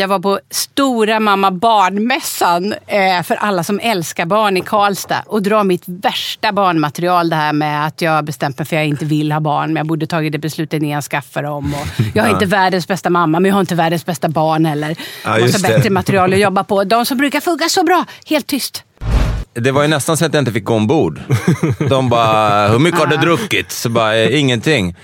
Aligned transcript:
Jag 0.00 0.08
var 0.08 0.18
på 0.18 0.40
Stora 0.50 1.20
Mamma 1.20 1.50
Barnmässan 1.50 2.72
eh, 2.86 3.22
för 3.24 3.34
alla 3.34 3.64
som 3.64 3.80
älskar 3.82 4.26
barn 4.26 4.56
i 4.56 4.60
Karlstad 4.60 5.22
och 5.26 5.42
drar 5.42 5.64
mitt 5.64 5.82
värsta 5.86 6.52
barnmaterial. 6.52 7.28
Det 7.30 7.36
här 7.36 7.52
med 7.52 7.86
att 7.86 8.00
jag 8.00 8.24
bestämt 8.24 8.58
mig 8.58 8.66
för 8.66 8.76
att 8.76 8.80
jag 8.80 8.86
inte 8.88 9.04
vill 9.04 9.32
ha 9.32 9.40
barn, 9.40 9.68
men 9.68 9.76
jag 9.76 9.86
borde 9.86 10.06
tagit 10.06 10.32
det 10.32 10.38
beslutet 10.38 10.82
innan 10.82 10.90
jag 10.90 11.04
skaffade 11.04 11.48
dem. 11.48 11.74
Och 11.74 12.04
jag 12.14 12.26
är 12.26 12.30
inte 12.30 12.46
världens 12.46 12.88
bästa 12.88 13.10
mamma, 13.10 13.40
men 13.40 13.48
jag 13.48 13.54
har 13.56 13.60
inte 13.60 13.74
världens 13.74 14.06
bästa 14.06 14.28
barn 14.28 14.64
heller. 14.66 14.96
Ja, 15.24 15.38
Jag 15.38 15.42
måste 15.42 15.68
ha 15.68 15.76
bättre 15.76 15.90
material 15.90 16.32
att 16.32 16.38
jobba 16.40 16.64
på. 16.64 16.84
De 16.84 17.06
som 17.06 17.18
brukar 17.18 17.40
funka 17.40 17.68
så 17.68 17.82
bra, 17.84 18.04
helt 18.26 18.46
tyst. 18.46 18.82
Det 19.52 19.70
var 19.70 19.82
ju 19.82 19.88
nästan 19.88 20.16
så 20.16 20.24
att 20.24 20.34
jag 20.34 20.40
inte 20.40 20.52
fick 20.52 20.64
gå 20.64 20.74
ombord. 20.74 21.20
De 21.88 22.08
bara, 22.08 22.68
hur 22.68 22.78
mycket 22.78 23.00
har 23.00 23.06
du 23.06 23.16
druckit? 23.16 23.70
Så 23.72 23.88
bara, 23.88 24.16
"Eh, 24.16 24.40
ingenting. 24.40 24.96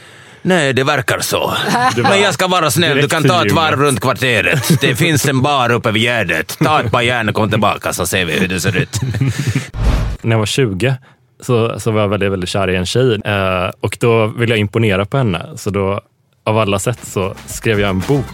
Nej, 0.42 0.72
det 0.72 0.84
verkar 0.84 1.20
så. 1.20 1.54
Men 2.02 2.20
jag 2.20 2.34
ska 2.34 2.46
vara 2.46 2.70
snäll, 2.70 2.96
du 2.96 3.08
kan 3.08 3.24
ta 3.24 3.46
ett 3.46 3.52
varv 3.52 3.80
runt 3.80 4.00
kvarteret. 4.00 4.80
Det 4.80 4.96
finns 4.96 5.28
en 5.28 5.42
bar 5.42 5.72
uppe 5.72 5.90
vid 5.90 6.02
Gärdet. 6.02 6.58
Ta 6.58 6.80
ett 6.80 6.92
par 6.92 7.02
järn 7.02 7.28
och 7.28 7.34
kom 7.34 7.50
tillbaka 7.50 7.92
så 7.92 8.06
ser 8.06 8.24
vi 8.24 8.32
hur 8.32 8.48
det 8.48 8.60
ser 8.60 8.76
ut. 8.76 9.00
när 10.22 10.30
jag 10.30 10.38
var 10.38 10.46
20 10.46 10.96
så, 11.40 11.80
så 11.80 11.90
var 11.90 12.00
jag 12.00 12.08
väldigt, 12.08 12.32
väldigt 12.32 12.50
kär 12.50 12.70
i 12.70 12.76
en 12.76 12.86
tjej 12.86 13.20
eh, 13.24 13.70
och 13.80 13.96
då 14.00 14.26
ville 14.26 14.52
jag 14.52 14.58
imponera 14.58 15.04
på 15.04 15.16
henne. 15.16 15.46
Så 15.56 15.70
då 15.70 16.00
av 16.44 16.58
alla 16.58 16.78
sätt 16.78 16.98
så 17.02 17.34
skrev 17.46 17.80
jag 17.80 17.90
en 17.90 18.00
bok. 18.00 18.26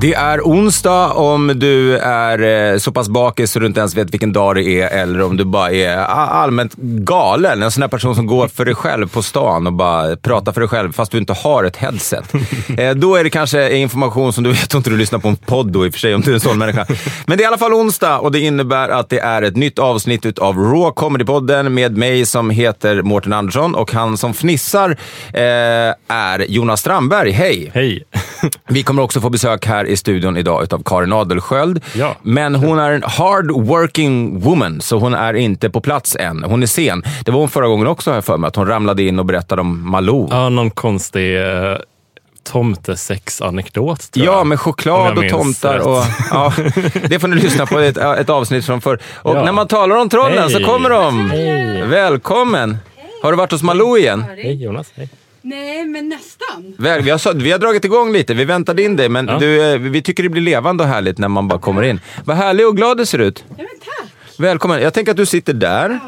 Det 0.00 0.14
är 0.14 0.40
onsdag 0.40 1.12
om 1.12 1.52
du 1.56 1.98
är 1.98 2.72
eh, 2.72 2.78
så 2.78 2.92
pass 2.92 3.08
bakis 3.08 3.50
så 3.52 3.58
du 3.58 3.66
inte 3.66 3.80
ens 3.80 3.96
vet 3.96 4.12
vilken 4.12 4.32
dag 4.32 4.54
det 4.54 4.62
är 4.64 4.88
eller 4.88 5.22
om 5.22 5.36
du 5.36 5.44
bara 5.44 5.70
är 5.70 5.96
allmänt 5.96 6.74
galen. 6.76 7.62
En 7.62 7.70
sån 7.70 7.80
där 7.80 7.88
person 7.88 8.14
som 8.14 8.26
går 8.26 8.48
för 8.48 8.64
dig 8.64 8.74
själv 8.74 9.08
på 9.08 9.22
stan 9.22 9.66
och 9.66 9.72
bara 9.72 10.16
pratar 10.16 10.52
för 10.52 10.60
dig 10.60 10.68
själv 10.68 10.92
fast 10.92 11.12
du 11.12 11.18
inte 11.18 11.32
har 11.32 11.64
ett 11.64 11.76
headset. 11.76 12.32
Eh, 12.78 12.94
Då 12.94 13.16
är 13.16 13.24
det 13.24 13.30
kanske 13.30 13.76
information 13.76 14.32
som 14.32 14.44
du 14.44 14.50
vet 14.50 14.74
inte 14.74 14.90
du 14.90 14.96
lyssnar 14.96 15.18
på 15.18 15.28
en 15.28 15.36
podd 15.36 15.72
då 15.72 15.86
i 15.86 15.88
och 15.88 15.92
för 15.92 16.00
sig 16.00 16.14
om 16.14 16.20
du 16.20 16.30
är 16.30 16.34
en 16.34 16.40
sån 16.40 16.58
människa. 16.58 16.86
Men 17.26 17.38
det 17.38 17.42
är 17.42 17.44
i 17.44 17.48
alla 17.48 17.58
fall 17.58 17.72
onsdag 17.74 18.18
och 18.18 18.32
det 18.32 18.40
innebär 18.40 18.88
att 18.88 19.08
det 19.08 19.18
är 19.18 19.42
ett 19.42 19.56
nytt 19.56 19.78
avsnitt 19.78 20.38
av 20.38 20.56
Raw 20.56 20.90
Comedy-podden 20.96 21.68
med 21.68 21.96
mig 21.96 22.26
som 22.26 22.50
heter 22.50 23.02
Mårten 23.02 23.32
Andersson 23.32 23.74
och 23.74 23.92
han 23.92 24.16
som 24.16 24.34
fnissar 24.34 24.90
eh, 25.34 25.40
är 26.08 26.46
Jonas 26.48 26.80
Strandberg. 26.80 27.30
Hej! 27.30 27.70
Hej! 27.74 28.04
Vi 28.68 28.82
kommer 28.82 29.02
också 29.02 29.20
få 29.20 29.30
besök 29.30 29.66
här 29.66 29.84
i 29.84 29.96
studion 29.96 30.36
idag 30.36 30.74
av 30.74 30.82
Karin 30.84 31.12
Adelsköld. 31.12 31.84
Ja. 31.94 32.16
Men 32.22 32.54
hon 32.54 32.78
är 32.78 32.92
en 32.92 33.02
hard 33.02 33.50
working 33.50 34.40
woman, 34.40 34.80
så 34.80 34.98
hon 34.98 35.14
är 35.14 35.34
inte 35.34 35.70
på 35.70 35.80
plats 35.80 36.16
än. 36.20 36.44
Hon 36.44 36.62
är 36.62 36.66
sen. 36.66 37.02
Det 37.24 37.30
var 37.30 37.40
hon 37.40 37.48
förra 37.48 37.66
gången 37.68 37.86
också, 37.86 38.14
jag 38.14 38.24
för 38.24 38.36
mig, 38.36 38.48
att 38.48 38.56
hon 38.56 38.66
ramlade 38.66 39.02
in 39.02 39.18
och 39.18 39.24
berättade 39.26 39.60
om 39.60 39.90
Malou. 39.90 40.28
Ja, 40.30 40.48
någon 40.48 40.70
konstig 40.70 41.40
eh, 41.42 41.76
tomtesex-anekdot 42.52 44.10
tror 44.12 44.26
Ja, 44.26 44.32
jag. 44.32 44.46
med 44.46 44.60
choklad 44.60 45.18
och 45.18 45.28
tomtar. 45.28 45.74
rätt. 45.74 45.86
Och, 45.86 46.02
ja, 46.30 46.52
det 47.08 47.18
får 47.18 47.28
ni 47.28 47.36
lyssna 47.36 47.66
på, 47.66 47.78
ett, 47.78 47.96
ett 47.96 48.30
avsnitt 48.30 48.66
från 48.66 48.80
förr. 48.80 48.98
Och 49.14 49.36
Ja. 49.36 49.42
när 49.44 49.52
man 49.52 49.68
talar 49.68 49.96
om 49.96 50.08
trollen 50.08 50.50
så 50.50 50.56
Hej. 50.58 50.66
kommer 50.66 50.90
de. 50.90 51.30
Hej. 51.30 51.82
Välkommen! 51.86 52.78
Har 53.22 53.30
du 53.32 53.36
varit 53.38 53.52
hos 53.52 53.62
Malou 53.62 53.98
igen? 53.98 54.24
Hej 54.36 54.62
Jonas, 54.62 54.92
hej. 54.96 55.08
Nej, 55.42 55.84
men 55.84 56.08
nästan. 56.08 56.74
Väl, 56.78 57.02
vi, 57.02 57.10
har, 57.10 57.34
vi 57.34 57.50
har 57.52 57.58
dragit 57.58 57.84
igång 57.84 58.12
lite, 58.12 58.34
vi 58.34 58.44
väntade 58.44 58.82
in 58.82 58.96
dig, 58.96 59.08
men 59.08 59.28
Ja. 59.28 59.38
du, 59.38 59.72
eh, 59.72 59.78
vi 59.78 60.02
tycker 60.02 60.22
det 60.22 60.28
blir 60.28 60.42
levande 60.42 60.84
och 60.84 60.90
härligt 60.90 61.18
när 61.18 61.28
man 61.28 61.48
bara 61.48 61.58
kommer 61.60 61.82
in. 61.82 62.00
Vad 62.24 62.36
härlig 62.36 62.66
och 62.66 62.76
glad 62.76 62.96
du 62.98 63.06
ser 63.06 63.18
ut. 63.18 63.44
Ja, 63.48 63.54
men 63.56 63.66
tack. 63.66 64.12
Välkommen. 64.38 64.82
Jag 64.82 64.94
tänker 64.94 65.10
att 65.10 65.16
du 65.16 65.26
sitter 65.26 65.52
där. 65.52 66.00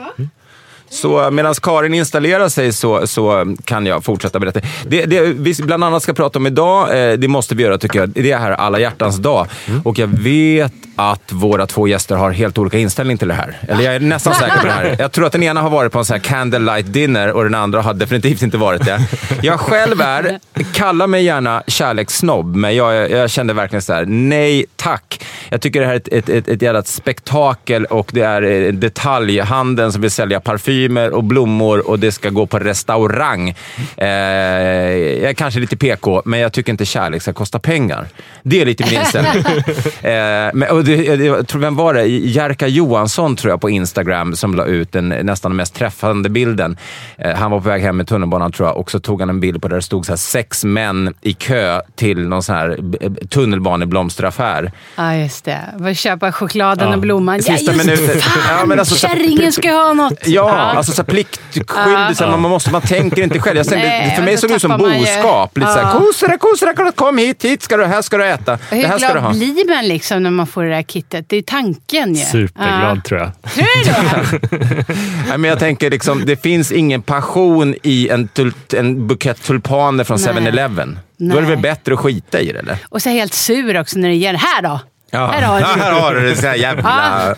Så 0.93 1.31
medan 1.31 1.55
Karin 1.55 1.95
installerar 1.95 2.49
sig 2.49 2.73
så, 2.73 3.07
så 3.07 3.55
kan 3.65 3.87
jag 3.87 4.05
fortsätta 4.05 4.41
berätta. 4.41 4.61
Det, 4.87 5.05
det 5.05 5.21
vi 5.21 5.55
bland 5.63 5.85
annat 5.85 6.03
ska 6.03 6.13
prata 6.13 6.39
om 6.39 6.47
idag, 6.47 7.11
eh, 7.11 7.19
det 7.19 7.29
måste 7.29 7.55
vi 7.55 7.63
göra 7.63 7.79
tycker 7.79 7.99
jag, 7.99 8.09
det 8.09 8.33
är 8.33 8.39
här 8.39 8.51
alla 8.51 8.79
hjärtans 8.79 9.17
dag. 9.17 9.47
Och 9.85 9.99
jag 9.99 10.07
vet 10.07 10.73
att 10.97 11.33
våra 11.33 11.67
två 11.67 11.89
gäster 11.89 12.17
har 12.17 12.31
helt 12.31 12.59
olika 12.59 12.79
inställning 12.79 13.19
till 13.19 13.29
det 13.29 13.35
här. 13.35 13.59
Eller 13.69 13.85
jag 13.85 13.95
är 13.95 14.01
nästan 14.01 14.35
säker 14.35 14.59
på 14.59 14.67
det 14.67 14.73
här. 14.73 14.97
Jag 14.99 15.13
tror 15.13 15.27
att 15.27 15.33
den 15.33 15.43
ena 15.43 15.61
har 15.61 15.71
varit 15.71 15.93
på 15.93 15.99
en 15.99 16.05
sån 16.05 16.15
här 16.15 16.21
candlelight 16.21 16.93
dinner 16.93 17.33
och 17.33 17.45
den 17.45 17.55
andra 17.55 17.83
har 17.83 17.95
definitivt 17.95 18.43
inte 18.43 18.57
varit 18.57 18.85
det. 18.85 19.01
Jag 19.43 19.61
själv 19.61 20.01
är, 20.01 20.39
kalla 20.73 21.07
mig 21.07 21.25
gärna 21.25 21.63
kärlekssnobb, 21.67 22.57
men 22.57 22.77
jag, 22.77 23.11
jag 23.11 23.31
kände 23.31 23.55
verkligen 23.55 23.83
så 23.83 23.93
här: 23.93 24.05
nej 24.05 24.65
tack. 24.77 25.25
Jag 25.51 25.61
tycker 25.61 25.81
det 25.81 25.87
här 25.87 25.93
är 25.93 25.97
ett, 25.97 26.09
ett, 26.09 26.29
ett, 26.29 26.49
ett 26.49 26.63
jävla 26.63 26.83
spektakel 26.83 27.85
och 27.85 28.11
det 28.13 28.23
är 28.23 28.43
eh, 28.43 28.73
detaljhandeln 28.73 29.93
som 29.93 30.03
vill 30.03 30.11
sälja 30.11 30.41
parfymer 30.89 31.11
och 31.15 31.25
blommor 31.25 31.89
och 31.91 31.99
det 31.99 32.13
ska 32.13 32.31
gå 32.31 32.47
på 32.47 32.59
restaurang. 32.59 33.55
Eh, 33.97 34.07
jag 34.07 35.31
är 35.31 35.35
kanske 35.35 35.61
lite 35.61 35.77
PK, 35.77 36.23
men 36.25 36.41
jag 36.41 36.53
tycker 36.53 36.73
inte 36.73 36.85
kärlek 36.85 37.23
ska 37.23 37.33
kosta 37.33 37.59
pengar. 37.59 38.09
Det 38.43 38.61
är 38.61 38.67
lite 38.67 38.85
min 38.91 39.01
inställning. 39.01 39.45
eh, 40.03 40.51
men, 40.55 40.63
och 40.71 40.85
det, 40.85 40.95
jag, 40.97 41.49
tror, 41.49 41.61
vem 41.61 41.77
var 41.77 41.95
det? 41.95 42.07
Jerka 42.07 42.67
Johansson 42.67 43.37
tror 43.37 43.51
jag 43.51 43.61
på 43.61 43.71
Instagram 43.71 44.37
som 44.37 44.55
la 44.55 44.65
ut 44.65 44.93
den 44.93 45.09
nästan 45.09 45.57
mest 45.57 45.75
träffande 45.75 46.29
bilden. 46.29 46.77
Eh, 47.19 47.35
han 47.35 47.51
var 47.51 47.61
på 47.61 47.69
väg 47.69 47.83
hem 47.83 47.97
med 47.97 48.09
tunnelbanan 48.09 48.53
tror 48.53 48.69
jag 48.69 48.77
och 48.77 48.91
så 48.91 49.01
tog 49.01 49.21
han 49.21 49.29
en 49.31 49.41
bild 49.41 49.63
på 49.63 49.69
där 49.69 49.77
det 49.77 49.83
stod 49.83 50.07
så 50.07 50.13
här, 50.13 50.17
sex 50.17 50.65
män 50.65 51.15
i 51.21 51.33
kö 51.33 51.81
till 51.95 52.29
någon 52.29 52.43
sån 52.43 52.55
här 52.57 52.77
b- 52.83 52.99
tunnelbaneblomsteraffär. 53.31 54.73
Ja, 54.97 55.15
just 55.17 55.45
det. 55.45 55.59
Vad 55.77 55.97
Köpa 55.97 56.33
chokladen 56.33 56.89
Ja. 56.89 56.95
och 56.95 57.01
blomman. 57.01 57.43
Sista 57.43 57.53
ja, 57.73 57.73
just 57.73 57.87
minuten. 57.87 58.21
Fan, 58.21 58.59
Ja, 58.59 58.67
men 58.67 58.79
alltså, 58.79 58.95
så- 58.95 59.09
kärringen 59.09 59.53
ska 59.53 59.71
ha 59.73 59.93
något. 59.93 60.27
Ja, 60.27 60.72
alltså 60.77 60.93
så 60.93 61.03
här 61.03 61.07
pliktskyldig. 61.07 62.17
Så 62.17 62.25
här, 62.25 62.31
man, 62.31 62.41
man, 62.41 62.51
måste, 62.51 62.71
man 62.71 62.81
tänker 62.83 63.23
inte 63.23 63.39
själv. 63.41 63.57
Jag 63.57 63.69
tänkte, 63.69 63.89
Nej, 63.89 64.17
för 64.17 64.23
mig 64.23 64.37
såg 64.37 64.51
det 64.51 64.57
ut 64.57 64.63
som 64.63 64.79
boskap. 64.79 65.59
Lite 65.59 65.73
såhär, 65.73 65.99
kosora, 65.99 66.39
kosora, 66.39 66.93
kom 66.93 67.19
hit, 67.19 67.45
hit 67.45 67.63
ska 67.63 67.77
du, 67.77 67.85
här 67.85 68.03
ska 68.03 68.19
du 68.19 68.27
äta. 68.27 68.59
Det 68.71 68.77
Hur 68.77 68.83
här 68.83 68.99
ska 68.99 69.07
du 69.07 69.13
glad 69.13 69.25
ha. 69.25 69.33
blir 69.33 69.75
man 69.77 69.89
liksom 69.89 70.23
när 70.23 70.31
man 70.31 70.47
får 70.47 70.65
det 70.65 70.71
där 70.71 70.83
kittet? 70.83 71.29
Det 71.29 71.37
är 71.37 71.43
tanken 71.43 72.15
ju. 72.15 72.25
Superglad 72.25 72.97
Ja. 72.97 73.03
tror 73.05 73.21
jag. 73.21 73.53
Tror 73.53 73.67
du 73.85 74.59
det? 74.59 74.85
Nej, 75.29 75.39
men 75.39 75.45
jag 75.51 75.59
tänker 75.59 75.91
liksom, 75.91 76.23
det 76.27 76.43
finns 76.43 76.73
ingen 76.73 77.03
passion 77.03 77.75
i 77.83 78.09
en, 78.09 78.29
tul, 78.29 78.53
en 78.77 79.07
bukett 79.07 79.43
tulpaner 79.43 80.05
från 80.05 80.19
Nej. 80.21 80.35
7-Eleven. 80.35 80.99
Då 81.17 81.37
är 81.37 81.41
det 81.41 81.47
väl 81.49 81.59
bättre 81.59 81.95
att 81.95 82.01
skita 82.01 82.41
i 82.41 82.53
det 82.53 82.59
eller? 82.59 82.77
Och 82.89 83.03
så 83.03 83.11
helt 83.11 83.35
sur 83.35 83.81
också 83.81 83.99
när 83.99 84.09
det 84.09 84.15
ger. 84.15 84.35
Här 84.35 84.63
då! 84.63 84.81
Här 85.13 85.43
har 85.43 85.61
ja, 85.61 85.67
du. 85.75 85.81
här 85.83 85.93
har 85.93 86.15
du 86.15 86.21
det. 86.29 86.37
Så 86.37 86.47
här 86.47 86.55
jävla... 86.55 86.83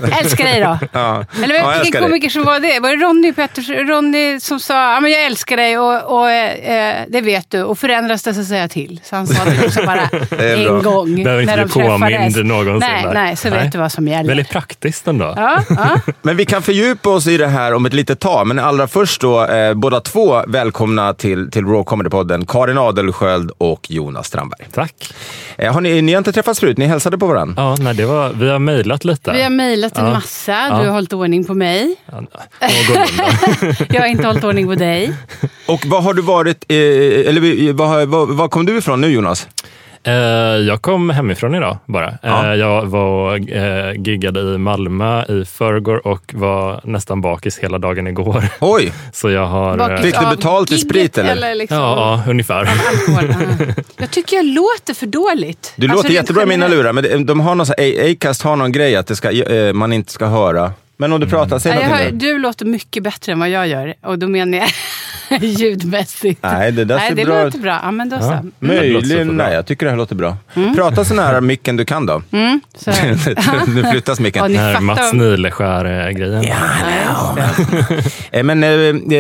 Ja, 0.01 0.07
älskar 0.21 0.45
dig 0.45 0.61
då. 0.61 0.79
Ja. 0.93 1.25
Eller 1.43 1.55
Ja, 1.55 1.75
vilken 1.83 2.03
komiker 2.03 2.29
som 2.29 2.45
var 2.45 2.61
det? 2.61 2.81
Var 2.81 2.97
det 2.97 3.05
Ronny 3.05 3.33
Petters, 3.33 3.69
Ronny 3.69 4.41
som 4.41 4.61
sa 4.61 4.95
ja, 4.95 5.01
men 5.01 5.11
jag 5.11 5.25
älskar 5.25 5.57
dig 5.57 5.79
och, 5.79 6.21
och 6.21 6.31
eh, 6.31 7.05
det 7.09 7.21
vet 7.21 7.51
du. 7.51 7.63
Och 7.63 7.79
förändras 7.79 8.23
det 8.23 8.35
så 8.35 8.45
säger 8.45 8.61
jag 8.61 8.71
till. 8.71 9.01
Så 9.05 9.17
han 9.17 9.27
sa 9.27 9.45
det 9.45 9.67
också 9.67 9.81
bara 9.87 10.01
en 10.43 10.65
bra. 10.65 10.81
gång. 10.81 11.25
Behöver 11.25 11.43
inte 11.43 11.57
när 11.57 11.65
bli 11.65 11.75
de 11.83 11.89
påmind 11.89 12.35
träffades. 12.35 12.37
någonsin 12.37 12.91
Nej, 12.93 13.03
där. 13.05 13.15
nej, 13.15 13.37
så 13.37 13.51
Nej. 13.51 13.59
vet 13.63 13.73
du 13.73 13.79
vad 13.79 13.93
som 13.93 14.09
gäller. 14.09 14.29
Väldigt 14.29 14.49
praktiskt 14.51 15.09
ändå. 15.09 15.35
Ja, 15.37 15.63
ja. 15.69 15.99
Men 16.23 16.37
vi 16.37 16.45
kan 16.45 16.63
fördjupa 16.63 17.11
oss 17.11 17.27
i 17.27 17.37
det 17.37 17.47
här 17.47 17.75
om 17.75 17.87
ett 17.87 17.93
litet 17.93 18.21
tag. 18.21 18.47
Men 18.47 18.59
allra 18.59 18.87
först 18.89 19.21
då, 19.21 19.47
eh, 19.47 19.75
båda 19.75 20.01
två 20.01 20.43
välkomna 20.49 21.15
till, 21.15 21.51
till 21.51 21.65
Raw 21.65 21.83
Comedy-podden. 21.85 22.47
Karin 22.49 22.79
Adelsköld 22.79 23.51
och 23.59 23.91
Jonas 23.91 24.27
Strandberg. 24.27 24.67
Tack. 24.75 25.15
Eh, 25.59 25.73
har 25.73 25.81
ni, 25.81 26.03
ni 26.03 26.13
har 26.13 26.19
inte 26.19 26.33
träffats 26.33 26.61
förut? 26.61 26.79
Ni 26.79 26.87
hälsade 26.87 27.19
på 27.19 27.27
varandra? 27.27 27.63
Ja, 27.65 27.77
nej, 27.81 27.95
det 27.95 28.07
var, 28.07 28.33
vi 28.33 28.49
har 28.51 28.59
mejlat 28.59 29.05
lite. 29.05 29.33
Vi 29.33 29.43
har 29.43 29.51
mejlat 29.51 29.99
en 29.99 30.05
Ja. 30.07 30.13
massa. 30.13 30.53
Ja. 30.53 30.69
Du 30.81 30.87
har 30.87 30.95
hållit 30.95 31.13
ordning 31.13 31.45
på 31.45 31.55
mig. 31.55 31.97
Ja. 32.07 32.23
Jag 33.89 34.01
har 34.01 34.07
inte 34.07 34.27
hållit 34.27 34.45
ordning 34.45 34.67
på 34.67 34.75
dig. 34.75 35.13
Och 35.67 35.87
vad 35.87 36.03
har 36.05 36.15
du 36.15 36.23
varit, 36.23 36.65
eh, 36.69 36.77
eller 37.29 37.79
har- 37.89 38.07
vad, 38.07 38.29
vad 38.29 38.51
kom 38.51 38.67
du 38.67 38.79
ifrån 38.79 39.01
nu 39.01 39.09
Jonas? 39.09 39.49
Eh, 40.07 40.13
jag 40.67 40.83
kom 40.83 41.11
hemifrån 41.11 41.55
idag 41.55 41.79
bara. 41.87 42.19
Ja. 42.23 42.53
Eh, 42.53 42.55
jag 42.55 42.87
var 42.87 43.57
eh, 43.57 43.93
giggade 43.97 44.41
i 44.41 44.59
Malmö 44.59 45.25
i 45.25 45.45
förrgår 45.45 46.07
och 46.07 46.35
var 46.35 46.81
nästan 46.85 47.21
bakis 47.21 47.59
hela 47.59 47.79
dagen 47.79 48.07
igår. 48.07 48.45
Oj, 48.61 48.93
Så 49.13 49.31
jag 49.31 49.47
har... 49.47 49.77
Bakis 49.77 49.99
eh, 49.99 50.03
Fick 50.03 50.21
du 50.21 50.37
betalt 50.37 50.71
i 50.71 50.79
sprit, 50.79 51.19
eller? 51.19 51.49
ja, 51.49 51.55
liksom 51.55 51.79
ja, 51.79 52.23
ungefär. 52.29 52.61
alkohol? 52.61 53.35
Ah. 53.35 53.83
Jag 53.97 54.11
tycker 54.11 54.37
jag 54.37 54.47
låter 54.47 54.95
för 54.95 55.07
dåligt. 55.07 55.73
du 55.77 55.87
Alltså, 55.87 55.97
låter 55.97 56.15
jättebra 56.15 56.43
i 56.43 56.47
mina 56.47 56.69
lurar, 56.69 56.93
men 56.93 57.27
de 57.27 57.41
har 57.41 57.55
någon 57.55 57.67
Acast 58.11 58.43
har 58.43 58.57
någon 58.57 58.73
grej 58.73 58.97
att 58.97 59.07
det 59.07 59.17
ska, 59.17 59.33
man 59.75 59.93
inte 59.93 60.13
ska 60.13 60.27
höra. 60.27 60.73
Men 60.97 61.13
om 61.13 61.21
du 61.21 61.27
pratar, 61.27 61.59
säg 61.59 61.73
Ja, 61.73 61.81
jag 61.81 61.89
någonting 61.89 62.21
hör, 62.21 62.33
du 62.35 62.39
låter 62.39 62.67
mycket 62.67 63.03
bättre 63.03 63.33
än 63.33 63.39
vad 63.39 63.51
jag 63.51 63.69
gör. 63.69 63.95
Och 64.03 64.19
då 64.19 64.29
menar 64.29 64.59
jag 64.59 64.69
ljudmässigt. 65.41 66.43
Nej, 66.43 66.73
det 66.73 66.85
där 66.85 66.97
Nej, 66.97 67.13
det 67.15 67.25
bra 67.25 67.45
låter 67.45 67.59
bra. 67.59 67.81
Ja, 67.83 67.91
men 67.91 68.09
då 68.09 68.19
så. 68.19 68.25
Ja. 68.25 68.33
Mm. 68.33 68.53
Möjligen, 68.59 69.29
nej, 69.37 69.55
jag 69.55 69.67
tycker 69.67 69.87
det 69.87 69.91
här 69.91 69.97
låter 69.99 70.15
bra. 70.15 70.37
Prata 70.77 71.05
så 71.05 71.15
nära 71.15 71.41
micken 71.41 71.77
du 71.77 71.85
kan 71.85 72.07
då. 72.07 72.23
Mm, 72.33 72.61
så. 72.79 72.91
nu 73.75 73.83
flyttas 73.91 74.19
Ja, 74.19 74.23
micken. 74.23 74.47
ni 74.47 74.55
Den 74.55 74.63
här 74.65 74.73
fattar. 74.73 74.85
Mats 74.85 75.13
Nileskär-grejen. 75.13 76.45
Eh, 78.31 78.43
Men 78.43 78.65
eh, 78.65 78.71
eh, 78.71 79.19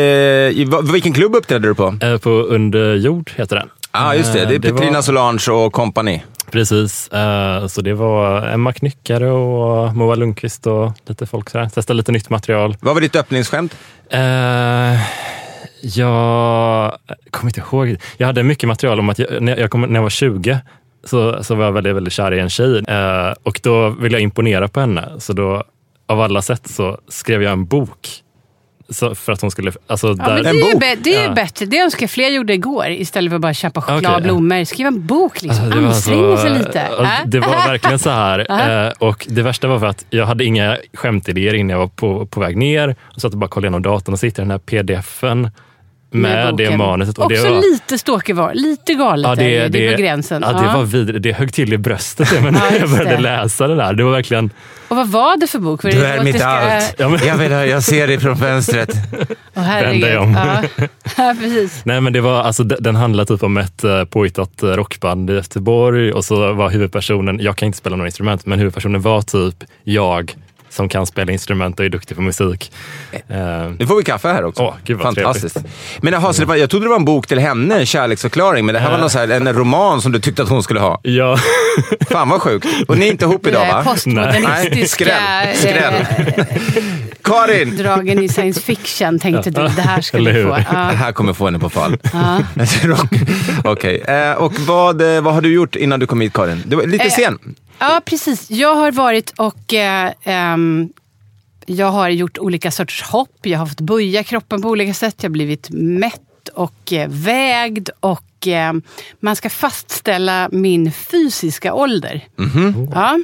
i 0.58 0.64
vad- 0.68 0.92
vilken 0.92 1.12
klubb 1.12 1.34
uppträdde 1.34 1.68
du 1.68 1.74
på? 1.74 1.96
Eh, 2.02 2.16
På 2.18 2.30
Under 2.30 2.94
jord 2.94 3.30
heter 3.36 3.56
den. 3.56 3.68
Ja, 3.92 4.00
ah, 4.06 4.14
just 4.14 4.32
det. 4.32 4.38
Det 4.44 4.54
är 4.54 4.70
Eh, 4.70 4.74
Petrina 4.74 4.92
var- 4.92 5.02
Solange 5.02 5.50
och 5.50 5.72
company. 5.72 6.20
Precis, 6.50 7.08
eh, 7.08 7.66
så 7.66 7.80
det 7.80 7.94
var 7.94 8.46
Emma 8.48 8.72
Knyckare 8.72 9.30
och 9.30 9.96
Moa 9.96 10.14
Lundqvist 10.14 10.66
och 10.66 10.92
lite 11.08 11.26
folk 11.26 11.50
sådär. 11.50 11.68
Testa 11.74 11.92
lite 11.92 12.12
nytt 12.12 12.30
material. 12.30 12.76
Vad 12.80 12.94
var 12.94 13.00
ditt 13.00 13.16
öppningsskämt? 13.16 13.76
Eh, 15.84 15.90
jag 15.98 16.92
kommer 17.30 17.48
inte 17.50 17.60
ihåg. 17.60 17.96
Jag 18.16 18.26
hade 18.26 18.42
mycket 18.42 18.68
material 18.68 18.98
om 18.98 19.08
att 19.08 19.18
jag, 19.18 19.42
när, 19.42 19.56
jag 19.56 19.70
kom, 19.70 19.80
när 19.80 19.94
jag 19.94 20.02
var 20.02 20.10
20 20.10 20.58
så, 21.04 21.44
så 21.44 21.54
var 21.54 21.64
jag 21.64 21.72
väldigt, 21.72 21.96
väldigt 21.96 22.12
kär 22.12 22.32
i 22.32 22.40
en 22.40 22.50
tjej 22.50 22.78
eh, 22.88 23.32
och 23.42 23.60
då 23.62 23.88
ville 23.88 24.14
jag 24.14 24.22
imponera 24.22 24.68
på 24.68 24.80
henne. 24.80 25.08
Så 25.18 25.32
då 25.32 25.64
av 26.06 26.20
alla 26.20 26.42
sätt 26.42 26.66
så 26.68 26.98
skrev 27.08 27.42
jag 27.42 27.52
en 27.52 27.66
bok. 27.66 28.08
Så 28.88 29.14
för 29.14 29.32
att 29.32 29.40
hon 29.40 29.50
skulle... 29.50 29.72
Alltså, 29.86 30.06
Ja, 30.08 30.14
men 30.18 30.42
det 30.42 30.48
En 30.50 30.56
är 30.56 30.60
ju, 30.66 30.72
bok? 30.72 30.82
bä- 30.82 30.96
det 31.00 31.14
är 31.16 31.20
ju 31.22 31.26
Ja. 31.28 31.32
bättre. 31.34 31.66
Det 31.66 31.78
önskar 31.78 32.02
jag 32.02 32.10
fler 32.10 32.28
gjorde 32.28 32.54
igår 32.54 32.86
istället 32.88 33.30
för 33.30 33.34
att 33.36 33.42
bara 33.42 33.54
köpa 33.54 33.80
choklad 33.82 34.04
Okej, 34.04 34.14
och 34.16 34.22
blommor. 34.22 34.64
Skriv 34.64 34.86
en 34.86 35.06
bok, 35.06 35.42
liksom. 35.42 35.64
Alltså, 35.64 35.78
det 35.78 35.84
var 35.84 35.88
ansträng 35.94 36.18
så- 36.20 36.36
sig 36.36 36.50
lite. 36.50 36.88
ja, 36.98 37.02
Äh? 37.04 37.08
Det 37.26 37.40
var 37.40 37.48
verkligen 37.48 37.98
så 37.98 38.10
här. 38.10 38.86
eh, 38.86 38.92
och 38.98 39.26
det 39.28 39.42
värsta 39.42 39.68
var 39.68 39.78
för 39.78 39.86
att 39.86 40.04
jag 40.10 40.26
hade 40.26 40.44
inga 40.44 40.78
skämtidéer 40.94 41.54
innan 41.54 41.70
jag 41.70 41.78
var 41.78 41.86
på, 41.88 42.26
på 42.26 42.40
väg 42.40 42.56
ner. 42.56 42.96
Och 43.14 43.20
satt 43.20 43.32
och 43.32 43.38
bara 43.38 43.48
kollade 43.48 43.66
igenom 43.66 43.82
datorn 43.82 44.12
och 44.12 44.18
så 44.18 44.26
hittade 44.26 44.42
jag 44.42 44.60
den 44.60 44.82
här 44.82 44.82
pdfen 44.82 45.50
med, 46.14 46.46
det 46.46 46.50
boken. 46.64 46.78
manuset. 46.78 47.18
Och 47.18 47.24
Också 47.24 47.42
det 47.44 47.50
var, 47.50 47.60
lite 47.72 47.98
stalker 47.98 48.34
var. 48.34 48.54
Lite 48.54 48.94
galet 48.94 49.26
är 49.30 49.36
det, 49.36 49.68
det 49.68 49.86
är 49.88 49.96
på 49.96 50.02
gränsen. 50.02 50.42
Ja, 50.46 50.52
det 50.52 50.64
Ja. 50.66 50.76
var 50.76 50.84
vidrigt. 50.84 51.22
Det 51.22 51.32
högg 51.32 51.52
till 51.52 51.72
i 51.72 51.78
bröstet 51.78 52.28
när 52.42 52.52
Ja, 52.52 52.60
jag 52.80 52.90
började 52.90 53.10
det. 53.10 53.20
läsa 53.22 53.66
det 53.68 53.74
där. 53.76 53.92
Det 53.94 54.04
var 54.04 54.12
verkligen... 54.12 54.50
Och 54.88 54.96
vad 54.96 55.08
var 55.08 55.36
det 55.36 55.46
för 55.46 55.58
bok? 55.58 55.84
Var 55.84 55.90
det 55.90 56.18
att 56.18 56.24
det 56.24 56.32
ska- 56.32 56.80
Ja, 57.02 57.08
men- 57.08 57.26
Jag, 57.26 57.36
vill, 57.36 57.50
jag 57.70 57.82
ser 57.82 58.06
dig 58.06 58.20
från 58.20 58.36
fönstret. 58.36 58.88
Åh, 59.56 59.62
herregud. 59.62 59.90
Vänd 59.90 60.02
dig 60.02 60.18
om. 60.18 60.32
Ja. 60.78 60.86
ja, 61.16 61.34
precis. 61.40 61.80
Nej, 61.84 62.00
men 62.00 62.12
det 62.12 62.20
var, 62.20 62.42
alltså, 62.42 62.62
de- 62.64 62.76
den 62.80 62.96
handlar 62.96 63.24
typ 63.24 63.42
om 63.42 63.56
ett 63.56 63.84
uh, 63.84 64.04
påhittat 64.04 64.62
eh, 64.62 64.66
rockband 64.68 65.30
i 65.30 65.34
Göteborg 65.34 66.12
och 66.12 66.24
så 66.24 66.52
var 66.52 66.70
huvudpersonen, 66.70 67.38
jag 67.40 67.56
kan 67.56 67.66
inte 67.66 67.78
spela 67.78 67.96
några 67.96 68.08
instrument, 68.08 68.46
men 68.46 68.58
huvudpersonen 68.58 69.02
var 69.02 69.22
typ 69.22 69.54
jag 69.84 70.34
som 70.74 70.88
kan 70.88 71.06
spela 71.06 71.32
instrument 71.32 71.78
och 71.80 71.84
är 71.86 71.88
duktig 71.88 72.16
på 72.16 72.22
musik. 72.22 72.72
Eh, 73.12 73.36
Nu 73.78 73.86
får 73.86 73.96
vi 73.96 74.02
kaffe 74.04 74.28
här 74.28 74.44
också. 74.44 74.62
Åh, 74.62 74.74
gud 74.84 74.96
vad 74.98 75.14
Fantastiskt. 75.14 75.56
Men 76.00 76.12
jaha, 76.12 76.32
så 76.32 76.40
det 76.40 76.46
var, 76.46 76.56
jag 76.56 76.70
trodde 76.70 76.86
det 76.86 76.90
var 76.90 76.96
en 76.96 77.04
bok 77.04 77.26
till 77.26 77.38
henne, 77.38 77.78
en 77.78 77.86
kärleksförklaring, 77.86 78.66
men 78.66 78.72
det 78.74 78.78
här 78.80 78.90
var 78.90 78.98
någon 78.98 79.10
så 79.10 79.18
här, 79.18 79.28
en 79.28 79.52
roman 79.52 80.02
som 80.02 80.12
du 80.12 80.18
tyckte 80.20 80.42
att 80.42 80.48
hon 80.48 80.62
skulle 80.62 80.80
ha. 80.80 81.00
ja, 81.02 81.38
Fan 82.10 82.28
vad 82.28 82.42
sjukt. 82.42 82.66
Och 82.88 82.98
ni 82.98 83.06
är 83.06 83.10
inte 83.10 83.24
ihop 83.24 83.46
idag 83.46 83.66
va? 83.66 83.84
Postmodernistiska 83.84 85.04
Nej, 85.04 85.54
skräll, 85.54 85.56
skräll. 85.56 85.94
eh, 86.36 86.44
Karin! 87.22 87.76
dragen 87.76 88.22
i 88.22 88.28
science 88.28 88.60
fiction 88.60 89.18
tänkte 89.18 89.50
du. 89.50 89.60
Det 89.68 89.82
här 89.82 90.04
Eller 90.16 90.32
du 90.32 90.42
få. 90.42 90.48
Ja. 90.72 90.78
Det 90.90 90.96
här 90.96 91.12
kommer 91.12 91.32
få 91.32 91.44
henne 91.44 91.58
på 91.58 91.70
fall. 91.70 91.96
Ja. 92.12 92.38
Okej, 93.64 94.00
eh, 94.08 94.32
och 94.32 94.52
vad, 94.60 95.16
eh, 95.16 95.22
vad 95.22 95.34
har 95.34 95.40
du 95.40 95.52
gjort 95.54 95.76
innan 95.76 96.00
du 96.00 96.06
kom 96.06 96.20
hit 96.20 96.32
Karin? 96.32 96.62
Du 96.66 96.76
var 96.76 96.86
lite 96.86 97.04
Eh, 97.04 97.10
sen. 97.10 97.38
Ja, 97.78 98.00
precis. 98.04 98.50
Jag 98.50 98.74
har 98.74 98.92
varit 98.92 99.30
och 99.30 99.74
eh, 99.74 100.12
ehm, 100.22 100.88
jag 101.66 101.86
har 101.90 102.08
gjort 102.08 102.38
olika 102.38 102.70
sorters 102.70 103.02
hopp. 103.02 103.38
Jag 103.42 103.58
har 103.58 103.66
fått 103.66 103.80
böja 103.80 104.24
kroppen 104.24 104.62
på 104.62 104.68
olika 104.68 104.94
sätt. 104.94 105.14
Jag 105.16 105.30
har 105.30 105.32
blivit 105.32 105.70
mätt 105.70 106.48
och 106.54 106.92
eh, 106.92 107.08
vägd. 107.08 107.88
Och 108.00 108.48
eh, 108.48 108.72
man 109.20 109.36
ska 109.36 109.50
fastställa 109.50 110.48
min 110.52 110.92
fysiska 110.92 111.74
ålder. 111.74 112.28
Ja. 112.94 113.18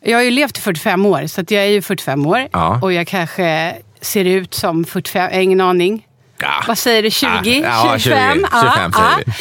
Jag 0.00 0.18
har 0.18 0.22
ju 0.22 0.30
levt 0.30 0.58
i 0.58 0.60
45 0.60 1.06
år, 1.06 1.26
så 1.26 1.40
jag 1.40 1.64
är 1.64 1.70
ju 1.70 1.82
45 1.82 2.26
år. 2.26 2.48
Ja. 2.52 2.78
Och 2.82 2.92
jag 2.92 3.06
kanske 3.06 3.76
ser 4.00 4.24
ut 4.24 4.54
som 4.54 4.84
45, 4.84 5.22
jag 5.22 5.36
har 5.36 5.42
ingen 5.42 5.60
aning. 5.60 6.06
Ja. 6.42 6.64
Vad 6.68 6.78
säger 6.78 7.02
du? 7.02 7.10
20? 7.10 7.28
Ja, 7.64 7.98
20. 7.98 7.98
25? 7.98 8.46
25 8.62 8.92
säger 8.92 9.24
vi. 9.26 9.32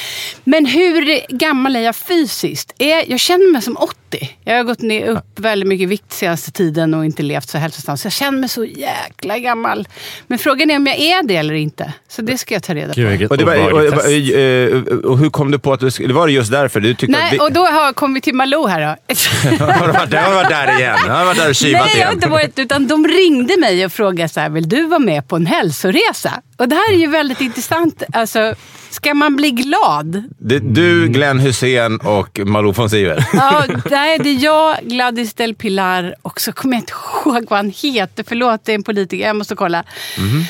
Men 0.43 0.65
hur 0.65 1.21
gammal 1.37 1.75
är 1.75 1.79
jag 1.79 1.95
fysiskt? 1.95 2.73
Är, 2.79 3.11
jag 3.11 3.19
känner 3.19 3.51
mig 3.51 3.61
som 3.61 3.77
80. 3.77 3.95
Jag 4.43 4.55
har 4.55 4.63
gått 4.63 4.81
ner 4.81 5.07
upp 5.07 5.39
väldigt 5.39 5.67
mycket 5.69 5.83
i 5.83 5.85
vikt 5.85 6.13
senaste 6.13 6.51
tiden 6.51 6.93
och 6.93 7.05
inte 7.05 7.23
levt 7.23 7.49
så 7.49 7.57
hälsosamt. 7.57 7.99
Så 7.99 8.05
jag 8.05 8.13
känner 8.13 8.39
mig 8.39 8.49
så 8.49 8.65
jäkla 8.65 9.37
gammal. 9.39 9.87
Men 10.27 10.39
frågan 10.39 10.71
är 10.71 10.75
om 10.75 10.87
jag 10.87 10.99
är 10.99 11.23
det 11.23 11.35
eller 11.35 11.53
inte. 11.53 11.93
Så 12.09 12.21
det 12.21 12.37
ska 12.37 12.53
jag 12.55 12.63
ta 12.63 12.73
reda 12.75 12.93
på. 12.93 13.27
Och, 13.29 13.37
det 13.37 13.45
var, 13.45 13.55
och, 13.73 13.79
och, 13.79 13.85
och, 13.85 15.11
och 15.11 15.17
hur 15.19 15.29
kom 15.29 15.51
du 15.51 15.59
på 15.59 15.73
att 15.73 15.79
du 15.79 15.91
skulle... 15.91 16.13
Var 16.13 16.27
det 16.27 16.33
just 16.33 16.51
därför 16.51 16.79
du 16.79 16.93
tyckte 16.93 17.17
att... 17.17 17.23
Nej, 17.23 17.31
vi- 17.31 17.39
och 17.39 17.51
då 17.51 17.65
har 17.65 17.93
kom 17.93 18.13
vi 18.13 18.21
till 18.21 18.35
Malou 18.35 18.67
här 18.67 18.81
då. 18.81 18.87
har 19.65 19.87
du 19.87 19.93
varit 19.93 20.11
där, 20.11 20.17
har 20.21 20.29
du 20.29 20.35
varit 20.35 20.49
där 20.49 20.79
igen? 20.79 20.97
Har 21.07 21.19
du 21.19 21.25
varit 21.25 21.37
där 21.37 21.49
och 21.49 21.55
kivat 21.55 21.85
Nej, 21.85 21.99
jag 21.99 22.07
har 22.07 22.13
inte 22.13 22.29
varit 22.29 22.59
utan 22.59 22.87
de 22.87 23.07
ringde 23.07 23.57
mig 23.57 23.85
och 23.85 23.91
frågade 23.93 24.29
så 24.29 24.39
här, 24.39 24.49
vill 24.49 24.69
du 24.69 24.85
vara 24.87 24.99
med 24.99 25.27
på 25.27 25.35
en 25.35 25.45
hälsoresa? 25.45 26.41
Och 26.57 26.69
det 26.69 26.75
här 26.75 26.88
är 26.93 26.99
ju 26.99 27.07
väldigt 27.07 27.41
intressant. 27.41 28.03
Alltså, 28.13 28.55
ska 28.89 29.13
man 29.13 29.35
bli 29.35 29.51
glad? 29.51 30.23
Det, 30.37 30.59
du, 30.59 31.07
Glenn 31.07 31.39
Hussein 31.39 31.99
och 31.99 32.39
Malou 32.45 32.71
von 32.71 32.89
Sivert. 32.89 33.27
Ja, 33.33 33.65
nej, 33.89 34.19
det 34.19 34.29
är 34.29 34.43
jag, 34.43 34.77
Gladys 34.81 35.33
del 35.33 35.55
Pilar 35.55 36.15
och 36.21 36.41
så 36.41 36.51
kommer 36.51 36.73
jag 36.73 36.81
inte 36.81 36.93
ihåg 37.25 37.45
vad 37.49 37.59
han 37.59 37.73
heter. 37.75 38.23
Förlåt, 38.27 38.65
det 38.65 38.71
är 38.71 38.75
en 38.75 38.83
politiker. 38.83 39.25
Jag 39.27 39.35
måste 39.35 39.55
kolla. 39.55 39.83
Mhm. 40.17 40.43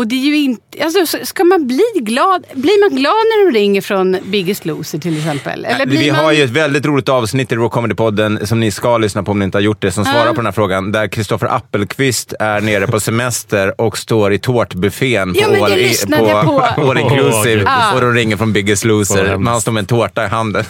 Och 0.00 0.06
det 0.06 0.14
är 0.14 0.26
ju 0.26 0.36
inte... 0.36 0.84
Alltså, 0.84 1.06
så- 1.06 1.26
ska 1.26 1.44
man 1.44 1.66
bli 1.66 1.82
glad? 1.94 2.44
Blir 2.54 2.80
man 2.90 2.96
glad 2.98 3.12
när 3.12 3.46
de 3.46 3.58
ringer 3.58 3.80
från 3.80 4.16
Biggest 4.24 4.64
Loser 4.66 4.98
till 4.98 5.16
exempel? 5.18 5.64
Eller 5.64 5.86
blir 5.86 5.98
Vi 5.98 6.12
man... 6.12 6.24
har 6.24 6.32
ju 6.32 6.42
ett 6.44 6.50
väldigt 6.50 6.86
roligt 6.86 7.08
avsnitt 7.08 7.52
i 7.52 7.54
Raw 7.56 7.68
Comedy-podden 7.68 8.44
som 8.46 8.60
ni 8.60 8.70
ska 8.70 8.98
lyssna 8.98 9.22
på 9.22 9.32
om 9.32 9.38
ni 9.38 9.44
inte 9.44 9.58
har 9.58 9.62
gjort 9.62 9.80
det, 9.82 9.92
som 9.92 10.04
svarar 10.04 10.28
på 10.28 10.34
den 10.34 10.44
här 10.44 10.52
frågan. 10.52 10.92
Där 10.92 11.08
Kristoffer 11.08 11.46
Appelqvist 11.46 12.32
är 12.40 12.60
nere 12.60 12.86
på 12.86 13.00
semester 13.00 13.80
och 13.80 13.98
står 13.98 14.32
i 14.32 14.38
tårtbuffén 14.38 15.34
på, 15.34 15.40
Ja, 15.40 15.64
all, 15.64 15.72
i- 15.78 15.94
på. 16.06 16.60
All 16.60 16.98
Inclusive 16.98 17.64
Åh, 17.66 17.94
och 17.94 18.00
de 18.00 18.14
ringer 18.14 18.36
från 18.36 18.52
Biggest 18.52 18.84
Loser. 18.84 19.36
Man 19.36 19.60
står 19.60 19.72
med 19.72 19.80
en 19.80 19.86
tårta 19.86 20.24
i 20.24 20.28
handen. 20.28 20.64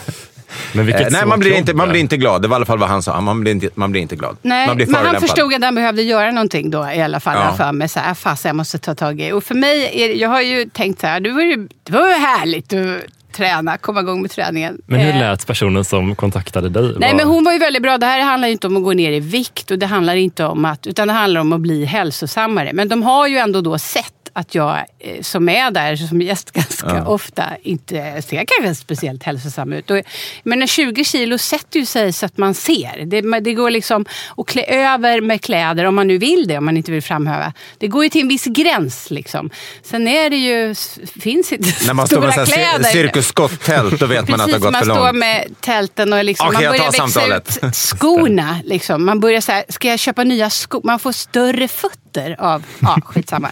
Men 0.73 0.87
vilket 0.87 1.03
Eh, 1.07 1.09
nej, 1.13 1.27
man 1.27 1.41
blir, 1.41 1.53
inte, 1.53 1.75
man 1.75 1.89
blir 1.89 2.01
inte 2.01 2.17
glad. 2.17 2.43
Det 2.43 2.49
var 2.49 2.55
i 2.55 2.59
alla 2.59 2.67
fall 2.67 2.79
vad 2.79 2.89
han 2.89 3.03
sa. 3.03 3.21
Man 3.21 3.41
blir 3.41 3.53
inte, 3.53 3.69
man 3.75 3.91
blir 3.93 4.03
inte 4.03 4.17
glad. 4.17 4.37
Nej, 4.43 4.67
man 4.67 4.77
blir 4.77 4.87
men 4.87 5.07
han 5.07 5.21
förstod 5.21 5.55
att 5.55 5.65
han 5.65 5.75
behövde 5.75 6.03
göra 6.03 6.31
någonting 6.31 6.71
då 6.71 6.91
i 6.95 7.03
alla 7.03 7.21
fall. 7.21 7.37
Ja. 7.37 7.55
För 7.57 7.73
mig. 7.73 7.89
Så 7.89 8.01
här, 8.01 8.15
fast 8.15 8.45
jag 8.45 8.57
måste 8.57 8.79
ta 8.79 8.95
tag 8.95 9.21
i. 9.21 9.33
Och 9.33 9.45
för 9.45 9.55
mig, 9.55 10.03
är, 10.03 10.15
jag 10.15 10.29
har 10.29 10.41
ju 10.41 10.65
tänkt 10.65 11.01
så 11.01 11.07
här, 11.07 11.21
det 11.21 11.31
var 11.33 11.43
ju, 11.43 11.69
det 11.83 11.93
var 11.93 12.09
ju 12.09 12.15
härligt 12.15 12.73
att 12.73 13.01
träna, 13.37 13.77
komma 13.77 14.01
igång 14.01 14.23
med 14.23 14.31
träningen. 14.31 14.79
Men 14.87 15.01
hur 15.01 15.11
Eh, 15.15 15.19
lät 15.21 15.47
personen 15.47 15.85
som 15.85 16.15
kontaktade 16.17 16.69
dig? 16.69 16.83
Nej, 16.83 17.09
Vad- 17.09 17.17
men 17.17 17.27
hon 17.29 17.45
var 17.45 17.53
ju 17.53 17.59
väldigt 17.59 17.83
bra. 17.83 17.99
Det 17.99 18.07
här 18.07 18.21
handlar 18.21 18.49
ju 18.49 18.53
inte 18.53 18.67
om 18.67 18.77
att 18.77 18.83
gå 18.83 18.93
ner 18.93 19.13
i 19.13 19.21
vikt 19.21 19.71
och 19.71 19.79
det 19.79 19.87
handlar 19.87 20.15
inte 20.17 20.45
om 20.45 20.65
att, 20.65 20.87
utan 20.87 21.09
det 21.09 21.15
handlar 21.15 21.41
om 21.41 21.53
att 21.53 21.61
bli 21.61 21.85
hälsosammare. 21.85 22.71
Men 22.73 22.89
de 22.89 23.03
har 23.03 23.27
ju 23.27 23.37
ändå 23.37 23.61
då 23.61 23.79
sett 23.79 24.20
att 24.33 24.55
jag 24.55 24.79
eh, 24.99 25.23
som 25.23 25.49
är 25.49 25.71
där 25.71 25.97
som 25.97 26.23
gäst 26.23 26.51
ganska 26.53 27.07
ofta 27.07 27.45
inte 27.63 28.23
ser 28.23 28.45
kanske 28.45 28.75
speciellt 28.75 29.23
hälsosam 29.23 29.73
ut. 29.73 29.91
Och, 29.91 30.01
men 30.43 30.67
20 30.67 31.05
kilo 31.05 31.39
sätter 31.39 31.81
ju 31.81 31.87
sig 31.87 32.13
så 32.13 32.27
att 32.27 32.39
man 32.39 32.55
ser. 32.55 33.05
Det, 33.07 33.41
det 33.41 33.53
går 33.55 33.71
liksom 33.71 34.05
att 34.37 34.47
klä 34.47 34.63
över 34.65 35.21
med 35.21 35.43
kläder 35.43 35.85
om 35.85 35.95
man 35.95 36.07
nu 36.09 36.19
vill 36.19 36.49
det, 36.49 36.59
om 36.59 36.65
man 36.65 36.77
inte 36.77 36.93
vill 36.93 37.03
framhäva. 37.03 37.53
Det 37.79 37.87
går 37.89 38.05
ju 38.05 38.11
till 38.11 38.21
en 38.21 38.29
viss 38.29 38.45
gräns. 38.45 39.11
Liksom. 39.11 39.51
Sen 39.83 40.09
är 40.09 40.31
det 40.31 40.37
ju, 40.37 40.75
finns 41.21 41.53
inte 41.53 41.69
När 41.87 41.95
man 41.95 42.07
står 42.07 42.17
stora 42.17 42.27
med 42.27 42.35
så 42.49 42.55
här 42.55 42.79
kläder. 42.79 42.89
cir- 42.91 42.93
Cirkus 42.93 43.27
Scott-tält, 43.27 44.01
då 44.01 44.07
vet 44.07 44.29
man 44.29 44.41
att 44.41 44.47
det 44.47 44.53
har 44.53 44.59
gått 44.61 44.73
man 44.73 44.85
för 44.85 44.91
står 44.95 45.05
långt. 45.07 45.17
med 45.19 45.55
tälten 45.61 46.13
och 46.13 46.25
liksom, 46.25 46.47
Okej, 46.49 46.55
man 46.63 46.71
börjar 46.73 46.85
växa 46.85 47.09
samtalet. 47.09 47.59
ut 47.63 47.77
skorna. 47.77 48.61
Liksom. 48.65 49.05
Man 49.05 49.21
börjar 49.21 49.41
så 49.41 49.53
här, 49.53 49.65
ska 49.69 49.89
jag 49.89 49.99
köpa 49.99 50.25
nya 50.25 50.51
skor? 50.51 50.81
Man 50.85 50.99
får 50.99 51.13
större 51.13 51.69
fötter 51.69 52.00
dotter 52.13 52.37
av... 52.39 52.67
Ja, 52.81 52.99
skitsamma. 53.05 53.51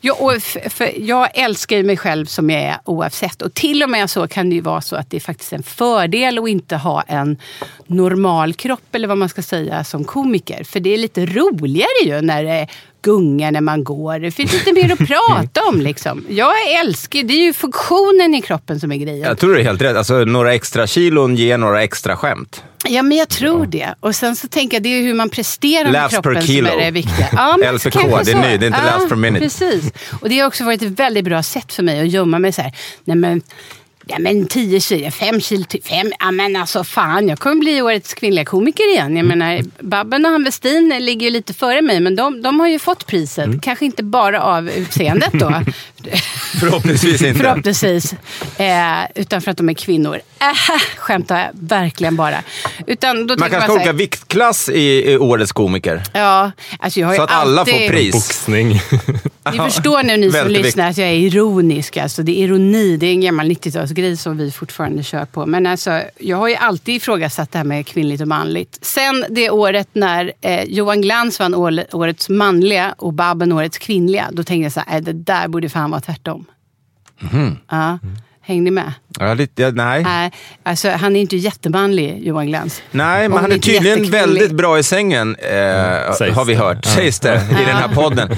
Jag, 0.00 0.22
och 0.22 0.34
f- 0.34 0.56
för 0.72 0.92
jag 1.00 1.28
älskar 1.34 1.76
ju 1.76 1.82
mig 1.82 1.96
själv 1.96 2.26
som 2.26 2.50
jag 2.50 2.62
är 2.62 2.78
oavsett. 2.84 3.42
Och 3.42 3.54
till 3.54 3.82
och 3.82 3.90
med 3.90 4.10
så 4.10 4.28
kan 4.28 4.48
det 4.48 4.54
ju 4.54 4.60
vara 4.60 4.80
så 4.80 4.96
att 4.96 5.10
det 5.10 5.16
är 5.16 5.20
faktiskt 5.20 5.52
en 5.52 5.62
fördel 5.62 6.38
att 6.38 6.48
inte 6.48 6.76
ha 6.76 7.02
en 7.02 7.36
normal 7.86 8.54
kropp 8.54 8.94
eller 8.94 9.08
vad 9.08 9.18
man 9.18 9.28
ska 9.28 9.42
säga 9.42 9.84
som 9.84 10.04
komiker. 10.04 10.64
För 10.64 10.80
det 10.80 10.94
är 10.94 10.98
lite 10.98 11.26
roligare 11.26 12.04
ju 12.04 12.20
när 12.20 12.42
det 12.44 12.66
gungar 13.02 13.52
när 13.52 13.60
man 13.60 13.84
går. 13.84 14.18
Det 14.18 14.30
finns 14.30 14.52
lite 14.52 14.72
mer 14.72 14.92
att 14.92 14.98
prata 15.08 15.62
om 15.68 15.80
liksom. 15.80 16.24
Jag 16.28 16.52
älskar 16.80 17.22
det 17.22 17.34
är 17.34 17.44
ju 17.44 17.52
funktionen 17.52 18.34
i 18.34 18.42
kroppen 18.42 18.80
som 18.80 18.92
är 18.92 18.96
grejen. 18.96 19.28
Jag 19.28 19.38
tror 19.38 19.54
du 19.54 19.60
är 19.60 19.64
helt 19.64 19.82
rätt. 19.82 19.96
Alltså, 19.96 20.24
några 20.24 20.54
extra 20.54 20.86
kilon 20.86 21.36
ger 21.36 21.58
några 21.58 21.82
extra 21.82 22.16
skämt. 22.16 22.62
Ja, 22.88 23.02
men 23.02 23.18
jag 23.18 23.28
tror 23.28 23.66
det. 23.66 23.94
Och 24.00 24.14
sen 24.14 24.36
så 24.36 24.48
tänker 24.48 24.76
jag, 24.76 24.82
det 24.82 24.88
är 24.88 25.02
hur 25.02 25.14
man 25.14 25.30
presterar 25.30 25.84
med 25.84 25.92
Laughs 25.92 26.14
per 26.14 26.22
kroppen 26.22 26.42
som 26.46 26.66
är 26.66 26.84
det 26.84 26.90
viktiga. 26.90 27.28
Ja, 27.32 27.56
men 27.60 27.78
kanske 27.78 28.22
det 28.24 28.32
är 28.32 28.50
ny, 28.50 28.56
det 28.56 28.64
är 28.64 28.68
inte 28.68 28.84
laughs 28.84 29.08
per 29.08 29.16
minute. 29.16 29.44
Precis. 29.44 29.92
Och 30.20 30.28
det 30.28 30.38
har 30.38 30.46
också 30.46 30.64
varit 30.64 30.82
ett 30.82 31.00
väldigt 31.00 31.24
bra 31.24 31.42
sätt 31.42 31.72
för 31.72 31.82
mig 31.82 32.00
att 32.00 32.08
gömma 32.08 32.38
mig 32.38 32.52
så 32.52 32.62
här. 32.62 32.72
Nej, 33.04 33.16
men, 33.16 33.42
Ja 34.08 34.18
men 34.18 34.46
10 34.46 34.80
kilo, 34.80 35.10
5 35.10 35.40
kilo, 35.40 35.64
till 35.64 35.82
5. 35.82 36.12
Ja 36.18 36.30
men 36.30 36.56
alltså 36.56 36.84
fan, 36.84 37.28
jag 37.28 37.38
kommer 37.38 37.56
bli 37.56 37.82
årets 37.82 38.14
kvinnliga 38.14 38.44
komiker 38.44 38.92
igen. 38.92 39.16
Jag 39.16 39.26
menar, 39.26 39.60
Babben 39.80 40.24
och 40.24 40.30
han 40.30 40.44
Westin 40.44 40.94
ligger 41.00 41.26
ju 41.26 41.32
lite 41.32 41.54
före 41.54 41.82
mig, 41.82 42.00
men 42.00 42.16
de, 42.16 42.42
de 42.42 42.60
har 42.60 42.68
ju 42.68 42.78
fått 42.78 43.06
priset. 43.06 43.46
Mm. 43.46 43.60
Kanske 43.60 43.84
inte 43.84 44.02
bara 44.02 44.42
av 44.42 44.70
utseendet 44.70 45.32
då. 45.32 45.52
Förhoppningsvis 46.60 47.22
inte. 47.22 47.40
Förhoppningsvis. 47.40 48.12
Eh, 48.56 48.66
utan 49.14 49.42
för 49.42 49.50
att 49.50 49.56
de 49.56 49.68
är 49.68 49.74
kvinnor. 49.74 50.20
Äh, 50.40 50.80
skämtar 50.96 51.38
jag 51.38 51.50
verkligen 51.52 52.16
bara. 52.16 52.42
Utan 52.86 53.26
då 53.26 53.36
Man 53.38 53.50
kanske 53.50 53.72
åka 53.72 53.82
här, 53.82 53.92
viktklass 53.92 54.68
i, 54.68 55.12
i 55.12 55.18
årets 55.18 55.52
komiker. 55.52 56.02
Ja, 56.12 56.52
alltså 56.78 57.00
jag 57.00 57.06
har 57.06 57.14
ju 57.14 57.16
Så 57.16 57.22
att 57.22 57.30
alla 57.30 57.60
alltid, 57.60 57.74
får 57.74 57.88
pris. 57.88 58.12
Boxning. 58.12 58.80
Ni 59.52 59.58
förstår 59.58 60.02
nu 60.02 60.16
ni 60.16 60.32
som 60.32 60.50
lyssnar 60.50 60.90
att 60.90 60.98
jag 60.98 61.08
är 61.08 61.12
ironisk. 61.14 61.96
Alltså, 61.96 62.22
det 62.22 62.32
är 62.40 62.44
ironi, 62.44 62.96
det 62.96 63.06
är 63.06 63.10
en 63.10 63.20
gammal 63.20 63.46
90-talsgrej 63.50 64.16
som 64.16 64.36
vi 64.36 64.50
fortfarande 64.50 65.02
kör 65.02 65.24
på. 65.24 65.46
Men 65.46 65.66
alltså, 65.66 66.02
jag 66.18 66.36
har 66.36 66.48
ju 66.48 66.54
alltid 66.54 66.94
ifrågasatt 66.94 67.52
det 67.52 67.58
här 67.58 67.64
med 67.64 67.86
kvinnligt 67.86 68.20
och 68.22 68.28
manligt. 68.28 68.78
Sen 68.82 69.24
det 69.30 69.50
året 69.50 69.88
när 69.92 70.32
eh, 70.40 70.64
Johan 70.64 71.00
Glans 71.00 71.38
vann 71.40 71.54
år- 71.54 71.84
årets 71.96 72.28
manliga 72.28 72.94
och 72.98 73.12
Babben 73.12 73.52
årets 73.52 73.78
kvinnliga. 73.78 74.28
Då 74.32 74.42
tänkte 74.42 74.62
jag 74.64 74.72
så 74.72 74.80
här, 74.86 74.96
äh, 74.96 75.02
det 75.02 75.12
där 75.12 75.48
borde 75.48 75.68
fan 75.68 75.90
vara 75.90 76.00
tvärtom. 76.00 76.44
Mhm. 77.20 77.56
Ja, 77.70 77.98
häng 78.46 78.64
ni 78.64 78.70
med? 78.70 78.92
Ja, 79.20 79.34
lite, 79.34 79.62
ja, 79.62 79.70
nej. 79.70 80.02
Nej, 80.02 80.30
alltså, 80.62 80.90
han 80.90 81.16
är 81.16 81.20
inte 81.20 81.36
jättemanlig, 81.36 82.18
Johan 82.26 82.46
Glans. 82.46 82.82
Nej, 82.90 83.28
men 83.28 83.38
han 83.38 83.52
är 83.52 83.58
tydligen 83.58 84.10
väldigt 84.10 84.52
bra 84.52 84.78
i 84.78 84.82
sängen, 84.82 85.36
eh, 85.36 86.12
sägs 86.18 86.36
har 86.36 86.44
vi 86.44 86.52
det. 86.54 86.58
hört. 86.58 86.84
Sägs 86.84 87.20
det 87.20 87.34
i 87.50 87.64
den 87.66 87.76
här 87.76 87.88
podden. 87.94 88.28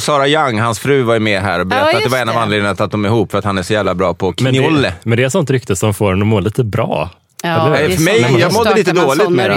Sara 0.00 0.28
Young, 0.28 0.58
hans 0.60 0.78
fru, 0.78 1.02
var 1.02 1.14
ju 1.14 1.20
med 1.20 1.42
här 1.42 1.60
och 1.60 1.66
berättade 1.66 1.92
Ja, 1.92 1.96
att 1.98 2.04
det 2.04 2.10
var 2.10 2.18
en 2.18 2.28
av 2.28 2.34
det. 2.34 2.40
anledningarna 2.40 2.74
till 2.74 2.84
att 2.84 2.90
de 2.90 3.04
är 3.04 3.08
ihop, 3.08 3.30
för 3.30 3.38
att 3.38 3.44
han 3.44 3.58
är 3.58 3.62
så 3.62 3.72
jävla 3.72 3.94
bra 3.94 4.14
på 4.14 4.34
Men 4.40 4.54
knolle. 4.54 4.88
det, 4.88 4.94
men 5.08 5.16
det 5.18 5.24
är 5.24 5.28
sånt 5.28 5.50
rykte 5.50 5.76
som 5.76 5.94
får 5.94 6.12
en 6.12 6.22
att 6.22 6.28
må 6.28 6.40
lite 6.40 6.64
bra. 6.64 7.10
Ja, 7.42 7.76
För 7.96 8.04
mig- 8.04 8.36
jag 8.40 8.52
mådde 8.52 8.74
lite 8.74 8.92
dåligt 8.92 9.30
med 9.30 9.50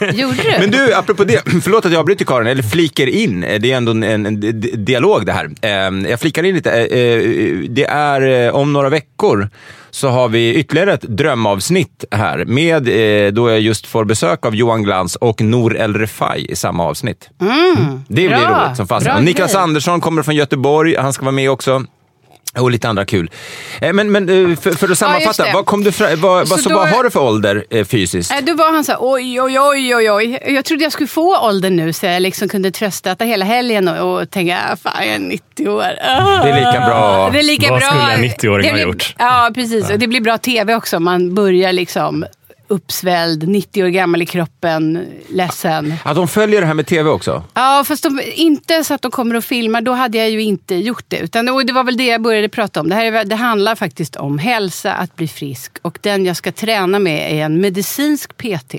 det. 0.00 0.06
Gjorde 0.12 0.34
du? 0.42 0.50
Men 0.60 0.70
du, 0.70 0.94
apropå 0.94 1.24
det, 1.24 1.42
förlåt 1.62 1.86
att 1.86 1.92
jag 1.92 2.00
avbryter 2.00 2.24
Karin, 2.24 2.46
eller 2.46 2.62
flikar 2.62 3.06
in. 3.06 3.40
Det 3.40 3.72
är 3.72 3.76
ändå 3.76 3.92
en, 3.92 4.02
en, 4.02 4.26
en 4.26 4.40
di- 4.40 4.76
dialog 4.76 5.26
det 5.26 5.32
här. 5.32 5.50
Eh, 5.62 6.10
Jag 6.10 6.20
flikar 6.20 6.42
in 6.42 6.54
lite. 6.54 6.70
Eh, 6.72 6.98
eh, 6.98 7.18
Det 7.68 7.84
är 7.84 8.46
eh, 8.46 8.54
om 8.54 8.72
några 8.72 8.88
veckor 8.88 9.48
så 9.90 10.08
har 10.08 10.28
vi 10.28 10.54
ytterligare 10.54 10.92
ett 10.92 11.02
drömavsnitt 11.02 12.04
här 12.10 12.44
med 12.44 12.88
eh, 12.88 13.32
då 13.32 13.50
jag 13.50 13.60
just 13.60 13.86
får 13.86 14.04
besök 14.04 14.46
av 14.46 14.54
Johan 14.54 14.82
Glans 14.82 15.16
och 15.16 15.40
Nour 15.40 15.76
El 15.76 15.94
Refai 15.96 16.46
i 16.48 16.56
samma 16.56 16.84
avsnitt. 16.84 17.28
Det 18.08 18.14
blir 18.14 18.26
Mm. 18.28 18.40
Bra. 18.40 18.64
roligt 18.66 18.76
som 18.76 18.86
fasen. 18.88 19.24
Niklas 19.24 19.52
grej. 19.52 19.62
Andersson 19.62 20.00
kommer 20.00 20.22
från 20.22 20.34
Göteborg, 20.34 20.96
han 20.96 21.12
ska 21.12 21.24
vara 21.24 21.32
med 21.32 21.50
också. 21.50 21.84
Och 22.58 22.70
lite 22.70 22.88
andra 22.88 23.04
kul. 23.04 23.30
Eh, 23.80 23.92
Men, 23.92 24.12
men 24.12 24.28
eh, 24.52 24.58
för, 24.58 24.70
för 24.72 24.88
att 24.92 24.98
sammanfatta, 24.98 25.44
det. 25.44 25.52
vad, 25.54 25.66
kom 25.66 25.84
du 25.84 25.92
fra, 25.92 26.16
vad, 26.16 26.48
Så 26.48 26.54
vad, 26.54 26.60
så 26.62 26.68
då- 26.68 26.74
vad 26.76 26.88
har 26.88 27.04
du 27.04 27.10
för 27.10 27.20
ålder 27.20 27.64
eh, 27.70 27.84
fysiskt? 27.84 28.32
Då 28.42 28.54
var 28.54 28.72
han 28.72 28.84
så 28.84 28.92
här, 28.92 28.98
oj, 29.02 29.40
oj, 29.42 29.60
oj, 29.60 29.94
oj, 29.96 30.10
oj. 30.10 30.38
Jag 30.54 30.64
trodde 30.64 30.82
jag 30.82 30.92
skulle 30.92 31.06
få 31.08 31.38
åldern 31.48 31.76
nu 31.76 31.92
så 31.92 32.06
jag 32.06 32.22
liksom 32.22 32.48
kunde 32.48 32.70
tröstäta 32.70 33.24
hela 33.24 33.44
helgen 33.44 33.88
och, 33.88 34.20
och 34.20 34.30
tänka, 34.30 34.58
ah, 34.72 34.76
fan 34.76 34.92
jag 35.06 35.14
är 35.14 35.18
90 35.18 35.68
år. 35.68 35.84
Ah. 36.08 36.42
Det 36.44 36.50
är 36.50 36.54
lika 36.66 36.86
bra. 36.86 37.30
Det 37.32 37.38
är 37.38 37.42
lika 37.42 37.70
Vad 37.70 37.80
bra. 37.80 37.88
skulle 37.88 38.12
en 38.12 38.24
90-åring 38.24 38.66
Det 38.66 38.72
ha 38.72 38.78
gjort? 38.78 39.14
Ja, 39.18 39.50
precis. 39.54 39.90
Och 39.90 39.98
det 39.98 40.06
blir 40.08 40.20
bra 40.20 40.38
tv 40.38 40.74
också. 40.74 41.00
Man 41.00 41.34
börjar 41.34 41.72
liksom 41.72 42.24
uppsvälld, 42.68 43.48
90 43.48 43.84
år 43.84 43.88
gammal 43.88 44.22
i 44.22 44.26
kroppen, 44.26 45.06
ledsen. 45.28 45.94
Att 46.04 46.16
de 46.16 46.28
följer 46.28 46.60
det 46.60 46.66
här 46.66 46.74
med 46.74 46.86
tv 46.86 47.10
också? 47.10 47.44
Ja, 47.54 47.84
fast 47.86 48.02
de, 48.02 48.20
inte 48.34 48.84
så 48.84 48.94
att 48.94 49.02
de 49.02 49.10
kommer 49.10 49.34
och 49.34 49.44
filmar. 49.44 49.80
Då 49.80 49.92
hade 49.92 50.18
jag 50.18 50.30
ju 50.30 50.42
inte 50.42 50.74
gjort 50.74 51.04
det. 51.08 51.18
Utan, 51.18 51.48
och 51.48 51.66
det 51.66 51.72
var 51.72 51.84
väl 51.84 51.96
det 51.96 52.06
jag 52.06 52.22
började 52.22 52.48
prata 52.48 52.80
om. 52.80 52.88
Det, 52.88 52.94
här 52.94 53.04
är, 53.12 53.24
det 53.24 53.36
handlar 53.36 53.74
faktiskt 53.74 54.16
om 54.16 54.38
hälsa, 54.38 54.92
att 54.92 55.16
bli 55.16 55.28
frisk. 55.28 55.72
Och 55.82 55.98
den 56.00 56.26
jag 56.26 56.36
ska 56.36 56.52
träna 56.52 56.98
med 56.98 57.32
är 57.32 57.44
en 57.44 57.60
medicinsk 57.60 58.36
PT. 58.36 58.74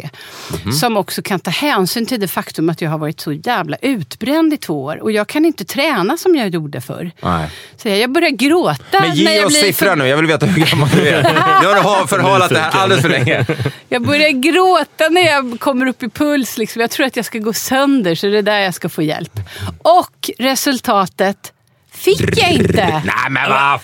Som 0.80 0.98
också 0.98 1.22
kan 1.22 1.40
ta 1.40 1.52
hänsyn 1.52 2.06
till 2.06 2.20
det 2.20 2.28
faktum 2.28 2.70
att 2.70 2.82
jag 2.82 2.90
har 2.90 2.98
varit 2.98 3.20
så 3.20 3.34
jävla 3.34 3.78
utbränd 3.82 4.54
i 4.54 4.58
två 4.58 4.84
år. 4.84 5.04
Och 5.04 5.12
jag 5.12 5.28
kan 5.28 5.46
inte 5.46 5.66
träna 5.66 6.18
som 6.18 6.36
jag 6.36 6.50
gjorde 6.50 6.82
förr. 6.82 7.12
Nej. 7.22 7.50
Så 7.78 7.90
jag 7.90 8.12
börjar 8.12 8.30
gråta. 8.30 8.76
Men 8.92 9.10
när 9.10 9.16
ge 9.16 9.36
jag 9.36 9.46
oss 9.46 9.54
blir 9.54 9.62
siffran 9.62 9.90
för- 9.90 9.96
nu, 9.96 10.08
jag 10.08 10.18
vill 10.18 10.26
veta 10.26 10.46
hur 10.46 10.66
gammal 10.66 10.90
du 10.96 11.08
är. 11.08 11.24
Nu 11.62 11.68
har 11.68 11.76
du 11.76 11.82
ha- 11.82 12.08
förhalat 12.08 12.50
det 12.50 12.60
här 12.60 12.70
alldeles 12.82 13.02
för 13.02 13.10
länge. 13.10 13.46
Jag 13.90 14.02
börjar 14.02 14.30
gråta 14.30 15.10
när 15.10 15.22
jag 15.22 15.60
kommer 15.60 15.86
upp 15.88 16.04
i 16.04 16.10
puls. 16.10 16.58
Liksom. 16.58 16.82
Jag 16.82 16.92
tror 16.92 17.06
att 17.06 17.16
jag 17.16 17.26
ska 17.26 17.40
gå 17.40 17.54
sönder, 17.54 18.16
så 18.16 18.28
det 18.28 18.38
är 18.38 18.42
där 18.42 18.60
jag 18.60 18.74
ska 18.74 18.90
få 18.90 19.02
hjälp. 19.02 19.40
Och 19.82 20.30
resultatet 20.40 21.54
fick 21.92 22.38
jag 22.38 22.52
inte. 22.52 23.02
Nej 23.06 23.30
men 23.30 23.50
vad 23.50 23.80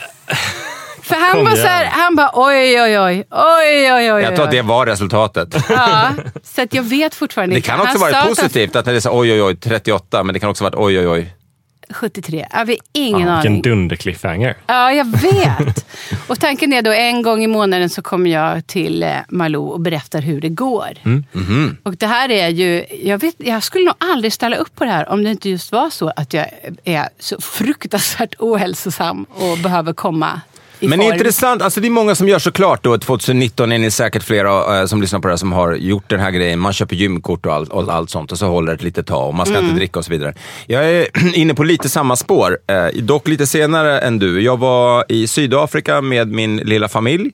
För 1.03 1.15
han 1.15 1.31
Kom 1.31 1.45
var 1.45 1.55
så 1.55 1.67
här, 1.67 1.85
han 1.85 2.15
bara 2.15 2.31
oj, 2.33 2.81
oj, 2.81 2.99
oj, 2.99 3.23
oj, 3.29 3.93
oj, 3.93 4.13
oj. 4.13 4.23
Jag 4.23 4.35
tror 4.35 4.45
att 4.45 4.51
det 4.51 4.61
var 4.61 4.85
resultatet. 4.85 5.55
Ja, 5.69 6.09
så 6.43 6.61
att 6.61 6.73
jag 6.73 6.83
vet 6.83 7.15
fortfarande 7.15 7.55
Det 7.55 7.57
inte. 7.57 7.69
kan 7.69 7.81
också 7.81 7.97
vara 7.97 8.17
att 8.17 8.27
positivt 8.27 8.75
att 8.75 8.85
det 8.85 8.91
är 8.91 8.99
så 8.99 9.19
oj 9.19 9.31
oj 9.33 9.41
oj 9.43 9.55
38, 9.55 10.23
men 10.23 10.33
det 10.33 10.39
kan 10.39 10.49
också 10.49 10.63
vara 10.63 10.73
oj 10.77 10.99
oj 10.99 11.07
oj. 11.07 11.33
73. 11.93 12.47
Jag 12.51 12.57
har 12.57 12.75
ingen 12.93 13.19
Ja, 13.27 13.35
vilken 13.35 13.51
aning. 13.51 13.61
dunder-cliffhanger. 13.61 14.55
Ja, 14.67 14.91
jag 14.91 15.05
vet. 15.05 15.85
Och 16.27 16.39
tanken 16.39 16.73
är 16.73 16.81
då 16.81 16.91
en 16.91 17.21
gång 17.21 17.43
i 17.43 17.47
månaden 17.47 17.89
så 17.89 18.01
kommer 18.01 18.29
jag 18.29 18.67
till 18.67 19.03
eh, 19.03 19.09
Malou 19.29 19.67
och 19.69 19.79
berättar 19.79 20.21
hur 20.21 20.41
det 20.41 20.49
går. 20.49 20.89
Mhm. 21.03 21.77
Och 21.83 21.97
det 21.97 22.07
här 22.07 22.31
är 22.31 22.47
ju, 22.49 22.85
jag, 23.03 23.17
vet, 23.21 23.35
jag 23.37 23.63
skulle 23.63 23.85
nog 23.85 23.95
aldrig 23.97 24.33
ställa 24.33 24.55
upp 24.55 24.75
på 24.75 24.85
det 24.85 24.91
här 24.91 25.09
om 25.09 25.23
det 25.23 25.29
inte 25.31 25.49
just 25.49 25.71
var 25.71 25.89
så 25.89 26.11
att 26.15 26.33
jag 26.33 26.45
är 26.83 27.09
så 27.19 27.41
fruktansvärt 27.41 28.35
ohälsosam 28.39 29.23
och 29.29 29.57
behöver 29.57 29.93
komma 29.93 30.41
Men 30.89 30.99
form. 30.99 31.13
intressant, 31.13 31.61
alltså 31.61 31.81
det 31.81 31.87
är 31.87 31.89
många 31.91 32.15
som 32.15 32.27
gör 32.27 32.39
såklart 32.39 32.83
då, 32.83 32.97
2019 32.97 33.71
är 33.71 33.77
ni 33.79 33.91
säkert 33.91 34.23
flera 34.23 34.79
eh, 34.79 34.85
som 34.85 35.01
lyssnar 35.01 35.19
på 35.19 35.27
det 35.27 35.31
här 35.31 35.37
som 35.37 35.51
har 35.51 35.75
gjort 35.75 36.09
den 36.09 36.19
här 36.19 36.31
grejen. 36.31 36.59
Man 36.59 36.73
köper 36.73 36.95
gymkort 36.95 37.45
och 37.45 37.53
allt, 37.53 37.69
och 37.69 37.93
allt 37.93 38.09
sånt 38.09 38.31
och 38.31 38.37
så 38.37 38.45
håller 38.47 38.67
det 38.71 38.75
ett 38.75 38.83
litet 38.83 39.07
tag 39.07 39.27
och 39.27 39.33
man 39.35 39.45
ska 39.45 39.55
Mm. 39.55 39.65
inte 39.65 39.77
dricka 39.79 39.99
och 39.99 40.05
så 40.05 40.11
vidare. 40.11 40.33
Jag 40.67 40.89
är 40.91 41.07
inne 41.35 41.53
på 41.53 41.63
lite 41.63 41.89
samma 41.89 42.15
spår, 42.15 42.57
eh, 42.67 43.01
dock 43.01 43.27
lite 43.27 43.47
senare 43.47 43.99
än 43.99 44.19
du. 44.19 44.41
Jag 44.41 44.57
var 44.59 45.05
i 45.09 45.27
Sydafrika 45.27 46.01
med 46.01 46.27
min 46.31 46.57
lilla 46.57 46.87
familj 46.87 47.31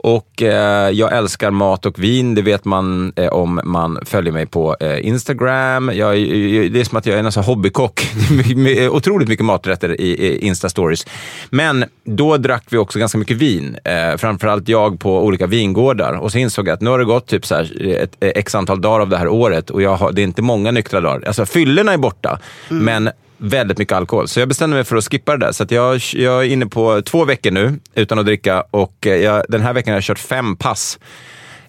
och 0.00 0.42
eh, 0.42 0.90
jag 0.90 1.16
älskar 1.16 1.50
mat 1.50 1.86
och 1.86 1.98
vin, 1.98 2.34
det 2.34 2.42
vet 2.42 2.64
man 2.64 3.12
eh, 3.16 3.28
om 3.28 3.60
man 3.64 3.98
följer 4.04 4.32
mig 4.32 4.46
på 4.46 4.76
eh, 4.80 5.06
Instagram. 5.06 5.90
Jag, 5.94 6.16
är- 6.16 6.68
det 6.70 6.80
är 6.80 6.84
som 6.84 6.98
att 6.98 7.06
jag 7.06 7.18
är 7.18 7.24
en 7.24 7.32
sån 7.32 7.44
hobbykock. 7.44 8.00
Otroligt 8.90 9.28
mycket 9.28 9.44
maträtter 9.44 10.00
i, 10.00 10.04
i 10.10 10.50
Insta-stories. 10.50 11.06
Men 11.50 11.84
då 12.04 12.36
drack 12.36 12.64
vi 12.70 12.78
också 12.78 12.98
ganska 12.98 13.18
mycket 13.18 13.36
vin. 13.36 13.76
Eh, 13.84 14.16
framförallt 14.16 14.68
jag 14.68 15.00
på 15.00 15.24
olika 15.24 15.46
vingårdar. 15.46 16.12
Och 16.12 16.32
så 16.32 16.38
insåg 16.38 16.68
jag 16.68 16.74
att 16.74 16.80
nu 16.80 16.90
har 16.90 16.98
det 16.98 17.04
gått 17.04 17.26
typ 17.26 17.46
så 17.46 17.54
här 17.54 17.86
ett, 17.88 18.16
ett 18.24 18.36
x 18.36 18.54
antal 18.54 18.80
dagar 18.80 19.00
av 19.00 19.08
det 19.08 19.16
här 19.16 19.28
året 19.28 19.70
och 19.70 19.82
jag 19.82 19.96
har, 19.96 20.12
det 20.12 20.22
är 20.22 20.24
inte 20.24 20.42
många 20.42 20.70
nyktra 20.70 21.00
dagar. 21.00 21.22
Alltså 21.26 21.46
fyllorna 21.46 21.92
är 21.92 21.98
borta, 21.98 22.38
men 22.68 23.10
väldigt 23.38 23.78
mycket 23.78 23.96
alkohol. 23.96 24.28
Så 24.28 24.40
jag 24.40 24.48
bestämde 24.48 24.76
mig 24.76 24.84
för 24.84 24.96
att 24.96 25.04
skippa 25.10 25.32
det 25.36 25.46
där. 25.46 25.52
Så 25.52 25.62
att 25.62 25.70
jag, 25.70 26.00
jag 26.12 26.44
är 26.44 26.48
inne 26.48 26.66
på 26.66 27.02
två 27.02 27.24
veckor 27.24 27.50
nu 27.50 27.78
utan 27.94 28.18
att 28.18 28.26
dricka 28.26 28.64
och 28.70 29.06
eh, 29.06 29.16
jag, 29.16 29.44
den 29.48 29.60
här 29.60 29.72
veckan 29.72 29.92
har 29.92 29.96
jag 29.96 30.04
kört 30.04 30.18
fem 30.18 30.56
pass. 30.56 30.98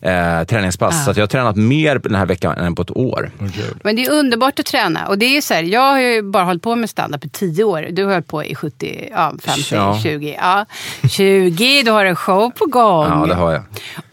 Eh, 0.01 0.43
träningspass. 0.43 1.05
Så 1.05 1.11
att 1.11 1.17
jag 1.17 1.21
har 1.23 1.27
tränat 1.27 1.55
mer 1.55 1.99
den 1.99 2.15
här 2.15 2.25
veckan 2.25 2.57
än 2.57 2.75
på 2.75 2.81
ett 2.81 2.97
år. 2.97 3.31
Men 3.83 3.95
det 3.95 4.05
är 4.05 4.11
underbart 4.11 4.59
att 4.59 4.65
träna. 4.65 5.07
Och 5.07 5.17
det 5.17 5.37
är 5.37 5.41
så 5.41 5.53
här, 5.53 5.63
jag 5.63 5.81
har 5.91 5.99
ju 5.99 6.21
bara 6.21 6.43
hållit 6.43 6.63
på 6.63 6.75
med 6.75 6.89
stand-up 6.89 7.25
i 7.25 7.29
10 7.29 7.63
år. 7.63 7.87
Du 7.91 8.03
har 8.05 8.11
hållit 8.11 8.27
på 8.27 8.43
i 8.43 8.55
70, 8.55 9.09
ja, 9.11 9.33
50, 9.43 9.75
Ja. 9.75 9.99
20. 10.03 10.37
Ja. 10.41 10.65
20, 11.09 11.83
du 11.83 11.91
har 11.91 12.05
en 12.05 12.15
show 12.15 12.51
på 12.51 12.65
gång. 12.65 13.05
Ja, 13.07 13.25
det 13.25 13.33
har 13.35 13.51
jag. 13.51 13.63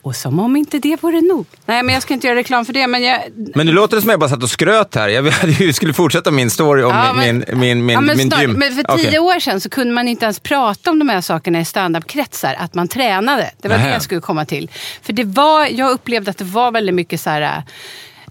Och 0.07 0.17
som 0.17 0.39
om 0.41 0.57
inte 0.57 0.79
det 0.79 1.03
vore 1.03 1.21
nog. 1.21 1.47
Nej, 1.67 1.83
men 1.83 1.93
jag 1.95 2.03
ska 2.03 2.15
inte 2.15 2.27
göra 2.27 2.39
reklam 2.39 2.65
för 2.65 2.73
det. 2.73 2.87
Men 2.87 3.03
jag, 3.03 3.21
Men 3.55 3.67
det 3.67 3.73
låter 3.73 4.01
som 4.01 4.11
jag 4.11 4.21
bara 4.21 4.31
satt 4.31 4.43
och 4.43 4.51
skröt 4.51 4.95
här. 4.95 5.09
Jag 5.09 5.75
skulle 5.75 5.93
fortsätta 5.93 6.31
min 6.31 6.51
story 6.51 6.83
om 6.83 6.91
Ja, 6.91 7.13
min, 7.13 7.39
men- 7.49 7.59
min, 7.61 7.87
min, 7.87 7.95
ja, 7.95 8.01
men 8.01 8.17
min 8.17 8.29
snart, 8.31 8.41
gym. 8.41 8.53
Men 8.53 8.75
för 8.75 8.97
tio 8.99 9.19
år 9.19 9.41
sedan 9.41 9.61
så 9.61 9.69
kunde 9.71 9.95
man 9.95 10.09
inte 10.09 10.25
ens 10.25 10.41
prata 10.41 10.91
om 10.91 10.99
de 10.99 11.09
här 11.09 11.21
sakerna 11.21 11.61
i 11.61 11.65
standup-kretsar. 11.65 12.55
Att 12.59 12.75
man 12.75 12.89
tränade. 12.89 13.51
Det 13.63 13.69
var 13.69 13.77
Nähä. 13.77 13.89
det 13.89 13.93
jag 13.95 14.03
skulle 14.03 14.21
komma 14.21 14.45
till. 14.45 14.71
För 15.03 15.13
det 15.13 15.25
var, 15.25 15.67
jag 15.67 15.91
upplevde 15.91 16.31
att 16.31 16.39
det 16.39 16.45
var 16.45 16.71
väldigt 16.73 16.95
mycket 16.95 17.21
så 17.21 17.31
här... 17.31 17.63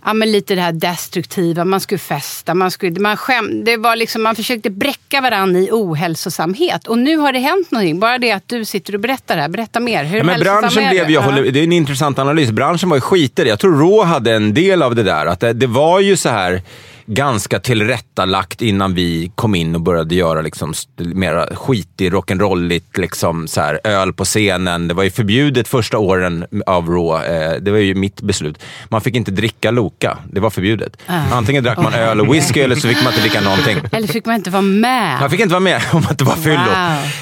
ja, 0.05 0.13
men 0.13 0.31
lite 0.31 0.55
det 0.55 0.61
här 0.61 0.71
destruktiva. 0.71 1.65
Man 1.65 1.79
skulle 1.79 1.99
festa, 1.99 2.53
man, 2.53 2.71
skulle, 2.71 2.99
man, 2.99 3.17
skäm, 3.17 3.63
det 3.63 3.77
var 3.77 3.95
liksom, 3.95 4.23
man 4.23 4.35
försökte 4.35 4.69
bräcka 4.69 5.21
varandra 5.21 5.59
i 5.59 5.69
ohälsosamhet. 5.71 6.87
Och 6.87 6.97
nu 6.97 7.17
har 7.17 7.33
det 7.33 7.39
hänt 7.39 7.71
någonting. 7.71 7.99
Bara 7.99 8.17
det 8.17 8.31
att 8.31 8.47
du 8.47 8.65
sitter 8.65 8.93
och 8.95 8.99
berättar 8.99 9.35
det 9.35 9.41
här. 9.41 9.49
Berätta 9.49 9.79
mer. 9.79 10.03
Hur 10.03 10.17
Ja, 10.17 10.23
men 10.23 10.39
branschen 10.39 10.89
blev 10.89 11.09
ju, 11.09 11.17
håller, 11.17 11.51
det 11.51 11.59
är 11.59 11.63
en 11.63 11.71
intressant 11.71 12.19
analys. 12.19 12.51
Branschen 12.51 12.89
var 12.89 12.97
ju 12.97 13.01
skiter. 13.01 13.45
Jag 13.45 13.59
tror 13.59 13.79
Raw 13.79 14.05
hade 14.13 14.35
en 14.35 14.53
del 14.53 14.81
av 14.81 14.95
det 14.95 15.03
där. 15.03 15.25
Att 15.25 15.39
det, 15.39 15.53
det 15.53 15.67
var 15.67 15.99
ju 15.99 16.17
så 16.17 16.29
här 16.29 16.61
ganska 17.05 17.59
tillrättalagt 17.59 18.61
innan 18.61 18.93
vi 18.93 19.31
kom 19.35 19.55
in 19.55 19.75
och 19.75 19.81
började 19.81 20.15
göra 20.15 20.41
liksom 20.41 20.73
mera 20.97 21.55
skitig, 21.55 22.13
rock'n'rolligt, 22.13 22.99
liksom 22.99 23.47
så 23.47 23.61
här, 23.61 23.79
öl 23.83 24.13
på 24.13 24.25
scenen. 24.25 24.87
Det 24.87 24.93
var 24.93 25.03
ju 25.03 25.09
förbjudet 25.11 25.67
första 25.67 25.97
åren 25.97 26.45
av 26.65 26.89
Raw. 26.89 27.35
Eh, 27.45 27.61
det 27.61 27.71
var 27.71 27.77
ju 27.77 27.95
mitt 27.95 28.21
beslut. 28.21 28.63
Man 28.89 29.01
fick 29.01 29.15
inte 29.15 29.31
dricka 29.31 29.71
Loka. 29.71 30.17
Det 30.31 30.39
var 30.39 30.49
förbjudet. 30.49 30.97
Antingen 31.31 31.63
drack 31.63 31.77
man 31.77 31.93
öl 31.93 32.21
och 32.21 32.35
whisky 32.35 32.59
eller 32.59 32.75
så 32.75 32.87
fick 32.87 33.03
man 33.03 33.13
inte 33.13 33.21
dricka 33.21 33.41
någonting. 33.41 33.77
Eller 33.91 34.07
fick 34.07 34.25
man 34.25 34.35
inte 34.35 34.49
vara 34.49 34.61
med? 34.61 35.19
Man 35.21 35.29
fick 35.29 35.39
inte 35.39 35.53
vara 35.53 35.59
med 35.59 35.81
om 35.93 36.01
man 36.01 36.11
inte 36.11 36.23
var 36.23 36.35
fyllo. 36.35 36.55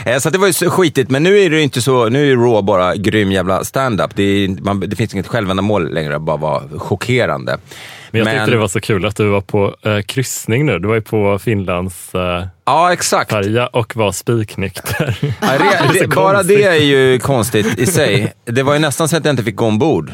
Wow. 0.05 0.13
Eh, 0.13 0.19
Så 0.19 0.29
det 0.29 0.37
var 0.37 0.47
ju 0.47 0.53
skitigt, 0.69 1.09
men 1.09 1.23
nu 1.23 1.39
är 1.39 1.49
det 1.49 1.61
inte 1.61 1.81
så. 1.81 2.09
Nu 2.09 2.31
är 2.31 2.35
Raw 2.35 2.61
bara 2.61 2.95
grym 2.95 3.31
jävla 3.31 3.63
stand-up. 3.63 4.11
Det, 4.15 4.23
är- 4.23 4.47
man- 4.63 4.79
det 4.79 4.95
finns 4.95 5.13
inget 5.13 5.27
självändamål 5.27 5.93
längre, 5.93 6.15
att 6.15 6.21
bara 6.21 6.37
vara 6.37 6.63
chockerande. 6.79 7.57
Men 8.13 8.22
jag 8.27 8.38
tyckte 8.38 8.51
det 8.51 8.58
var 8.58 8.67
så 8.67 8.79
kul 8.82 9.05
att 9.05 9.15
du 9.15 9.29
var 9.29 9.41
på 9.41 9.75
eh, 9.86 10.01
kryssning 10.01 10.65
nu. 10.65 10.79
Du 10.79 10.88
var 10.88 10.96
ju 10.96 11.01
på 11.01 11.39
Finlands 11.39 12.15
eh, 12.15 12.46
Ja, 12.65 12.93
exakt. 12.93 13.32
färja 13.32 13.67
och 13.67 13.96
var 13.96 14.12
spiknykter. 14.12 15.17
Ja, 15.22 15.48
det, 15.93 16.00
det, 16.00 16.08
bara 16.08 16.43
det 16.43 16.63
är 16.63 16.84
ju 16.84 17.20
konstigt 17.20 17.79
i 17.79 17.86
sig. 17.86 18.34
Det 18.46 18.63
var 18.63 18.74
ju 18.74 18.79
nästan 18.79 19.10
så 19.10 19.17
att 19.17 19.25
jag 19.25 19.32
inte 19.34 19.43
fick 19.43 19.55
gå 19.55 19.65
ombord. 19.65 20.12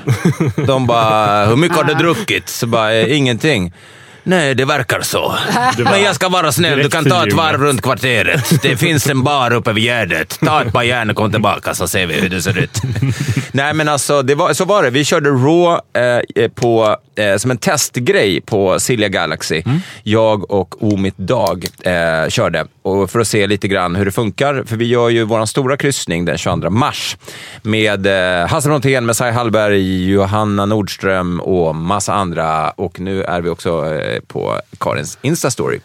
De 0.67 0.87
bara, 0.87 1.45
hur 1.45 1.55
mycket 1.55 1.77
har 1.77 1.83
du 1.83 1.93
druckit? 1.93 2.49
Så 2.49 2.67
bara, 2.67 2.93
eh, 2.93 3.17
ingenting. 3.17 3.73
Nej, 4.29 4.55
det 4.55 4.65
verkar 4.65 5.01
så. 5.01 5.35
Men 5.83 6.01
jag 6.01 6.15
ska 6.15 6.29
vara 6.29 6.51
snäll, 6.51 6.79
du 6.79 6.89
kan 6.89 7.05
ta 7.05 7.27
ett 7.27 7.33
varv 7.33 7.61
runt 7.61 7.81
kvarteret. 7.81 8.61
Det 8.61 8.77
finns 8.77 9.07
en 9.07 9.23
bar 9.23 9.53
uppe 9.53 9.73
vid 9.73 9.83
Gärdet. 9.83 10.39
Ta 10.39 10.61
ett 10.61 10.73
par 10.73 10.83
järn 10.83 11.09
och 11.09 11.15
kom 11.15 11.31
tillbaka 11.31 11.73
så 11.73 11.87
ser 11.87 12.05
vi 12.05 12.13
hur 12.13 12.29
det 12.29 12.41
ser 12.41 12.57
ut. 12.57 12.81
Nej, 13.51 13.73
men 13.73 13.89
alltså, 13.89 14.21
det 14.21 14.35
var, 14.35 14.53
så 14.53 14.65
var 14.65 14.83
det. 14.83 14.89
Vi 14.89 15.05
körde 15.05 15.29
Raw 15.29 15.79
eh, 16.35 16.49
på, 16.49 16.97
eh, 17.15 17.35
som 17.37 17.51
en 17.51 17.57
testgrej 17.57 18.41
på 18.41 18.79
Silja 18.79 19.09
Galaxy. 19.09 19.63
Jag 20.03 20.51
och 20.51 20.83
Omit 20.83 21.17
Dag 21.17 21.65
eh, 21.81 22.29
körde 22.29 22.65
och 22.81 23.11
för 23.11 23.19
att 23.19 23.27
se 23.27 23.47
lite 23.47 23.67
grann 23.67 23.95
hur 23.95 24.05
det 24.05 24.11
funkar. 24.11 24.63
För 24.65 24.75
vi 24.75 24.85
gör 24.85 25.09
ju 25.09 25.23
vår 25.23 25.45
stora 25.45 25.77
kryssning 25.77 26.25
den 26.25 26.37
22 26.37 26.69
mars 26.69 27.17
med 27.61 28.07
eh, 28.07 28.47
Hasse 28.47 28.69
Brontén, 28.69 29.05
Messiah 29.05 29.33
Hallberg, 29.33 30.11
Johanna 30.11 30.65
Nordström 30.65 31.39
och 31.39 31.75
massa 31.75 32.13
andra. 32.13 32.69
Och 32.69 32.99
nu 32.99 33.23
är 33.23 33.41
vi 33.41 33.49
också 33.49 33.85
på 34.27 34.61
Karins 34.79 35.17
Insta-story. 35.21 35.79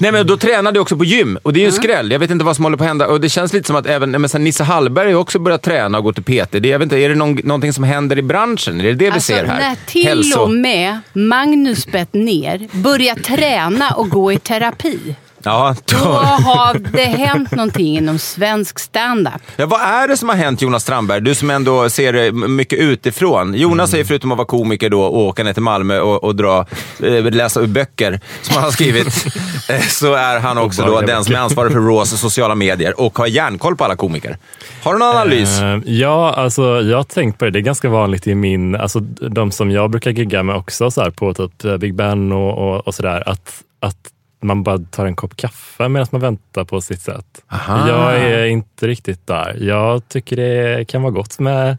Nej, 0.00 0.12
men 0.12 0.26
då 0.26 0.36
tränade 0.36 0.76
jag 0.76 0.82
också 0.82 0.96
på 0.96 1.04
gym 1.04 1.38
och 1.42 1.52
det 1.52 1.58
är 1.58 1.60
ju 1.60 1.66
en 1.66 1.72
skräll. 1.72 2.10
Jag 2.10 2.18
vet 2.18 2.30
inte 2.30 2.44
vad 2.44 2.56
som 2.56 2.64
håller 2.64 2.76
på 2.76 2.84
att 2.84 2.88
hända. 2.88 3.06
Och 3.08 3.20
det 3.20 3.28
känns 3.28 3.52
lite 3.52 3.66
som 3.66 3.76
att 3.76 3.86
även 3.86 4.10
men 4.10 4.28
sen 4.28 4.44
Nisse 4.44 4.64
Hallberg 4.64 5.12
har 5.12 5.20
också 5.20 5.38
börjat 5.38 5.62
träna 5.62 5.98
och 5.98 6.04
gå 6.04 6.12
till 6.12 6.22
PT. 6.22 6.50
Det, 6.52 6.68
jag 6.68 6.78
vet 6.78 6.86
inte, 6.86 6.96
är 6.96 7.08
det 7.08 7.14
någon, 7.14 7.34
någonting 7.44 7.72
som 7.72 7.84
händer 7.84 8.18
i 8.18 8.22
branschen? 8.22 8.80
Är 8.80 8.84
det 8.84 8.92
det 8.92 9.04
vi 9.04 9.10
Alltså, 9.10 9.32
ser 9.32 9.44
här? 9.44 9.60
när 9.60 9.76
till 9.86 10.04
Hälso- 10.06 10.38
och 10.40 10.50
med 10.50 10.98
Magnus 11.12 11.86
Bettner 11.86 12.68
börjar 12.72 13.14
träna 13.14 13.90
och 13.90 14.08
gå 14.10 14.32
i 14.32 14.38
terapi. 14.38 15.14
Ja, 15.44 15.74
Då 15.84 15.96
då... 15.96 16.04
har 16.04 16.78
det 16.92 17.04
hänt 17.04 17.50
någonting 17.50 17.96
inom 17.96 18.18
svensk 18.18 18.78
standup. 18.78 19.32
Ja, 19.56 19.66
vad 19.66 19.80
är 19.80 20.08
det 20.08 20.16
som 20.16 20.28
har 20.28 20.36
hänt 20.36 20.62
Jonas 20.62 20.82
Strandberg? 20.82 21.20
Du 21.20 21.34
som 21.34 21.50
ändå 21.50 21.90
ser 21.90 22.12
det 22.12 22.32
mycket 22.32 22.78
utifrån. 22.78 23.54
Jonas 23.54 23.90
säger 23.90 24.04
förutom 24.04 24.32
att 24.32 24.38
vara 24.38 24.46
komiker 24.46 24.90
då 24.90 25.02
och 25.02 25.18
åka 25.18 25.44
ner 25.44 25.52
till 25.52 25.62
Malmö 25.62 26.00
och, 26.00 26.24
och 26.24 26.36
dra, 26.36 26.66
eh, 27.02 27.24
läsa 27.24 27.60
ur 27.60 27.66
böcker 27.66 28.20
som 28.42 28.54
han 28.54 28.64
har 28.64 28.70
skrivit, 28.70 29.06
eh, 29.68 29.80
så 29.80 30.14
är 30.14 30.40
han 30.40 30.58
också 30.58 30.82
då 30.82 31.00
den 31.00 31.24
som 31.24 31.34
är 31.34 31.38
ansvarig 31.38 31.72
för 31.72 31.80
Raws 31.80 32.20
sociala 32.20 32.54
medier 32.54 33.00
och 33.00 33.18
har 33.18 33.26
järnkoll 33.26 33.76
på 33.76 33.84
alla 33.84 33.96
komiker. 33.96 34.36
Har 34.82 34.92
du 34.92 34.98
någon 34.98 35.08
analys? 35.08 35.60
Eh, 35.60 35.80
ja, 35.84 36.34
alltså 36.34 36.62
jag 36.62 36.96
har 36.96 37.04
tänkt 37.04 37.38
på 37.38 37.44
det. 37.44 37.50
Det 37.50 37.58
är 37.58 37.60
ganska 37.60 37.88
vanligt 37.88 38.26
i 38.26 38.34
min, 38.34 38.74
alltså 38.76 39.00
de 39.00 39.50
som 39.50 39.70
jag 39.70 39.90
brukar 39.90 40.10
gigga 40.10 40.42
med 40.42 40.56
också 40.56 40.90
så 40.90 41.02
här, 41.02 41.10
på 41.10 41.34
typ 41.34 41.64
eh, 41.64 41.76
Big 41.76 41.94
Ben 41.94 42.32
och, 42.32 42.58
och, 42.58 42.86
och 42.86 42.94
sådär, 42.94 43.28
att, 43.28 43.62
att 43.80 43.96
man 44.42 44.62
bara 44.62 44.78
tar 44.78 45.06
en 45.06 45.16
kopp 45.16 45.36
kaffe 45.36 45.88
medan 45.88 46.06
man 46.10 46.20
väntar 46.20 46.64
på 46.64 46.80
sitt 46.80 47.00
sätt. 47.00 47.42
Aha. 47.52 47.88
Jag 47.88 48.14
är 48.16 48.44
inte 48.44 48.86
riktigt 48.86 49.26
där. 49.26 49.56
Jag 49.60 50.08
tycker 50.08 50.36
det 50.36 50.84
kan 50.88 51.02
vara 51.02 51.12
gott 51.12 51.38
med, 51.38 51.76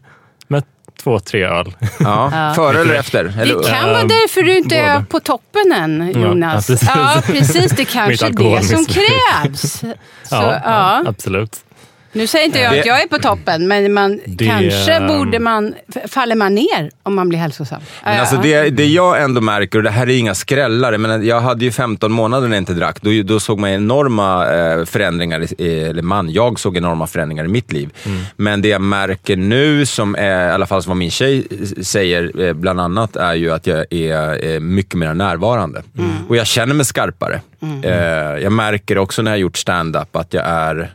med 0.48 0.62
två, 1.02 1.18
tre 1.20 1.44
öl. 1.44 1.74
Ja. 2.00 2.52
Före 2.56 2.80
eller 2.80 2.94
efter? 2.94 3.24
Eller, 3.40 3.58
Det 3.58 3.70
kan 3.70 3.88
vara 3.88 4.00
Ehm, 4.00 4.08
därför 4.08 4.42
du 4.42 4.56
inte 4.58 4.76
är 4.76 5.02
på 5.02 5.20
toppen 5.20 5.72
än, 5.72 6.12
Jonas. 6.22 6.70
ja, 6.70 6.76
Ja, 6.94 7.22
precis. 7.26 7.52
precis. 7.52 7.72
Det 7.72 7.84
kanske 7.84 8.26
är 8.26 8.30
det 8.58 8.64
som 8.64 8.84
krävs. 8.84 9.72
Så, 10.22 10.36
ja. 10.64 11.02
absolut. 11.06 11.63
Nu 12.16 12.26
säger 12.26 12.44
inte 12.46 12.58
jag 12.58 12.78
att 12.78 12.86
jag 12.86 13.02
är 13.02 13.06
på 13.06 13.18
toppen, 13.18 13.68
men 13.68 13.92
man, 13.92 14.20
Det- 14.26 14.46
kanske 14.46 15.00
borde 15.08 15.38
man... 15.38 15.74
Faller 16.08 16.34
man 16.36 16.54
ner 16.54 16.90
om 17.02 17.14
man 17.14 17.28
blir 17.28 17.38
hälsosam? 17.38 17.80
Men 18.04 18.20
alltså 18.20 18.36
det, 18.36 18.70
det 18.70 18.84
jag 18.86 19.22
ändå 19.22 19.40
märker, 19.40 19.78
och 19.78 19.84
det 19.84 19.90
här 19.90 20.08
är 20.08 20.18
inga 20.18 20.34
skrällare, 20.34 20.98
men 20.98 21.26
jag 21.26 21.40
hade 21.40 21.64
ju 21.64 21.70
15 21.72 22.12
månader 22.12 22.48
när 22.48 22.56
jag 22.56 22.60
inte 22.62 22.72
drack. 22.74 22.98
Då, 23.02 23.10
då 23.24 23.40
såg 23.40 23.58
man 23.58 23.70
enorma 23.70 24.54
eh, 24.54 24.84
förändringar, 24.84 25.60
i, 25.62 25.78
eller 25.84 26.02
man, 26.02 26.30
jag 26.30 26.60
såg 26.60 26.76
enorma 26.76 27.06
förändringar 27.06 27.44
i 27.44 27.48
mitt 27.48 27.72
liv. 27.72 27.90
Men 28.36 28.62
det 28.62 28.68
jag 28.68 28.80
märker 28.80 29.36
nu, 29.36 29.86
som 29.86 30.14
är, 30.14 30.48
i 30.48 30.52
alla 30.52 30.66
fall 30.66 30.82
som 30.82 30.90
vad 30.90 30.96
min 30.96 31.10
tjej 31.10 31.46
säger 31.82 32.40
eh, 32.46 32.52
bland 32.52 32.80
annat, 32.80 33.16
är 33.16 33.34
ju 33.34 33.50
att 33.52 33.66
jag 33.66 33.92
är 33.92 34.46
eh, 34.54 34.60
mycket 34.60 34.94
mer 34.94 35.14
närvarande. 35.14 35.82
Och 36.28 36.36
jag 36.36 36.46
känner 36.46 36.74
mig 36.74 36.84
skarpare. 36.86 37.40
Eh, 37.82 37.92
jag 38.42 38.52
märker 38.52 38.98
också 38.98 39.22
när 39.22 39.30
jag 39.30 39.34
har 39.36 39.40
gjort 39.40 39.56
stand-up 39.56 40.16
att 40.16 40.34
jag 40.34 40.44
är 40.46 40.92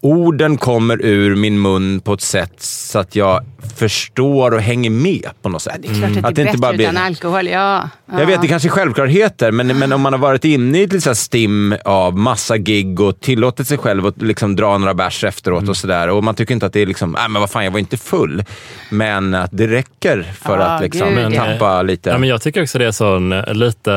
Orden 0.00 0.56
kommer 0.58 1.02
ur 1.04 1.34
min 1.34 1.62
mun 1.62 2.00
på 2.00 2.12
ett 2.12 2.20
sätt 2.20 2.52
så 2.62 2.98
att 2.98 3.16
jag 3.16 3.44
förstår 3.76 4.54
och 4.54 4.60
hänger 4.60 4.90
med 4.90 5.28
på 5.42 5.48
något 5.48 5.62
sätt. 5.62 5.78
Det 5.82 5.88
är 5.88 5.94
klart 5.94 6.04
att 6.10 6.14
det 6.14 6.20
är 6.20 6.24
Att 6.28 6.34
det 6.34 6.40
inte 6.42 6.44
bättre 6.44 6.58
bara 6.58 6.72
blir- 6.72 6.84
utan 6.90 6.96
alkohol. 6.96 7.46
Ja. 7.48 7.88
ja. 8.06 8.20
Jag 8.20 8.26
vet, 8.26 8.42
det 8.42 8.48
kanske 8.48 8.68
är 8.68 8.70
självklarheter, 8.70 9.52
men, 9.52 9.66
men 9.78 9.92
om 9.92 10.00
man 10.00 10.12
har 10.12 10.20
varit 10.20 10.44
inne 10.44 10.78
i 10.78 10.82
ett 10.82 11.16
stim 11.18 11.74
av 11.84 12.16
massa 12.18 12.56
gig 12.58 13.00
och 13.00 13.20
tillåtit 13.20 13.66
sig 13.68 13.78
själv 13.78 14.06
att 14.06 14.22
liksom 14.22 14.56
dra 14.56 14.78
några 14.78 14.94
bärs 14.94 15.24
efteråt 15.24 15.68
och 15.68 15.76
sådär. 15.76 16.08
Och 16.08 16.24
man 16.24 16.34
tycker 16.34 16.54
inte 16.54 16.66
att 16.66 16.72
det 16.72 16.80
är 16.80 16.86
liksom, 16.86 17.12
nej 17.12 17.28
men 17.28 17.40
vad 17.40 17.50
fan, 17.50 17.64
jag 17.64 17.70
var 17.70 17.78
inte 17.78 17.96
full. 17.96 18.44
Men 18.90 19.34
att 19.34 19.50
det 19.52 19.66
räcker 19.66 20.22
för 20.40 20.58
Ja, 20.58 20.64
att 20.64 20.82
liksom 20.82 21.14
gud, 21.14 21.32
ja. 21.34 21.44
tappa 21.44 21.82
lite. 21.82 22.10
Ja, 22.10 22.18
men 22.18 22.28
jag 22.28 22.42
tycker 22.42 22.62
också 22.62 22.78
det 22.78 22.86
är 22.86 22.90
sån 22.92 23.30
lite 23.40 23.90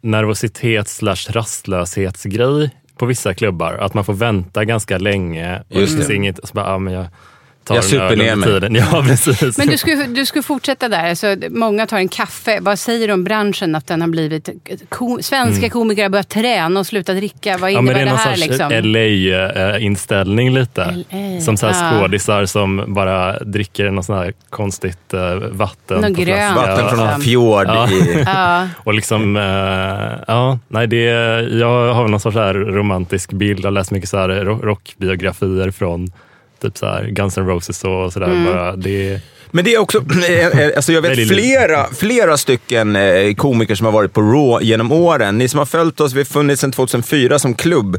nervositet 0.00 0.88
slash 0.88 1.16
rastlöshetsgrej 1.30 2.70
på 2.96 3.06
vissa 3.06 3.34
klubbar. 3.34 3.74
Att 3.74 3.94
man 3.94 4.04
får 4.04 4.14
vänta 4.14 4.64
ganska 4.64 4.98
länge. 4.98 5.62
Och 5.70 5.80
Just 5.80 6.08
det 6.08 6.14
inget, 6.14 6.48
så 6.48 6.54
bara, 6.54 6.66
ja, 6.66 6.78
men 6.78 6.92
jag 6.94 7.06
tar 7.66 7.74
Jag 7.74 7.84
en 7.84 7.90
super 7.90 8.04
öl 8.04 8.18
ner 8.18 8.32
under 8.32 8.36
mig. 8.36 8.60
tiden. 8.60 8.74
Ja, 8.92 9.04
precis. 9.08 9.58
Men 9.58 9.66
du 9.66 9.76
skulle, 9.78 10.04
du 10.06 10.26
skulle 10.26 10.42
fortsätta 10.42 10.88
där. 10.88 11.08
Alltså, 11.08 11.36
många 11.50 11.86
tar 11.86 11.96
en 11.96 12.08
kaffe. 12.08 12.58
Vad 12.60 12.78
säger 12.78 13.08
du 13.08 13.14
om 13.14 13.24
branschen? 13.24 13.74
Att 13.74 13.86
den 13.86 14.00
har 14.00 14.08
blivit... 14.08 14.48
Ko, 14.88 15.18
svenska 15.22 15.68
komiker 15.70 16.02
har 16.02 16.10
börjat 16.10 16.28
träna 16.28 16.80
och 16.80 16.86
sluta 16.86 17.14
dricka. 17.14 17.58
Vad 17.58 17.70
Mm. 17.70 17.74
Ja, 17.74 17.80
innebär 17.80 17.82
men 17.82 17.94
det 17.94 18.00
är 18.00 18.04
det, 18.04 18.10
någon 18.10 18.18
här? 18.18 18.36
sorts 18.36 18.48
Liksom? 18.48 19.72
LA-inställning 19.72 20.50
lite. 20.54 21.04
LA, 21.10 21.40
Som 21.40 21.56
så 21.56 21.66
här 21.66 21.92
ja. 21.94 22.00
skådisar 22.00 22.46
som 22.46 22.84
bara 22.94 23.38
dricker 23.38 23.90
något 23.90 24.04
sånt 24.06 24.18
här 24.24 24.32
konstigt 24.50 25.14
eh, 25.14 25.34
vatten. 25.34 26.00
Någon 26.00 26.14
på 26.14 26.20
grön. 26.22 26.52
flaska. 26.54 26.70
Vatten 26.70 26.88
från 26.88 26.98
Ja. 26.98 27.10
någon 27.10 27.20
fjord 27.20 27.66
Ja. 27.66 27.88
i... 27.90 28.22
Ja. 28.26 28.68
Och 28.84 28.94
liksom, 28.94 29.36
eh, 29.36 30.22
ja, 30.28 30.58
nej 30.68 30.86
det, 30.86 31.02
jag 31.58 31.94
har 31.94 32.08
någon 32.08 32.20
sorts 32.20 32.36
här 32.36 32.54
romantisk 32.54 33.32
bild. 33.32 33.58
Jag 33.60 33.64
har 33.66 33.70
läst 33.70 33.90
mycket 33.90 34.08
så 34.08 34.16
här 34.18 34.28
ro- 34.28 34.60
rockbiografier 34.62 35.70
från 35.70 36.12
typ 36.60 36.78
så 36.78 36.86
här 36.86 37.04
Guns 37.06 37.38
N' 37.38 37.46
Roses 37.46 37.84
och 37.84 38.12
sådär. 38.12 38.26
Mm. 38.26 38.44
Bara, 38.44 38.76
det, 38.76 39.20
Men 39.56 39.64
det 39.64 39.74
är 39.74 39.78
också, 39.78 39.98
eh, 40.28 40.46
eh, 40.60 40.70
alltså 40.76 40.92
jag 40.92 41.02
vet 41.02 41.28
flera, 41.28 41.86
flera 41.94 42.36
stycken 42.36 42.96
eh, 42.96 43.34
komiker 43.34 43.74
som 43.74 43.84
har 43.84 43.92
varit 43.92 44.12
på 44.12 44.20
Raw 44.20 44.66
genom 44.66 44.92
åren. 44.92 45.38
Ni 45.38 45.48
som 45.48 45.58
har 45.58 45.66
följt 45.66 46.00
oss, 46.00 46.12
vi 46.12 46.18
har 46.20 46.24
funnits 46.24 46.60
sedan 46.60 46.72
2004 46.72 47.38
som 47.38 47.54
klubb 47.54 47.96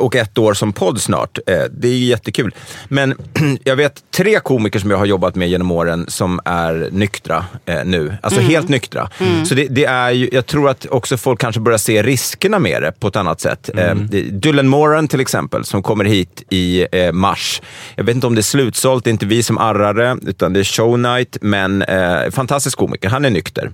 och 0.00 0.16
ett 0.16 0.38
år 0.38 0.54
som 0.54 0.72
podd 0.72 1.00
snart. 1.00 1.38
Det 1.70 1.88
är 1.88 1.92
jättekul. 1.98 2.54
Men 2.88 3.14
jag 3.64 3.76
vet 3.76 3.94
tre 4.16 4.40
komiker 4.40 4.78
som 4.78 4.90
jag 4.90 4.98
har 4.98 5.06
jobbat 5.06 5.34
med 5.34 5.48
genom 5.48 5.70
åren 5.70 6.04
som 6.08 6.40
är 6.44 6.88
nyktra 6.92 7.44
nu. 7.84 8.14
Alltså 8.22 8.40
helt 8.40 8.68
nyktra. 8.68 9.10
Så 9.46 9.54
det, 9.54 9.66
det 9.70 9.84
är 9.84 10.10
ju, 10.10 10.28
jag 10.32 10.46
tror 10.46 10.68
att 10.70 10.86
också 10.90 11.16
folk 11.16 11.40
kanske 11.40 11.60
börjar 11.60 11.78
se 11.78 12.02
riskerna 12.02 12.58
med 12.58 12.82
det 12.82 12.92
på 13.00 13.08
ett 13.08 13.16
annat 13.16 13.40
sätt. 13.40 13.70
Det- 13.74 14.20
Dylan 14.22 14.68
Moran 14.68 15.08
till 15.08 15.20
exempel, 15.20 15.64
som 15.64 15.82
kommer 15.82 16.04
hit 16.04 16.42
i 16.52 16.86
mars. 17.12 17.62
Jag 17.96 18.04
vet 18.04 18.14
inte 18.14 18.26
om 18.26 18.34
det 18.34 18.40
är 18.40 18.42
slutsålt, 18.42 19.04
det 19.04 19.10
är 19.10 19.12
inte 19.12 19.26
vi 19.26 19.42
som 19.42 19.58
arrar 19.58 19.94
det, 19.94 20.16
utan 20.30 20.52
det 20.52 20.59
är 20.60 20.64
shownight, 20.64 21.36
men 21.40 21.82
eh, 21.82 22.30
fantastisk 22.30 22.78
komiker. 22.78 23.08
Han 23.08 23.24
är 23.24 23.30
nykter. 23.30 23.70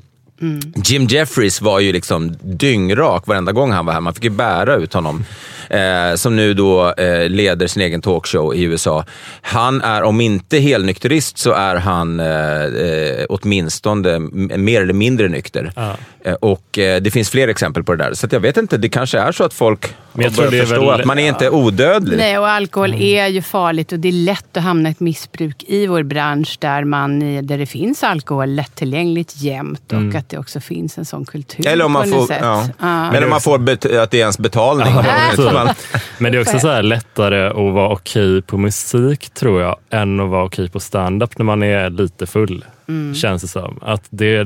Jim 0.85 1.07
Jeffries 1.07 1.61
var 1.61 1.81
ju 1.81 1.93
liksom 1.93 2.37
dyngrak 2.43 3.27
varenda 3.27 3.53
gång 3.53 3.73
han 3.73 3.87
var 3.87 3.93
här. 3.93 4.01
Man 4.01 4.15
fick 4.15 4.25
ju 4.25 4.31
bära 4.31 4.77
ut 4.77 4.93
honom 4.93 5.25
eh, 5.71 6.15
som 6.15 6.37
nu 6.37 6.55
då 6.55 6.93
eh, 6.93 7.29
leder 7.29 7.67
sin 7.67 7.83
egen 7.83 8.03
talkshow 8.03 8.55
i 8.55 8.63
USA. 8.63 9.05
Han 9.43 9.81
är, 9.83 10.03
om 10.03 10.21
inte 10.21 10.59
helnykterist, 10.59 11.39
så 11.39 11.53
är 11.53 11.77
han 11.77 12.21
eh, 12.21 12.27
eh, 12.65 13.25
åtminstone 13.29 14.19
mer 14.59 14.83
eller 14.83 14.93
mindre 14.93 15.29
nykter. 15.29 15.73
Ja. 15.77 15.97
Eh, 16.25 16.33
och 16.35 16.79
eh, 16.79 17.01
det 17.03 17.11
finns 17.11 17.31
fler 17.31 17.49
exempel 17.49 17.85
på 17.85 17.95
det 17.95 18.05
där. 18.05 18.15
Så 18.15 18.27
att 18.27 18.33
jag 18.33 18.41
vet 18.41 18.57
inte, 18.57 18.77
det 18.77 18.89
kanske 18.89 19.19
är 19.19 19.33
så 19.33 19.45
att 19.45 19.55
folk 19.55 19.95
Men 20.13 20.23
jag 20.23 20.31
har 20.31 20.35
tror 20.37 20.47
börjat 20.51 20.63
är 20.63 20.67
förstå 20.67 20.91
väl- 20.91 21.01
att 21.01 21.07
man 21.07 21.19
är 21.19 21.29
inte 21.29 21.51
odödlig. 21.51 22.19
Nej, 22.19 22.39
och 22.39 22.49
alkohol 22.49 22.95
är 22.95 23.27
ju 23.27 23.43
farligt 23.43 23.93
och 23.93 23.99
det 23.99 24.09
är 24.09 24.13
lätt 24.13 24.57
att 24.57 24.63
hamna 24.63 24.89
i 24.89 24.93
ett 24.93 25.01
missbruk 25.01 25.65
i 25.67 25.87
vår 25.87 26.03
bransch 26.03 26.57
där, 26.61 26.85
man, 26.85 27.19
där 27.47 27.59
det 27.59 27.67
finns 27.67 28.03
alkohol 28.05 28.51
lättillgängligt 28.55 29.37
jämt 29.37 29.93
och 29.93 30.15
att 30.19 30.29
det 30.29 30.39
också 30.39 30.61
finns 30.61 30.99
en 30.99 31.05
sån 31.05 31.25
kultur 31.25 31.67
Eller 31.69 31.85
om 31.85 31.93
man 31.93 32.09
får, 32.11 32.27
ja. 32.41 32.69
Ja. 32.81 33.13
Eller 33.15 33.25
om 33.25 33.31
man 33.31 33.41
får 33.41 33.59
bet- 33.59 33.85
att 34.03 34.11
det 34.11 34.17
är 34.17 34.21
ens 34.21 34.39
betalning. 34.39 34.95
så. 35.37 35.43
Man- 35.65 35.75
Men 36.19 36.33
det 36.33 36.39
är 36.39 36.43
också 36.43 36.59
så 36.59 36.69
här 36.69 36.83
lättare 36.83 37.47
att 37.49 37.75
vara 37.75 37.89
okej 37.89 38.43
på 38.43 38.59
musik 38.59 39.31
tror 39.35 39.61
jag, 39.63 39.77
än 39.91 40.21
att 40.21 40.29
vara 40.29 40.45
okej 40.45 40.69
på 40.71 40.81
stand-up 40.81 41.39
när 41.39 41.45
man 41.45 41.63
är 41.63 41.91
lite 41.91 42.27
full. 42.27 42.65
Mm. 42.89 43.15
Känns 43.15 43.43
det 43.43 43.49
som. 43.49 43.79
Att 43.83 44.05
det, 44.11 44.45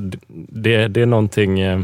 det, 0.48 0.88
det 0.88 1.02
är 1.02 1.06
någonting 1.06 1.60
eh, 1.60 1.80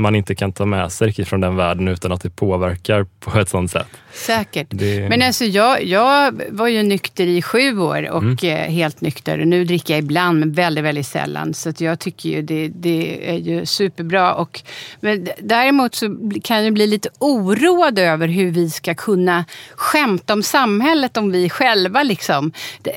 man 0.00 0.14
inte 0.14 0.34
kan 0.34 0.52
ta 0.52 0.66
med 0.66 0.92
sig 0.92 1.08
riktigt 1.08 1.28
från 1.28 1.40
den 1.40 1.56
världen 1.56 1.88
utan 1.88 2.12
att 2.12 2.22
det 2.22 2.30
påverkar 2.30 3.06
på 3.20 3.38
ett 3.38 3.48
sånt 3.48 3.70
sätt. 3.70 3.86
Säkert. 4.12 4.66
Det- 4.70 5.08
Men 5.08 5.22
alltså 5.22 5.44
jag, 5.44 5.84
jag 5.84 6.42
var 6.50 6.68
ju 6.68 6.82
nykter 6.82 7.26
i 7.26 7.42
sju 7.42 7.78
år 7.78 8.10
och 8.10 8.44
eh, 8.44 8.70
helt 8.70 9.00
nykter. 9.00 9.38
Nu 9.44 9.64
dricker 9.64 9.94
jag 9.94 9.98
ibland, 9.98 10.40
men 10.40 10.52
väldigt, 10.52 10.84
väldigt 10.84 11.06
sällan. 11.06 11.54
Så 11.54 11.72
jag 11.78 11.98
tycker 11.98 12.28
ju 12.28 12.42
det, 12.42 12.68
det 12.68 13.30
är 13.30 13.36
ju 13.38 13.66
superbra. 13.66 14.34
Och, 14.34 14.62
men 15.00 15.28
däremot 15.40 15.94
så 15.94 16.30
kan 16.44 16.64
jag 16.64 16.74
bli 16.74 16.86
lite 16.86 17.08
oroad 17.18 17.98
över 17.98 18.28
hur 18.28 18.50
vi 18.50 18.70
ska 18.70 18.94
kunna 18.94 19.44
skämta 19.74 20.32
om 20.32 20.42
samhället 20.42 21.16
om 21.16 21.32
vi 21.32 21.48
själva 21.50 22.02
liksom. 22.02 22.52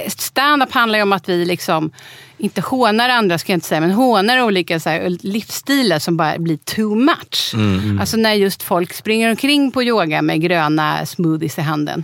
Stand-up 0.07 0.71
handlar 0.71 0.99
ju 0.99 1.03
om 1.03 1.13
att 1.13 1.29
vi 1.29 1.45
liksom 1.45 1.91
inte 2.43 2.61
hånar 2.61 3.09
andra, 3.09 3.37
ska 3.37 3.51
jag 3.51 3.57
inte 3.57 3.67
säga, 3.67 3.81
men 3.81 3.91
hånar 3.91 4.41
olika 4.41 4.79
så 4.79 4.89
här, 4.89 5.17
livsstilar 5.21 5.99
som 5.99 6.17
bara 6.17 6.37
blir 6.37 6.57
too 6.57 6.95
much. 6.95 7.53
Alltså 7.99 8.17
när 8.17 8.33
just 8.33 8.63
folk 8.63 8.93
springer 8.93 9.29
omkring 9.29 9.71
på 9.71 9.83
yoga 9.83 10.21
med 10.21 10.41
gröna 10.41 11.05
smoothies 11.05 11.57
i 11.57 11.61
handen. 11.61 12.03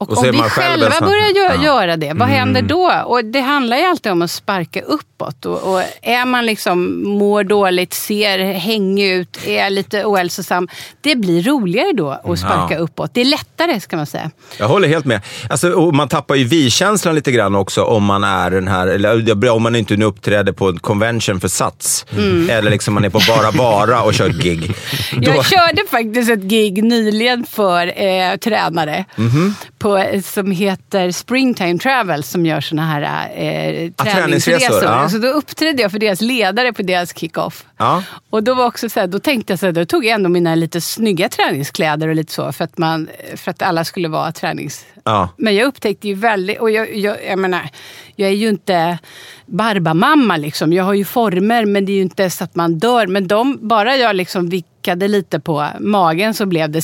Och, 0.00 0.10
Och 0.10 0.18
om 0.18 0.24
vi 0.30 0.38
själv 0.38 0.48
själva 0.50 1.00
börjar 1.00 1.28
gö- 1.34 1.54
Ja. 1.56 1.64
göra 1.64 1.96
det, 1.96 2.12
vad 2.14 2.28
händer 2.28 2.62
då? 2.62 2.92
Och 3.06 3.24
det 3.24 3.40
handlar 3.40 3.76
ju 3.76 3.84
alltid 3.84 4.12
om 4.12 4.22
att 4.22 4.30
sparka 4.30 4.80
uppåt. 4.82 5.46
Och, 5.46 5.74
och 5.74 5.82
är 6.02 6.24
man 6.24 6.46
liksom 6.46 7.02
mår 7.08 7.44
dåligt, 7.44 7.94
ser 7.94 8.38
hängig 8.52 9.08
ut, 9.12 9.38
är 9.46 9.70
lite 9.70 10.04
ohälsosam. 10.04 10.68
Det 11.00 11.16
blir 11.16 11.42
roligare 11.42 11.92
då 11.92 12.10
att 12.10 12.38
sparka 12.38 12.74
Ja. 12.74 12.78
uppåt. 12.78 13.14
Det 13.14 13.20
är 13.20 13.24
lättare 13.24 13.80
ska 13.80 13.96
man 13.96 14.06
säga. 14.06 14.30
Jag 14.58 14.68
håller 14.68 14.88
helt 14.88 15.04
med. 15.04 15.20
Alltså, 15.50 15.66
man 15.92 16.08
tappar 16.08 16.34
ju 16.34 16.44
vi-känslan 16.44 17.14
lite 17.14 17.32
grann 17.32 17.54
också 17.54 17.84
om 17.84 18.04
man 18.04 18.24
är 18.24 18.50
den 18.50 18.68
här, 18.68 18.86
eller 18.86 19.50
om 19.50 19.62
man 19.62 19.76
inte 19.76 19.96
nu 19.96 20.04
uppträder 20.04 20.52
på 20.52 20.68
en 20.68 20.78
convention 20.78 21.40
för 21.40 21.48
Sats. 21.48 22.06
Eller 22.50 22.70
liksom 22.70 22.94
man 22.94 23.04
är 23.04 23.10
på 23.10 23.20
Bara 23.28 23.52
Bara 23.52 24.02
och 24.02 24.14
kör 24.14 24.28
gig. 24.28 24.74
Då, 25.16 25.30
Jag 25.30 25.46
körde 25.46 25.82
faktiskt 25.90 26.30
ett 26.30 26.42
gig 26.42 26.84
nyligen 26.84 27.44
för 27.50 28.02
eh, 28.02 28.36
tränare 28.36 29.04
Mhm. 29.16 29.54
på, 29.78 29.89
som 30.22 30.50
heter 30.50 31.10
Springtime 31.10 31.78
Travel 31.78 32.22
som 32.22 32.46
gör 32.46 32.60
såna 32.60 32.86
här 32.86 33.02
eh, 33.34 33.90
Ah, 33.96 34.04
träningsresor. 34.04 34.84
ja. 34.84 35.08
Så 35.08 35.18
då 35.18 35.28
uppträdde 35.28 35.82
jag 35.82 35.90
för 35.90 35.98
deras 35.98 36.20
ledare 36.20 36.72
på 36.72 36.82
deras 36.82 37.14
kick-off. 37.18 37.64
Ja. 37.76 38.02
Och 38.30 38.42
då 38.44 38.54
var 38.54 38.66
också 38.66 38.88
så 38.88 39.00
här, 39.00 39.06
då 39.06 39.18
tänkte 39.18 39.52
jag 39.52 39.60
så 39.60 39.66
här, 39.66 39.72
då 39.72 39.84
tog 39.84 40.04
jag 40.04 40.14
ändå 40.14 40.28
mina 40.28 40.54
lite 40.54 40.80
snygga 40.80 41.28
träningskläder 41.28 42.08
och 42.08 42.14
lite 42.14 42.32
så 42.32 42.52
för 42.52 42.64
att, 42.64 42.78
man, 42.78 43.08
för 43.36 43.50
att 43.50 43.62
alla 43.62 43.84
skulle 43.84 44.08
vara 44.08 44.32
tränings... 44.32 44.84
Ja. 45.04 45.28
Men 45.36 45.54
jag 45.54 45.66
upptäckte 45.66 46.08
ju 46.08 46.14
väldigt, 46.14 46.60
och 46.60 46.70
jag, 46.70 46.96
jag, 46.96 47.16
jag 47.28 47.38
menar, 47.38 47.68
jag 48.16 48.28
är 48.28 48.34
ju 48.34 48.48
inte 48.48 48.98
barbamamma 49.46 50.36
liksom. 50.36 50.72
Jag 50.72 50.84
har 50.84 50.94
ju 50.94 51.04
former 51.04 51.64
men 51.64 51.86
det 51.86 51.92
är 51.92 51.96
ju 51.96 52.02
inte 52.02 52.30
så 52.30 52.44
att 52.44 52.54
man 52.54 52.78
dör. 52.78 53.06
Men 53.06 53.28
de, 53.28 53.58
bara 53.68 53.96
jag 53.96 54.16
liksom 54.16 54.48
vickade 54.48 55.08
lite 55.08 55.40
på 55.40 55.66
magen 55.80 56.34
så 56.34 56.46
blev 56.46 56.70
det 56.70 56.82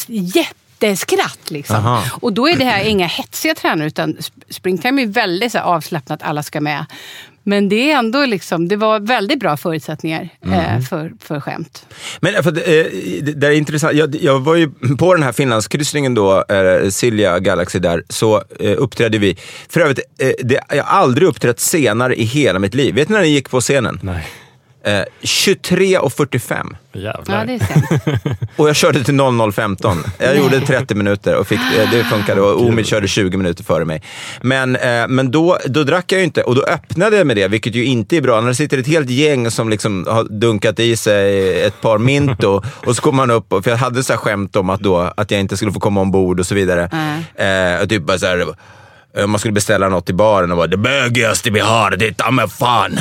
jätteskratt. 0.80 1.50
Liksom. 1.50 1.76
Aha. 1.76 2.02
Och 2.20 2.32
då 2.32 2.48
är 2.48 2.56
det 2.56 2.64
här 2.64 2.84
inga 2.84 3.06
hetsiga 3.06 3.54
tränare 3.54 3.86
utan 3.86 4.16
sp- 4.16 4.42
springtime 4.50 5.02
är 5.02 5.06
väldigt 5.06 5.52
så 5.52 5.58
här, 5.58 5.64
avslappnat, 5.64 6.22
alla 6.22 6.42
ska 6.42 6.60
med. 6.60 6.86
Men 7.42 7.68
det 7.68 7.92
är 7.92 7.98
ändå 7.98 8.26
liksom, 8.26 8.68
det 8.68 8.76
var 8.76 9.00
väldigt 9.00 9.40
bra 9.40 9.56
förutsättningar 9.56 10.28
eh, 10.52 10.80
för, 10.80 11.12
för 11.20 11.40
skämt. 11.40 11.86
Men 12.20 12.42
för, 12.42 12.50
att, 12.50 12.56
eh, 12.56 12.62
det 13.22 13.32
det 13.36 13.46
är 13.46 13.50
intressant. 13.50 13.94
Jag, 13.94 14.14
jag 14.14 14.40
var 14.40 14.54
ju 14.54 14.70
på 14.98 15.14
den 15.14 15.22
här 15.22 15.32
Finlandskryssningen 15.32 16.14
då, 16.14 16.44
eh, 16.48 16.88
Silja 16.90 17.38
Galaxy 17.38 17.78
där, 17.78 18.02
så 18.08 18.42
eh, 18.60 18.74
uppträdde 18.76 19.18
vi. 19.18 19.36
För 19.68 19.80
övrigt, 19.80 20.00
eh, 20.18 20.30
det, 20.38 20.60
jag 20.68 20.84
har 20.84 21.00
aldrig 21.00 21.28
uppträtt 21.28 21.60
senare 21.60 22.14
i 22.14 22.24
hela 22.24 22.58
mitt 22.58 22.74
liv. 22.74 22.94
Vet 22.94 23.08
ni 23.08 23.14
när 23.14 23.22
ni 23.22 23.28
gick 23.28 23.50
på 23.50 23.60
scenen? 23.60 24.00
Nej, 24.02 24.26
Eh, 24.86 25.04
23.45. 25.22 26.76
jävlar. 26.92 27.38
Ja, 27.38 27.44
det 27.44 27.52
är 27.52 27.58
sent. 27.58 28.38
Och 28.56 28.68
jag 28.68 28.76
körde 28.76 29.04
till 29.04 29.14
00.15. 29.14 29.96
Jag 30.18 30.36
gjorde 30.36 30.60
30 30.60 30.94
minuter 30.94 31.36
och 31.36 31.46
fick, 31.46 31.58
eh, 31.58 31.90
det 31.90 32.04
funkade. 32.04 32.40
Och 32.40 32.60
Omid 32.60 32.86
körde 32.86 33.08
20 33.08 33.36
minuter 33.36 33.64
före 33.64 33.84
mig. 33.84 34.02
Men, 34.40 34.76
eh, 34.76 35.08
men 35.08 35.30
då, 35.30 35.58
då 35.66 35.84
drack 35.84 36.12
jag 36.12 36.18
ju 36.18 36.24
inte 36.24 36.42
och 36.42 36.54
då 36.54 36.62
öppnade 36.62 37.16
jag 37.16 37.26
med 37.26 37.36
det, 37.36 37.48
vilket 37.48 37.74
ju 37.74 37.84
inte 37.84 38.16
är 38.16 38.20
bra. 38.20 38.40
När 38.40 38.48
det 38.48 38.54
sitter 38.54 38.78
ett 38.78 38.86
helt 38.86 39.10
gäng 39.10 39.50
som 39.50 39.68
liksom 39.68 40.06
har 40.08 40.24
dunkat 40.24 40.80
i 40.80 40.96
sig 40.96 41.62
ett 41.62 41.80
par 41.80 41.98
Minto 41.98 42.62
och 42.86 42.96
så 42.96 43.02
kommer 43.02 43.16
man 43.16 43.30
upp, 43.30 43.52
och, 43.52 43.64
för 43.64 43.70
jag 43.70 43.78
hade 43.78 44.02
så 44.02 44.12
här 44.12 44.20
skämt 44.20 44.56
om 44.56 44.70
att, 44.70 44.80
då, 44.80 45.12
att 45.16 45.30
jag 45.30 45.40
inte 45.40 45.56
skulle 45.56 45.72
få 45.72 45.80
komma 45.80 46.00
ombord 46.00 46.40
och 46.40 46.46
så 46.46 46.54
vidare. 46.54 46.82
Eh, 47.34 47.82
och 47.82 47.88
typ 47.88 48.02
bara 48.02 48.18
så 48.18 48.26
här, 48.26 48.46
eh, 49.16 49.26
man 49.26 49.38
skulle 49.38 49.52
beställa 49.52 49.88
något 49.88 50.10
i 50.10 50.12
baren 50.12 50.50
och 50.50 50.56
bara 50.56 50.66
“det 50.66 50.76
bögigaste 50.76 51.50
vi 51.50 51.60
har, 51.60 51.90
det 51.90 52.06
är 52.06 52.12
ta 52.12 52.30
mig 52.30 52.48
fan”. 52.48 52.98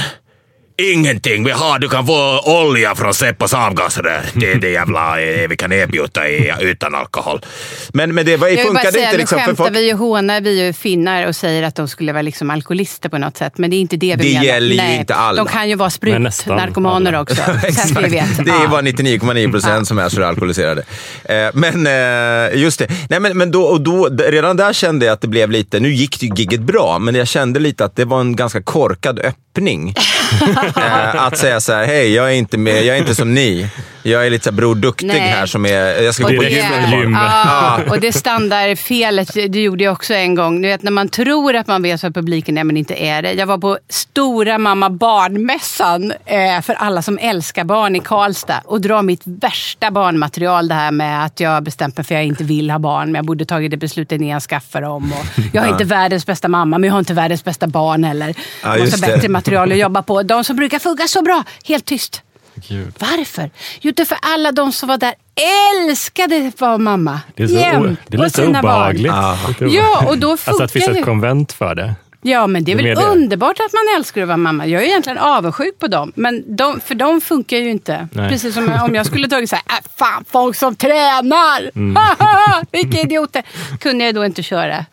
Ingenting 0.78 1.44
vi 1.44 1.52
har, 1.52 1.80
du 1.80 1.90
kan 1.90 2.06
få 2.08 2.40
olja 2.46 2.96
från 2.96 3.14
Seppos 3.14 3.54
avgaser. 3.54 4.22
Det 4.34 4.52
är 4.52 4.56
det 4.56 4.70
jävla 4.70 5.22
eh, 5.22 5.48
vi 5.50 5.58
kan 5.58 5.72
erbjuda 5.72 6.30
i, 6.30 6.54
utan 6.60 6.96
alkohol. 6.96 7.42
Men, 7.94 8.16
men 8.16 8.26
det 8.26 8.38
var, 8.38 8.48
Jag 8.48 8.56
vill 8.56 8.64
bara 8.66 8.68
funkade 8.68 8.92
säga, 8.92 9.04
inte 9.06 9.18
nu 9.18 9.20
liksom 9.22 9.40
för 9.40 9.46
skämtar 9.46 9.64
folk. 9.64 9.76
vi 9.78 9.94
och 9.94 9.98
hånar 9.98 10.42
vi 10.42 10.66
ju 10.66 10.74
finnar 10.74 11.28
och 11.28 11.36
säger 11.36 11.64
att 11.64 11.76
de 11.76 11.88
skulle 11.88 12.12
vara 12.14 12.22
liksom 12.22 12.50
alkoholister 12.50 13.10
på 13.10 13.18
något 13.18 13.38
sätt. 13.38 13.58
Men 13.58 13.70
det 13.70 13.76
är 13.76 13.80
inte 13.82 13.98
det 13.98 14.16
vi 14.16 14.24
Det 14.24 14.34
menar. 14.34 14.46
gäller 14.46 14.88
ju 14.90 14.96
inte 15.00 15.16
alla. 15.16 15.44
De 15.44 15.52
kan 15.52 15.70
ju 15.70 15.76
vara 15.76 15.90
sprutnarkomaner 15.90 17.20
också. 17.22 17.36
Så 17.94 18.00
vi 18.02 18.10
vet. 18.10 18.46
Det 18.46 18.52
är 18.52 18.68
bara 18.68 18.82
99,9 18.82 19.52
procent 19.52 19.88
som 19.88 20.00
är 20.00 20.10
så 20.10 20.24
alkoholiserade. 20.24 20.84
Eh, 21.24 21.36
men 21.54 21.88
eh, 21.88 22.60
just 22.62 22.80
det. 22.80 22.88
Nej, 23.10 23.20
men, 23.20 23.38
men 23.38 23.52
då, 23.52 23.64
och 23.64 23.82
då, 23.82 24.10
redan 24.28 24.58
där 24.58 24.74
kände 24.74 25.06
jag 25.06 25.14
att 25.14 25.22
det 25.22 25.28
blev 25.28 25.52
lite, 25.52 25.80
nu 25.80 25.92
gick 25.94 26.24
ju 26.24 26.30
gigget 26.36 26.62
bra, 26.62 27.00
men 27.00 27.16
jag 27.16 27.28
kände 27.28 27.60
lite 27.60 27.86
att 27.86 27.96
det 27.96 28.06
var 28.06 28.22
en 28.22 28.36
ganska 28.36 28.62
korkad 28.62 29.20
öppning. 29.20 29.94
eh, 30.78 31.26
att 31.26 31.38
säga 31.38 31.62
så 31.62 31.74
här, 31.74 31.86
hej 31.86 32.14
jag 32.14 32.26
är 32.26 32.36
inte 32.36 32.58
med, 32.58 32.86
jag 32.86 32.96
är 32.96 33.00
inte 33.00 33.16
som 33.16 33.34
ni. 33.34 33.70
Jag 34.08 34.26
är 34.26 34.30
lite 34.30 34.44
så 34.44 34.50
här 34.50 34.56
Bror 34.56 34.76
Duktig 34.76 35.08
Nej. 35.08 35.20
här 35.20 35.46
som 35.46 35.66
är, 35.66 36.04
jag 36.04 36.14
ska 36.14 36.24
Och 36.24 36.32
gå 36.32 36.38
på 36.38 36.44
gymmet 36.44 36.90
gym. 36.92 37.14
Ja, 37.14 37.80
och 37.90 38.00
det 38.00 38.14
standardfelet, 38.14 39.34
det 39.34 39.62
gjorde 39.62 39.84
jag 39.84 39.94
också 39.94 40.14
en 40.14 40.36
gång. 40.36 40.62
Du 40.62 40.68
vet 40.68 40.84
när 40.84 40.92
man 40.92 41.10
tror 41.10 41.56
att 41.56 41.68
man 41.68 41.84
vet 41.84 42.04
vad 42.04 42.14
publiken 42.14 42.58
är 42.58 42.64
men 42.64 42.78
inte 42.78 42.94
är 42.94 43.22
det. 43.22 43.34
Jag 43.34 43.46
var 43.46 43.58
på 43.58 43.78
Stora 43.90 44.58
Mamma 44.58 44.90
Barnmässan 44.90 46.14
eh, 46.26 46.62
för 46.62 46.74
alla 46.74 47.02
som 47.02 47.18
älskar 47.22 47.64
barn 47.64 47.96
i 47.96 48.00
Karlstad 48.00 48.62
och 48.66 48.82
drar 48.82 49.02
mitt 49.02 49.22
värsta 49.24 49.92
barnmaterial. 49.92 50.68
Det 50.68 50.74
här 50.76 50.92
med 50.92 51.26
att 51.26 51.40
jag 51.40 51.64
bestämt 51.64 51.98
mig 51.98 52.06
för 52.06 52.16
att 52.16 52.20
jag 52.20 52.26
inte 52.26 52.44
vill 52.44 52.72
ha 52.72 52.80
barn 52.80 53.06
men 53.12 53.16
jag 53.16 53.26
borde 53.26 53.46
tagit 53.46 53.72
det 53.72 53.78
beslutet 53.78 54.16
innan 54.22 54.28
jag 54.30 54.42
skaffade 54.42 54.86
dem. 54.86 55.14
Och 55.14 55.42
jag 55.54 55.62
har 55.62 55.70
inte 55.70 55.84
världens 55.84 56.26
bästa 56.26 56.48
mamma 56.48 56.78
men 56.78 56.88
jag 56.88 56.94
har 56.94 57.00
inte 57.00 57.14
världens 57.14 57.44
bästa 57.44 57.68
barn 57.68 58.04
heller. 58.04 58.36
Ja, 58.64 58.78
Jag 58.78 58.80
måste 58.80 59.06
ha 59.06 59.16
bättre 59.16 59.30
material 59.30 59.72
att 59.72 59.78
jobba 59.78 60.02
på. 60.02 60.14
De 60.23 60.43
som 60.43 60.56
brukar 60.56 60.80
funka 60.80 61.08
så 61.08 61.21
bra, 61.21 61.43
helt 61.65 61.86
tyst. 61.86 62.21
Gud. 62.69 62.93
Varför? 62.99 63.49
Jo, 63.82 63.91
det 63.95 64.01
är 64.01 64.06
för 64.06 64.17
alla 64.21 64.51
de 64.51 64.71
som 64.71 64.89
var 64.89 64.97
där 64.97 65.13
älskade 65.86 66.47
att 66.47 66.62
vara 66.62 66.78
mamma. 66.78 67.19
Det 67.36 67.43
är, 67.43 67.47
så 67.47 67.54
o- 67.56 67.58
Jämt 67.60 67.99
det 68.08 68.15
är 68.15 68.17
på 68.17 68.23
lite 68.23 68.47
obehagligt. 68.47 69.12
Obehagligt. 69.12 69.73
Ja, 69.73 70.06
och 70.08 70.17
då 70.17 70.32
Alltså 70.32 70.51
att 70.63 70.73
det 70.73 70.80
finns 70.80 70.88
ett 70.97 71.06
konvent 71.06 71.51
för 71.54 71.75
det. 71.75 71.95
Ja, 72.21 72.47
men 72.47 72.63
det 72.63 72.71
är 72.71 72.75
väl 72.75 72.86
det. 72.86 72.95
underbart 73.06 73.60
att 73.60 73.73
man 73.73 73.95
älskar 73.97 74.21
att 74.21 74.28
vara 74.28 74.38
mamma. 74.38 74.67
Jag 74.67 74.82
är 74.84 74.86
egentligen 74.86 75.17
avundsjuk 75.17 75.80
på 75.80 75.88
dem. 75.88 76.12
Men 76.15 76.56
de, 76.56 76.80
för 76.82 76.95
de 76.95 77.21
funkar 77.21 77.58
ju 77.58 77.69
inte. 77.71 78.08
Nej. 78.12 78.30
Precis 78.30 78.54
som 78.54 78.73
om 78.84 78.95
jag 78.95 79.06
skulle 79.06 79.28
tagit 79.28 79.49
så 79.49 79.56
här, 79.56 79.63
äh, 79.78 79.86
fan 79.97 80.25
folk 80.32 80.56
som 80.56 80.75
tränar! 80.75 81.71
Mm. 81.75 82.04
Vilka 82.71 82.99
idioter! 83.01 83.43
Kunde 83.80 84.06
jag 84.06 84.15
då 84.15 84.25
inte 84.25 84.43
köra. 84.43 84.86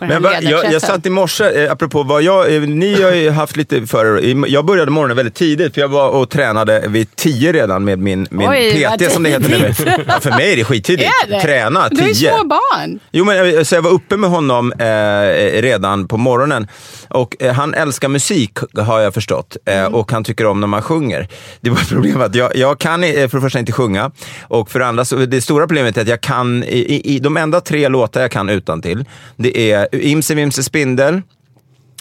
Men 0.00 0.22
va, 0.22 0.40
jag, 0.40 0.72
jag 0.72 0.82
satt 0.82 1.06
i 1.06 1.10
morse, 1.10 1.64
eh, 1.64 1.72
apropå 1.72 2.02
vad 2.02 2.22
jag, 2.22 2.54
eh, 2.54 2.60
ni 2.60 3.02
har 3.02 3.10
ju 3.10 3.30
haft 3.30 3.56
lite 3.56 3.86
för 3.86 4.20
Jag 4.46 4.64
började 4.64 4.90
morgonen 4.90 5.16
väldigt 5.16 5.34
tidigt 5.34 5.74
för 5.74 5.80
jag 5.80 5.88
var 5.88 6.08
och 6.08 6.30
tränade 6.30 6.84
vid 6.88 7.16
tio 7.16 7.52
redan 7.52 7.84
med 7.84 7.98
min, 7.98 8.26
min 8.30 8.48
Oj, 8.48 8.88
PT 8.98 9.12
som 9.12 9.22
det 9.22 9.30
heter 9.30 9.48
nu. 9.48 9.74
Ja, 10.08 10.20
för 10.20 10.30
mig 10.30 10.52
är 10.52 10.56
det 10.56 10.64
skittidigt. 10.64 11.10
Är 11.24 11.30
det? 11.30 11.40
Träna 11.40 11.88
Du 11.88 12.02
är 12.02 12.14
tio. 12.14 12.34
små 12.34 12.44
barn. 12.44 13.00
Jo, 13.10 13.24
men 13.24 13.56
eh, 13.56 13.62
så 13.62 13.74
jag 13.74 13.82
var 13.82 13.90
uppe 13.90 14.16
med 14.16 14.30
honom 14.30 14.72
eh, 14.72 15.62
redan 15.62 16.08
på 16.08 16.16
morgonen. 16.16 16.68
Och 17.08 17.36
eh, 17.42 17.52
han 17.52 17.74
älskar 17.74 18.08
musik, 18.08 18.58
har 18.76 19.00
jag 19.00 19.14
förstått. 19.14 19.56
Mm. 19.64 19.94
Och 19.94 20.12
han 20.12 20.24
tycker 20.24 20.46
om 20.46 20.60
när 20.60 20.66
man 20.66 20.82
sjunger. 20.82 21.28
Det 21.60 21.70
var 21.70 21.88
problemet 21.88 22.22
att 22.22 22.34
jag, 22.34 22.56
jag 22.56 22.78
kan 22.78 23.02
för 23.02 23.36
det 23.36 23.40
första 23.40 23.58
inte 23.58 23.72
sjunga. 23.72 24.10
Och 24.42 24.70
för 24.70 24.78
det 24.78 24.86
andra, 24.86 25.04
så, 25.04 25.16
det 25.16 25.40
stora 25.40 25.66
problemet 25.66 25.96
är 25.96 26.02
att 26.02 26.08
jag 26.08 26.20
kan, 26.20 26.64
i, 26.64 27.00
i 27.04 27.18
de 27.18 27.36
enda 27.36 27.60
tre 27.60 27.88
låtar 27.88 28.20
jag 28.20 28.30
kan 28.30 28.48
utan 28.48 28.82
till 28.82 29.04
det 29.36 29.71
är 29.71 29.71
Imse 29.92 30.34
Vimse 30.34 30.62
Spindel, 30.62 31.24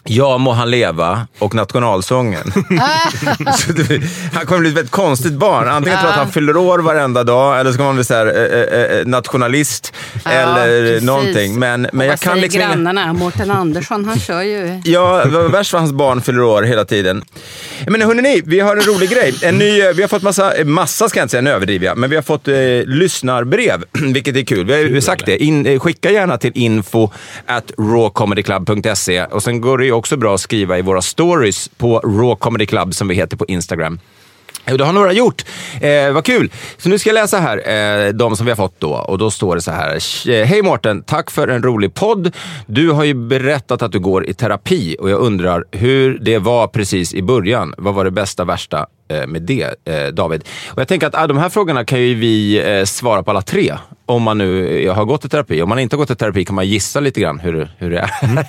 Ja 0.03 0.37
må 0.37 0.51
han 0.51 0.71
leva 0.71 1.27
och 1.39 1.55
nationalsången. 1.55 2.43
så 3.57 3.71
det, 3.71 4.01
han 4.33 4.45
kommer 4.45 4.59
bli 4.59 4.69
ett 4.69 4.75
väldigt 4.75 4.91
konstigt 4.91 5.33
barn. 5.33 5.67
Antingen 5.67 5.99
tror 5.99 6.09
jag 6.09 6.19
att 6.19 6.23
han 6.23 6.31
fyller 6.31 6.57
år 6.57 6.79
varenda 6.79 7.23
dag 7.23 7.59
eller 7.59 7.71
så 7.71 7.77
kommer 7.77 7.87
han 7.87 7.95
bli 7.95 8.03
så 8.03 8.13
här, 8.13 8.25
eh, 8.25 8.99
eh, 8.99 9.05
nationalist 9.05 9.93
eller 10.25 10.81
precis. 10.81 11.03
någonting. 11.03 11.59
Men, 11.59 11.87
men 11.93 12.07
jag 12.07 12.11
Vad 12.13 12.19
kan 12.19 12.33
säger 12.33 12.43
liksom... 12.43 12.61
grannarna? 12.61 13.13
Mårten 13.13 13.51
Andersson, 13.51 14.05
han 14.05 14.19
kör 14.19 14.41
ju... 14.41 14.81
Ja, 14.83 15.23
vad 15.27 15.51
värst 15.51 15.71
för 15.71 15.77
hans 15.77 15.91
barn 15.91 16.21
fyller 16.21 16.41
år 16.41 16.63
hela 16.63 16.85
tiden. 16.85 17.23
Men 17.87 18.01
hörni, 18.01 18.41
vi 18.45 18.59
har 18.59 18.77
en 18.77 18.83
rolig 18.83 19.09
grej. 19.09 19.33
En 19.43 19.57
ny, 19.57 19.81
eh, 19.81 19.93
vi 19.93 20.01
har 20.01 20.09
fått 20.09 20.23
massa, 20.23 20.55
eh, 20.55 20.65
massa 20.65 21.09
ska 21.09 21.19
jag 21.19 21.23
inte 21.23 21.31
säga, 21.31 21.41
nu 21.41 21.49
överdriver 21.49 21.85
jag, 21.85 21.97
men 21.97 22.09
vi 22.09 22.15
har 22.15 22.23
fått 22.23 22.47
eh, 22.47 22.55
lyssnarbrev, 22.85 23.83
vilket 24.13 24.35
är 24.35 24.43
kul. 24.43 24.65
Vi 24.65 24.73
har 24.73 24.79
ju 24.79 25.01
sagt 25.01 25.25
det. 25.25 25.43
In, 25.43 25.65
eh, 25.65 25.79
skicka 25.79 26.11
gärna 26.11 26.37
till 26.37 26.51
info 26.55 27.09
at 27.45 27.71
rawcomedyclub.se 27.77 29.25
och 29.25 29.43
sen 29.43 29.61
går 29.61 29.77
det 29.77 29.90
ju 29.91 29.97
också 29.97 30.17
bra 30.17 30.35
att 30.35 30.41
skriva 30.41 30.77
i 30.77 30.81
våra 30.81 31.01
stories 31.01 31.67
på 31.77 31.99
Raw 31.99 32.35
Comedy 32.39 32.65
Club 32.65 32.93
som 32.93 33.07
vi 33.07 33.15
heter 33.15 33.37
på 33.37 33.45
Instagram. 33.45 33.99
Jo, 34.67 34.77
det 34.77 34.85
har 34.85 34.93
några 34.93 35.13
gjort. 35.13 35.45
Eh, 35.81 36.11
vad 36.11 36.25
kul! 36.25 36.51
Så 36.77 36.89
nu 36.89 36.99
ska 36.99 37.09
jag 37.09 37.13
läsa 37.13 37.39
här, 37.39 37.57
eh, 37.57 38.13
de 38.13 38.35
som 38.35 38.45
vi 38.45 38.51
har 38.51 38.55
fått 38.55 38.79
då. 38.79 38.93
Och 38.93 39.17
då 39.17 39.31
står 39.31 39.55
det 39.55 39.61
så 39.61 39.71
här. 39.71 39.95
Eh, 40.29 40.45
Hej 40.45 40.61
Mårten, 40.61 41.03
tack 41.03 41.31
för 41.31 41.47
en 41.47 41.63
rolig 41.63 41.93
podd. 41.93 42.35
Du 42.65 42.91
har 42.91 43.03
ju 43.03 43.13
berättat 43.13 43.81
att 43.81 43.91
du 43.91 43.99
går 43.99 44.29
i 44.29 44.33
terapi 44.33 44.95
och 44.99 45.09
jag 45.09 45.19
undrar 45.19 45.63
hur 45.71 46.19
det 46.21 46.37
var 46.37 46.67
precis 46.67 47.13
i 47.13 47.21
början. 47.21 47.73
Vad 47.77 47.93
var 47.93 48.05
det 48.05 48.11
bästa, 48.11 48.43
värsta 48.43 48.87
med 49.27 49.41
det, 49.41 49.63
eh, 49.85 50.07
David? 50.13 50.43
Och 50.71 50.79
jag 50.81 50.87
tänker 50.87 51.07
att 51.07 51.15
ah, 51.15 51.27
de 51.27 51.37
här 51.37 51.49
frågorna 51.49 51.85
kan 51.85 52.01
ju 52.01 52.15
vi 52.15 52.63
eh, 52.79 52.85
svara 52.85 53.23
på 53.23 53.31
alla 53.31 53.41
tre. 53.41 53.73
Om 54.05 54.23
man 54.23 54.37
nu 54.37 54.79
eh, 54.87 54.93
har 54.93 55.05
gått 55.05 55.25
i 55.25 55.29
terapi. 55.29 55.61
Om 55.61 55.69
man 55.69 55.79
inte 55.79 55.95
har 55.95 55.97
gått 55.97 56.11
i 56.11 56.15
terapi 56.15 56.45
kan 56.45 56.55
man 56.55 56.67
gissa 56.67 56.99
lite 56.99 57.21
grann 57.21 57.39
hur, 57.39 57.71
hur 57.77 57.91
det 57.91 57.99
är. 57.99 58.09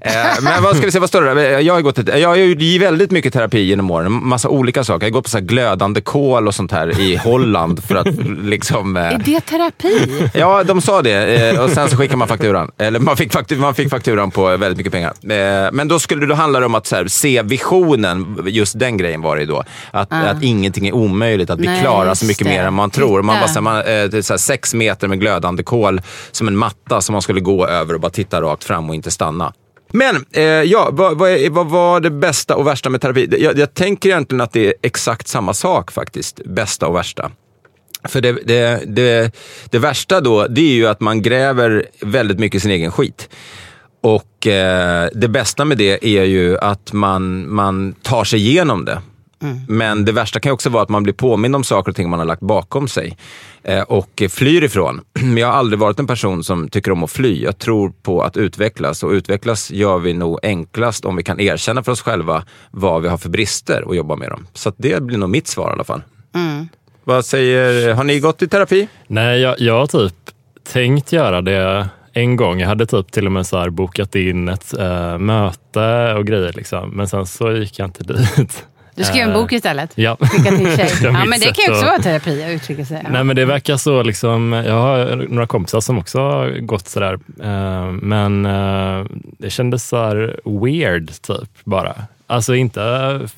Eh, 0.00 0.12
Men 0.42 0.62
vad 0.62 0.76
ska 0.76 0.86
vi 0.86 0.92
se, 0.92 0.98
vad 0.98 1.08
står 1.08 1.22
det? 1.22 1.60
Jag 1.60 1.74
har, 1.74 1.80
gått 1.82 1.98
ett, 1.98 2.18
jag 2.20 2.28
har 2.28 2.36
ju 2.36 2.56
i 2.60 2.78
väldigt 2.78 3.10
mycket 3.10 3.32
terapi 3.32 3.60
genom 3.60 3.90
åren. 3.90 4.12
Massa 4.28 4.48
olika 4.48 4.84
saker. 4.84 5.06
Jag 5.06 5.10
har 5.10 5.14
gått 5.14 5.24
på 5.24 5.30
så 5.30 5.38
här 5.38 5.44
glödande 5.44 6.00
kol 6.00 6.48
och 6.48 6.54
sånt 6.54 6.72
här 6.72 7.00
i 7.00 7.16
Holland 7.24 7.84
för 7.84 7.94
att 7.94 8.08
liksom... 8.44 8.96
eh, 8.96 9.02
Är 9.06 9.18
det 9.18 9.40
terapi? 9.40 10.28
Ja, 10.34 10.62
de 10.64 10.80
sa 10.80 11.02
det. 11.02 11.48
Eh, 11.50 11.60
Och 11.64 11.70
sen 11.70 11.88
så 11.90 11.96
skickar 11.96 12.16
man 12.16 12.28
fakturan. 12.28 12.70
Eller 12.78 13.00
man 13.00 13.16
fick, 13.16 13.32
faktur, 13.32 13.56
man 13.56 13.74
fick 13.74 13.90
fakturan 13.90 14.30
på 14.30 14.44
väldigt 14.56 14.76
mycket 14.76 14.92
pengar. 14.92 15.10
Eh, 15.22 15.72
Men 15.72 15.88
då 15.88 15.98
skulle 15.98 16.26
det 16.26 16.34
handla 16.34 16.66
om 16.66 16.74
att 16.74 16.86
så 16.86 16.96
här, 16.96 17.06
se 17.08 17.42
visionen. 17.42 18.44
Just 18.46 18.78
den 18.78 18.96
grejen 18.96 19.22
var 19.22 19.36
det 19.36 19.44
då. 19.44 19.64
Att, 20.00 20.12
att 20.12 20.42
ingenting 20.42 20.88
är 20.88 20.92
omöjligt. 20.92 21.50
Att 21.50 21.60
vi 21.60 21.66
Nej, 21.66 21.80
klarar 21.80 22.14
så 22.14 22.26
mycket 22.26 22.46
det. 22.46 22.50
mer 22.52 22.64
än 22.64 22.74
man 22.74 22.90
tror. 22.90 23.22
Man 23.22 23.40
bara, 23.40 23.48
så 23.48 23.54
här, 23.54 23.60
man, 23.60 23.76
eh, 23.76 24.20
så 24.22 24.32
här, 24.32 24.38
sex 24.38 24.74
meter 24.74 25.08
med 25.08 25.20
glödande 25.20 25.62
kol 25.62 26.00
som 26.30 26.48
en 26.48 26.56
matta 26.56 27.00
som 27.00 27.12
man 27.12 27.22
skulle 27.22 27.40
gå 27.40 27.66
över 27.66 27.94
och 27.94 28.00
bara 28.00 28.10
titta 28.10 28.40
rakt 28.40 28.64
fram 28.64 28.88
och 28.88 28.94
inte 28.94 29.10
stanna. 29.10 29.52
Men 29.92 30.24
eh, 30.32 30.42
ja, 30.42 30.88
vad, 30.92 31.18
vad, 31.18 31.48
vad 31.50 31.66
var 31.66 32.00
det 32.00 32.10
bästa 32.10 32.56
och 32.56 32.66
värsta 32.66 32.90
med 32.90 33.00
terapi? 33.00 33.36
Jag, 33.40 33.58
jag 33.58 33.74
tänker 33.74 34.08
egentligen 34.08 34.40
att 34.40 34.52
det 34.52 34.66
är 34.66 34.74
exakt 34.82 35.28
samma 35.28 35.54
sak 35.54 35.90
faktiskt. 35.92 36.40
Bästa 36.44 36.86
och 36.86 36.94
värsta. 36.94 37.30
För 38.04 38.20
det, 38.20 38.32
det, 38.32 38.82
det, 38.86 39.36
det 39.70 39.78
värsta 39.78 40.20
då, 40.20 40.46
det 40.46 40.60
är 40.60 40.74
ju 40.74 40.86
att 40.86 41.00
man 41.00 41.22
gräver 41.22 41.86
väldigt 42.00 42.38
mycket 42.38 42.62
sin 42.62 42.70
egen 42.70 42.92
skit. 42.92 43.28
Och 44.02 44.46
eh, 44.46 45.08
det 45.14 45.28
bästa 45.28 45.64
med 45.64 45.78
det 45.78 46.06
är 46.06 46.24
ju 46.24 46.58
att 46.58 46.92
man, 46.92 47.54
man 47.54 47.92
tar 47.92 48.24
sig 48.24 48.38
igenom 48.48 48.84
det. 48.84 49.02
Men 49.68 50.04
det 50.04 50.12
värsta 50.12 50.40
kan 50.40 50.52
också 50.52 50.70
vara 50.70 50.82
att 50.82 50.88
man 50.88 51.02
blir 51.02 51.14
påmind 51.14 51.56
om 51.56 51.64
saker 51.64 51.90
och 51.90 51.96
ting 51.96 52.10
man 52.10 52.18
har 52.18 52.26
lagt 52.26 52.42
bakom 52.42 52.88
sig 52.88 53.16
eh, 53.62 53.82
och 53.82 54.22
flyr 54.30 54.64
ifrån. 54.64 55.00
Men 55.20 55.36
jag 55.36 55.46
har 55.46 55.54
aldrig 55.54 55.78
varit 55.78 55.98
en 55.98 56.06
person 56.06 56.44
som 56.44 56.68
tycker 56.68 56.92
om 56.92 57.04
att 57.04 57.10
fly. 57.10 57.42
Jag 57.42 57.58
tror 57.58 57.92
på 58.02 58.22
att 58.22 58.36
utvecklas 58.36 59.02
och 59.02 59.10
utvecklas 59.10 59.70
gör 59.70 59.98
vi 59.98 60.14
nog 60.14 60.38
enklast 60.42 61.04
om 61.04 61.16
vi 61.16 61.22
kan 61.22 61.40
erkänna 61.40 61.82
för 61.82 61.92
oss 61.92 62.02
själva 62.02 62.44
vad 62.70 63.02
vi 63.02 63.08
har 63.08 63.18
för 63.18 63.28
brister 63.28 63.84
och 63.84 63.96
jobba 63.96 64.16
med 64.16 64.30
dem. 64.30 64.46
Så 64.54 64.68
att 64.68 64.74
det 64.78 65.02
blir 65.02 65.18
nog 65.18 65.30
mitt 65.30 65.46
svar 65.46 65.70
i 65.70 65.72
alla 65.72 65.84
fall. 65.84 66.02
Vad 67.04 67.24
säger, 67.24 67.94
har 67.94 68.04
ni 68.04 68.20
gått 68.20 68.42
i 68.42 68.48
terapi? 68.48 68.88
Nej, 69.06 69.40
jag, 69.40 69.60
jag 69.60 69.78
har 69.78 69.86
typ 69.86 70.14
tänkt 70.72 71.12
göra 71.12 71.40
det 71.40 71.88
en 72.12 72.36
gång. 72.36 72.60
Jag 72.60 72.68
hade 72.68 72.86
typ 72.86 73.12
till 73.12 73.26
och 73.26 73.32
med 73.32 73.46
så 73.46 73.58
här 73.58 73.70
bokat 73.70 74.14
in 74.14 74.48
ett 74.48 74.74
eh, 74.78 75.18
möte 75.18 76.14
och 76.14 76.26
grejer. 76.26 76.52
Liksom. 76.52 76.90
Men 76.90 77.08
sen 77.08 77.26
så 77.26 77.52
gick 77.52 77.78
jag 77.78 77.88
inte 77.88 78.04
dit. 78.36 78.66
Du 78.98 79.04
skrev 79.04 79.28
en 79.28 79.34
bok 79.34 79.52
istället? 79.52 79.90
Ja. 79.94 80.16
Skicka 80.20 80.50
till 80.50 80.76
tjej. 80.76 80.90
Ja, 81.02 81.24
men 81.24 81.40
det 81.40 81.46
kan 81.46 81.64
ju 81.66 81.70
också 81.70 81.80
att- 81.84 81.90
vara 81.90 81.98
terapi 82.02 82.44
att 82.44 82.50
uttrycka 82.50 82.84
sig. 82.84 83.00
Ja. 83.04 83.10
Nej 83.12 83.24
men 83.24 83.36
det 83.36 83.44
verkar 83.44 83.76
så 83.76 84.02
liksom, 84.02 84.52
jag 84.52 84.74
har 84.80 85.26
några 85.28 85.46
kompisar 85.46 85.80
som 85.80 85.98
också 85.98 86.18
har 86.18 86.60
gått 86.60 86.88
sådär. 86.88 87.18
Eh, 87.42 87.90
men 87.92 88.46
eh, 88.46 89.06
det 89.38 89.50
kändes 89.50 89.88
så 89.88 89.96
här 89.96 90.40
weird 90.64 91.10
typ 91.22 91.50
bara. 91.64 91.94
Alltså 92.30 92.54
inte, 92.54 92.80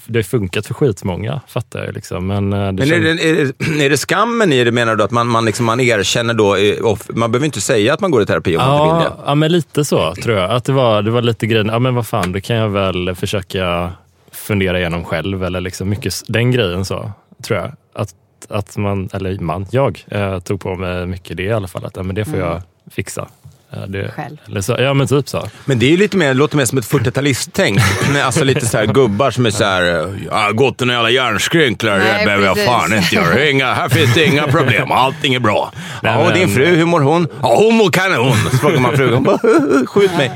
det 0.07 0.19
har 0.19 0.23
funkat 0.23 0.67
för 0.67 0.75
skitmånga 0.75 1.41
fattar 1.49 1.85
jag 1.85 1.95
liksom. 1.95 2.27
Men, 2.27 2.53
eh, 2.53 2.59
det 2.59 2.87
Men 2.87 2.93
är 2.93 3.01
det, 3.01 3.11
är, 3.11 3.53
det, 3.79 3.85
är 3.87 3.91
det 3.91 3.97
skammen 3.97 4.53
i 4.53 4.65
det 4.65 4.73
menar 4.73 4.97
du? 4.97 5.05
Att 5.05 5.11
man, 5.11 5.27
man, 5.27 5.45
liksom, 5.45 5.67
man 5.67 5.81
erkänner 5.81 6.35
då, 6.35 6.57
eh, 6.57 6.77
off- 6.85 7.11
man 7.15 7.33
behöver 7.33 7.47
inte 7.47 7.61
säga 7.61 7.95
att 7.95 8.01
man 8.01 8.11
går 8.11 8.23
i 8.23 8.27
terapi 8.27 8.57
om 8.57 8.63
man 8.65 8.75
inte 8.75 8.95
vill 8.97 9.05
Ja, 9.05 9.11
det. 9.11 9.31
ja, 9.31 9.35
men 9.35 9.53
lite 9.53 9.85
så 9.85 10.15
tror 10.15 10.37
jag. 10.37 10.51
Att 10.51 10.65
det 10.65 10.73
var, 10.73 11.03
det 11.03 11.11
var 11.11 11.23
lite 11.23 11.47
grejen, 11.47 11.67
ja 11.67 11.79
men 11.79 11.95
vad 11.95 12.07
fan, 12.07 12.33
det 12.33 12.41
kan 12.41 12.57
jag 12.57 12.69
väl 12.69 13.15
försöka 13.15 13.93
fundera 14.41 14.79
igenom 14.79 15.05
själv. 15.05 15.45
Eller 15.45 15.61
liksom 15.61 15.89
mycket 15.89 16.15
den 16.29 16.51
grejen 16.51 16.85
så, 16.85 17.13
tror 17.45 17.59
jag. 17.59 17.73
Att, 17.95 18.15
att 18.49 18.77
man, 18.77 19.09
eller 19.13 19.39
man, 19.39 19.67
jag 19.71 20.05
eh, 20.11 20.39
tog 20.41 20.61
på 20.61 20.75
mig 20.75 21.07
mycket 21.07 21.37
det 21.37 21.43
i 21.43 21.53
alla 21.53 21.69
fall. 21.69 21.85
Att 21.85 21.97
ja, 21.97 22.03
men 22.03 22.15
det 22.15 22.25
får 22.25 22.39
jag 22.39 22.63
fixa. 22.91 23.29
Eh, 23.73 23.83
det, 23.83 24.09
Själv. 24.09 24.37
Eller 24.47 24.61
så, 24.61 24.77
ja 24.79 24.95
men 24.95 25.07
typ 25.07 25.29
så. 25.29 25.49
Men 25.65 25.79
det 25.79 25.87
är 25.87 25.91
ju 25.91 25.97
lite 25.97 26.17
mer, 26.17 26.35
låter 26.35 26.57
mer 26.57 26.65
som 26.65 26.79
ett 26.79 26.85
40-talist-tänk. 26.85 27.81
Med 28.13 28.27
alltså 28.27 28.45
lite 28.45 28.67
så 28.67 28.79
här 28.79 28.87
gubbar 28.87 29.31
som 29.31 29.47
är 29.47 29.51
så 29.51 29.65
här, 29.65 29.83
jag 30.27 30.33
har 30.35 30.53
gått 30.53 30.81
några 30.81 30.93
jävla 30.93 31.11
hjärnskrynklar, 31.11 31.99
det 31.99 32.25
behöver 32.25 32.47
jag 32.47 32.59
fan 32.59 32.93
inte 32.93 33.15
göra. 33.15 33.49
Inga, 33.49 33.75
här 33.75 33.89
finns 33.89 34.15
det 34.15 34.25
inga 34.27 34.47
problem, 34.47 34.93
allting 34.93 35.35
är 35.35 35.41
bra. 35.41 35.73
Nej, 36.03 36.13
ja, 36.13 36.19
och 36.19 36.25
men- 36.25 36.39
din 36.39 36.49
fru, 36.49 36.67
hur 36.67 36.85
mår 36.85 37.01
hon? 37.01 37.29
Ja, 37.43 37.57
hon 37.57 37.75
mår 37.75 37.91
kanon. 37.91 38.33
Så 38.51 38.57
frågar 38.57 38.79
man 38.81 38.97
frugan, 38.97 39.39
skjut 39.87 40.17
mig. 40.17 40.33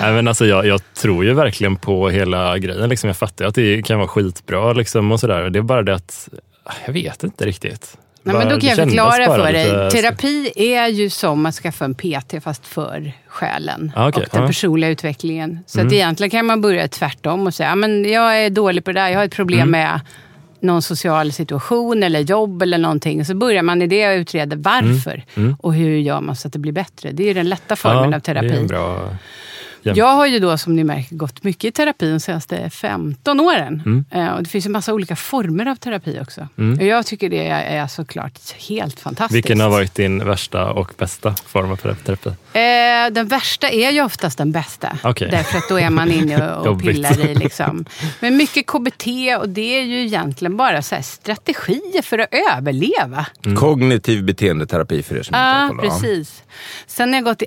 Men 0.00 0.28
alltså, 0.28 0.46
jag, 0.46 0.66
jag 0.66 0.80
tror 0.94 1.24
ju 1.24 1.34
verkligen 1.34 1.76
på 1.76 2.08
hela 2.10 2.58
grejen. 2.58 2.88
Liksom, 2.88 3.08
jag 3.08 3.16
fattar 3.16 3.44
att 3.44 3.54
det 3.54 3.82
kan 3.82 3.98
vara 3.98 4.08
skitbra 4.08 4.72
liksom, 4.72 5.12
och 5.12 5.20
sådär. 5.20 5.50
Det 5.50 5.58
är 5.58 5.62
bara 5.62 5.82
det 5.82 5.94
att, 5.94 6.28
jag 6.86 6.92
vet 6.92 7.22
inte 7.24 7.46
riktigt. 7.46 7.96
Nej, 8.26 8.36
men 8.36 8.48
då 8.48 8.60
kan 8.60 8.68
jag 8.68 8.76
förklara 8.78 9.26
för 9.26 9.52
lite- 9.52 9.76
dig. 9.78 9.90
Terapi 9.90 10.52
är 10.56 10.86
ju 10.88 11.10
som 11.10 11.46
att 11.46 11.54
skaffa 11.54 11.84
en 11.84 11.94
PT 11.94 12.34
fast 12.44 12.66
för 12.66 13.12
själen 13.28 13.92
Ah, 13.96 14.08
okej. 14.08 14.22
och 14.22 14.28
den 14.32 14.40
Ja. 14.42 14.46
personliga 14.46 14.90
utvecklingen. 14.90 15.58
Så 15.66 15.80
att 15.80 15.92
egentligen 15.92 16.30
kan 16.30 16.46
man 16.46 16.60
börja 16.60 16.88
tvärtom 16.88 17.46
och 17.46 17.54
säga, 17.54 17.68
"Ja, 17.68 17.74
men 17.74 18.04
jag 18.12 18.44
är 18.44 18.50
dålig 18.50 18.84
på 18.84 18.92
det 18.92 19.00
där, 19.00 19.08
jag 19.08 19.18
har 19.18 19.24
ett 19.24 19.34
problem 19.36 19.70
med 19.70 20.00
någon 20.60 20.82
social 20.82 21.32
situation 21.32 22.02
eller 22.02 22.20
jobb 22.20 22.62
eller 22.62 22.78
någonting. 22.78 23.24
Så 23.24 23.34
börjar 23.34 23.62
man 23.62 23.82
i 23.82 23.86
det 23.86 24.08
och 24.08 24.14
utreder 24.18 24.56
varför 24.56 25.24
och 25.60 25.74
hur 25.74 25.96
gör 25.98 26.20
man 26.20 26.36
så 26.36 26.48
att 26.48 26.52
det 26.52 26.58
blir 26.58 26.72
bättre. 26.72 27.12
Det 27.12 27.30
är 27.30 27.34
den 27.34 27.48
lätta 27.48 27.76
formen 27.76 28.10
ja, 28.10 28.16
av 28.16 28.20
terapi. 28.20 28.66
En 29.86 29.96
Jag 29.96 30.14
har 30.14 30.26
ju 30.26 30.38
då 30.38 30.58
som 30.58 30.76
ni 30.76 30.84
märker 30.84 31.16
gått 31.16 31.44
mycket 31.44 31.64
i 31.64 31.72
terapi 31.72 32.10
de 32.10 32.20
senaste 32.20 32.70
15 32.70 33.40
åren. 33.40 34.04
Eh, 34.10 34.28
och 34.28 34.42
det 34.42 34.48
finns 34.48 34.66
ju 34.66 34.70
massa 34.70 34.92
olika 34.94 35.16
former 35.16 35.66
av 35.66 35.76
terapi 35.76 36.18
också. 36.22 36.48
Och 36.80 36.86
jag 36.86 37.06
tycker 37.06 37.30
det 37.30 37.46
är, 37.48 37.86
såklart 37.86 38.52
helt 38.68 39.00
fantastiskt. 39.00 39.36
Vilken 39.36 39.60
har 39.60 39.70
varit 39.70 39.94
din 39.94 40.24
värsta 40.24 40.72
och 40.72 40.92
bästa 40.98 41.34
form 41.46 41.70
av 41.70 41.76
terapi? 41.76 42.28
Eh, 42.28 43.12
den 43.12 43.28
värsta 43.28 43.68
är 43.70 43.90
ju 43.90 44.02
oftast 44.02 44.38
den 44.38 44.52
bästa. 44.52 44.98
Okej. 45.02 45.28
Därför 45.30 45.58
att 45.58 45.68
då 45.68 45.80
är 45.80 45.90
man 45.90 46.10
inne 46.10 46.54
och, 46.54 46.80
pillar 46.82 47.26
i. 47.30 47.34
Liksom. 47.34 47.84
Men 48.20 48.36
mycket 48.36 48.66
KBT 48.66 49.06
och 49.40 49.48
det 49.48 49.78
är 49.78 49.82
ju 49.82 50.00
egentligen 50.04 50.56
bara 50.56 50.82
så 50.82 50.94
här 50.94 51.02
strategier 51.02 52.02
för 52.02 52.18
att 52.18 52.28
överleva. 52.52 53.26
Kognitiv 53.56 54.24
beteendeterapi 54.24 55.02
för 55.02 55.16
er 55.16 55.22
som 55.22 55.34
Ja, 55.38 55.62
inte 55.64 55.74
har 55.74 55.80
koll. 55.82 55.86
Ja. 55.86 56.00
precis. 56.00 56.42
Sen 56.86 57.08
har 57.08 57.14
jag 57.16 57.24
gått 57.24 57.42
i 57.42 57.46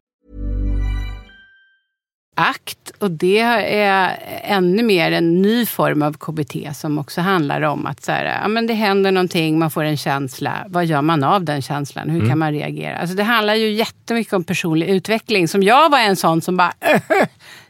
Akt 2.41 2.91
och 2.99 3.11
det 3.11 3.39
är 3.39 4.19
ännu 4.43 4.83
mer 4.83 5.11
en 5.11 5.41
ny 5.41 5.65
form 5.65 6.01
av 6.01 6.13
KBT 6.13 6.75
som 6.75 6.99
också 6.99 7.21
handlar 7.21 7.61
om 7.61 7.85
att 7.85 8.03
så 8.03 8.11
här, 8.11 8.39
ja, 8.41 8.47
men 8.47 8.67
det 8.67 8.73
händer 8.73 9.11
någonting, 9.11 9.59
man 9.59 9.71
får 9.71 9.83
en 9.83 9.97
känsla. 9.97 10.65
Vad 10.67 10.85
gör 10.85 11.01
man 11.01 11.23
av 11.23 11.43
den 11.43 11.61
känslan? 11.61 12.09
Hur 12.09 12.29
kan 12.29 12.39
man 12.39 12.51
reagera? 12.51 12.97
Alltså 12.97 13.15
det 13.15 13.23
handlar 13.23 13.55
ju 13.55 13.71
jättemycket 13.71 14.33
om 14.33 14.43
personlig 14.43 14.87
utveckling. 14.89 15.47
Som 15.47 15.63
jag 15.63 15.89
var 15.89 15.99
en 15.99 16.15
sån 16.15 16.41
som 16.41 16.57
bara 16.57 16.73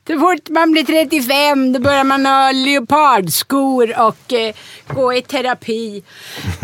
så 0.08 0.20
fort 0.20 0.50
man 0.50 0.72
blir 0.72 0.84
35 0.84 1.74
då 1.74 1.80
börjar 1.80 2.04
man 2.04 2.26
ha 2.26 2.52
leopardskor 2.52 4.00
och 4.08 4.34
eh, 4.34 4.54
gå 4.88 5.14
i 5.14 5.22
terapi. 5.22 6.04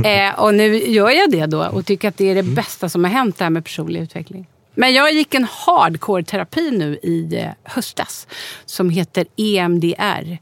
Eh, 0.04 0.40
och 0.40 0.54
nu 0.54 0.78
gör 0.78 1.10
jag 1.10 1.32
det 1.32 1.46
då 1.46 1.66
och 1.66 1.86
tycker 1.86 2.08
att 2.08 2.18
det 2.18 2.32
är 2.32 2.36
det 2.36 2.44
bästa 2.44 2.90
som 2.90 3.04
har 3.04 3.12
hänt 3.12 3.38
det 3.38 3.44
här 3.44 3.50
med 3.50 3.64
personlig 3.64 4.02
utveckling. 4.02 4.48
Men 4.80 4.94
jag 4.94 5.14
gick 5.14 5.34
en 5.34 5.46
hardcore-terapi 5.46 6.72
nu 6.72 7.00
i 7.04 7.36
eh, 7.36 7.52
höstas 7.64 8.28
som 8.66 8.90
heter 8.90 9.26
EMDR 9.38 10.38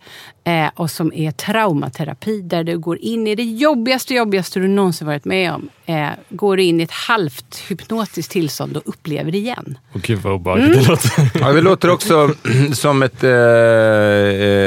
eh, 0.45 0.69
och 0.75 0.91
som 0.91 1.13
är 1.13 1.31
traumaterapi 1.31 2.41
där 2.41 2.63
du 2.63 2.77
går 2.77 2.97
in 2.97 3.27
i 3.27 3.35
det 3.35 3.43
jobbigaste, 3.43 4.13
jobbigaste 4.13 4.59
du 4.59 4.67
någonsin 4.67 5.07
varit 5.07 5.25
med 5.25 5.53
om. 5.53 5.69
Eh, 5.85 6.07
går 6.29 6.59
in 6.59 6.79
i 6.79 6.83
ett 6.83 6.91
halvt 6.91 7.63
hypnotiskt 7.67 8.31
tillstånd 8.31 8.77
och 8.77 8.83
upplever 8.85 9.35
igen. 9.35 9.77
Och 9.93 10.01
gud 10.01 10.19
vad 10.19 10.33
obehagligt 10.33 10.73
det 10.73 10.87
låter. 10.87 11.39
Ja, 11.39 11.53
det 11.53 11.61
låter 11.61 11.89
också 11.89 12.33
som 12.73 13.03
ett... 13.03 13.23
Eh, 13.23 13.29
eh, 13.29 13.35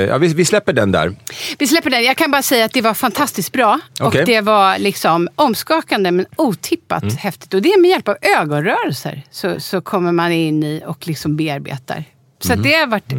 ja, 0.09 0.19
vi, 0.19 0.35
vi 0.35 0.45
släpper 0.45 0.73
den 0.73 0.93
där. 0.93 1.15
Vi 1.59 1.67
släpper 1.67 1.91
den. 1.91 2.05
Jag 2.05 2.17
kan 2.17 2.31
bara 2.31 2.43
säga 2.43 2.65
att 2.65 2.73
det 2.73 2.83
var 2.83 2.95
fantastiskt 2.95 3.53
bra. 3.53 3.81
Okej. 4.01 4.21
Och 4.21 4.27
det 4.27 4.41
var 4.41 4.79
liksom 4.79 5.29
omskakande 5.35 6.11
men 6.11 6.27
otippat 6.37 7.13
häftigt. 7.13 7.55
Och 7.55 7.63
det 7.63 7.69
är 7.69 7.81
med 7.81 7.91
hjälp 7.91 8.09
av 8.09 8.17
ögonrörelser 8.39 9.23
så, 9.31 9.61
så 9.61 9.81
kommer 9.81 10.13
man 10.13 10.33
in 10.33 10.63
i 10.63 10.83
och 10.87 11.07
liksom 11.07 11.37
bearbetar. 11.37 12.05
Så 12.41 12.53
att 12.53 12.63
det 12.63 12.73
har 12.73 12.87
varit 12.87 13.13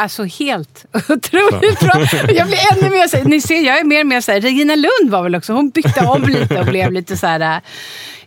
alltså 0.00 0.24
helt 0.24 0.84
otroligt 1.08 1.80
bra. 1.80 2.04
Jag 2.28 2.46
blir 2.46 2.58
ännu 2.72 2.90
mer 2.90 3.08
så 3.08 3.16
här, 3.16 3.24
ni 3.24 3.40
ser 3.40 3.60
jag 3.60 3.78
är 3.78 3.84
mer 3.84 4.00
och 4.00 4.06
mer 4.06 4.20
så 4.20 4.32
här, 4.32 4.40
Regina 4.40 4.74
Lund 4.74 5.10
var 5.10 5.22
väl 5.22 5.34
också, 5.34 5.52
hon 5.52 5.70
bytte 5.70 6.06
om 6.06 6.22
lite 6.22 6.60
och 6.60 6.66
blev 6.66 6.92
lite 6.92 7.16
så 7.16 7.26
här, 7.26 7.40
äh, 7.40 7.62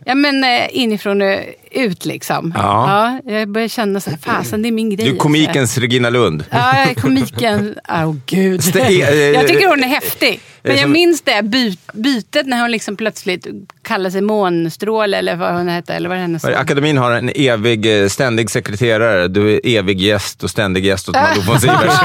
ja 0.04 0.14
men 0.14 0.44
äh, 0.44 0.50
inifrån 0.70 1.22
och 1.22 1.38
ut 1.74 2.04
liksom. 2.04 2.52
Ja. 2.56 3.20
Ja, 3.24 3.32
jag 3.32 3.48
börjar 3.48 3.68
känna 3.68 4.00
så 4.00 4.10
här, 4.10 4.16
fasen 4.16 4.62
det 4.62 4.68
är 4.68 4.72
min 4.72 4.90
grej. 4.90 5.06
Du 5.06 5.14
är 5.14 5.18
komikens 5.18 5.78
Regina 5.78 6.10
Lund. 6.10 6.44
Ja, 6.50 6.78
jag 6.78 6.90
är 6.90 6.94
komiken. 6.94 7.74
Åh 7.88 8.04
oh, 8.04 8.16
gud. 8.26 8.60
Stä- 8.60 8.80
eh, 8.80 9.14
jag 9.14 9.48
tycker 9.48 9.68
hon 9.68 9.84
är 9.84 9.88
häftig. 9.88 10.40
Men 10.66 10.76
jag 10.76 10.90
minns 10.90 11.22
det 11.22 11.42
by 11.42 11.76
bytet 11.92 12.46
när 12.46 12.60
hon 12.60 12.70
liksom 12.70 12.96
plötsligt 12.96 13.46
kallade 13.82 14.10
sig 14.10 14.20
Månstråle 14.20 15.16
eller 15.16 15.36
vad 15.36 15.54
hon 15.54 15.68
hette. 15.68 15.94
Eller 15.94 16.08
vad 16.08 16.18
hennes 16.18 16.44
Akademin 16.44 16.96
har 16.96 17.12
en 17.12 17.30
evig, 17.34 18.02
eh, 18.02 18.08
ständig 18.08 18.50
sekreterare. 18.50 19.28
Du 19.28 19.54
är 19.54 19.60
evig 19.64 20.00
gäst 20.00 20.44
och 20.44 20.50
ständig 20.50 20.84
gäst 20.84 21.06
hos 21.06 21.16
Malou 21.16 21.42
von 21.42 21.60
Sivers. 21.60 21.98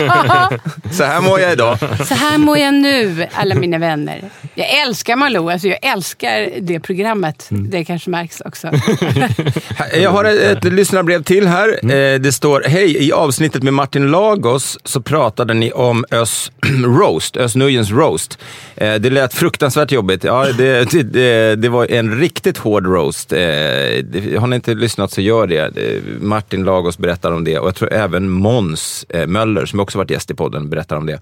Så 0.98 1.04
här 1.04 1.22
mår 1.22 1.40
jag 1.40 1.52
idag. 1.52 1.78
Så 2.08 2.14
här 2.14 2.38
mår 2.38 2.58
jag 2.58 2.74
nu, 2.74 3.28
alla 3.34 3.56
mina 3.56 3.78
vänner. 3.78 4.24
Jag 4.56 4.82
älskar 4.82 5.16
Malou. 5.16 5.50
Alltså 5.50 5.68
jag 5.68 5.80
älskar 5.82 6.50
det 6.62 6.80
programmet. 6.80 7.48
Det 7.50 7.86
kanske 7.90 8.10
märks 8.10 8.42
också. 8.46 8.68
Jag 10.02 10.12
har 10.12 10.26
ett, 10.26 10.66
ett 10.66 10.74
lyssnarbrev 10.74 11.24
till 11.24 11.48
här. 11.48 11.70
Eh, 11.84 12.20
Det 12.20 12.32
står, 12.32 12.64
hej, 12.68 13.08
i 13.08 13.12
avsnittet 13.12 13.64
med 13.64 13.74
Martin 13.74 14.12
Lagos 14.12 14.78
så 14.84 15.02
pratade 15.02 15.54
ni 15.54 15.72
om 15.72 16.06
Ös 16.12 16.52
roast, 16.86 17.38
Ös 17.38 17.56
Nujens 17.56 17.92
roast. 17.92 18.38
Eh, 18.76 18.96
Det 18.96 19.10
lät 19.10 19.34
fruktansvärt 19.34 19.92
jobbigt. 19.92 20.24
Ja, 20.24 20.46
det, 20.58 20.92
det, 20.92 21.04
det, 21.04 21.56
det 21.56 21.70
var 21.70 21.92
en 21.92 22.20
riktigt 22.20 22.58
hård 22.58 22.86
roast. 22.86 23.32
Eh, 23.34 23.40
Har 24.40 24.48
ni 24.48 24.56
inte 24.56 24.74
lyssnat 24.74 25.12
så 25.12 25.22
gör 25.22 25.48
det. 25.48 25.72
Martin 26.22 26.64
Lagos 26.64 26.98
berättar 26.98 27.32
om 27.32 27.44
det 27.44 27.60
och 27.60 27.68
jag 27.68 27.76
tror 27.76 27.94
även 27.94 28.30
Måns 28.30 29.06
Möller, 29.28 29.66
som 29.66 29.80
också 29.80 29.98
varit 29.98 30.12
gäst 30.12 30.32
i 30.32 30.34
podden, 30.34 30.70
berättar 30.70 30.96
om 30.96 31.06
det 31.06 31.20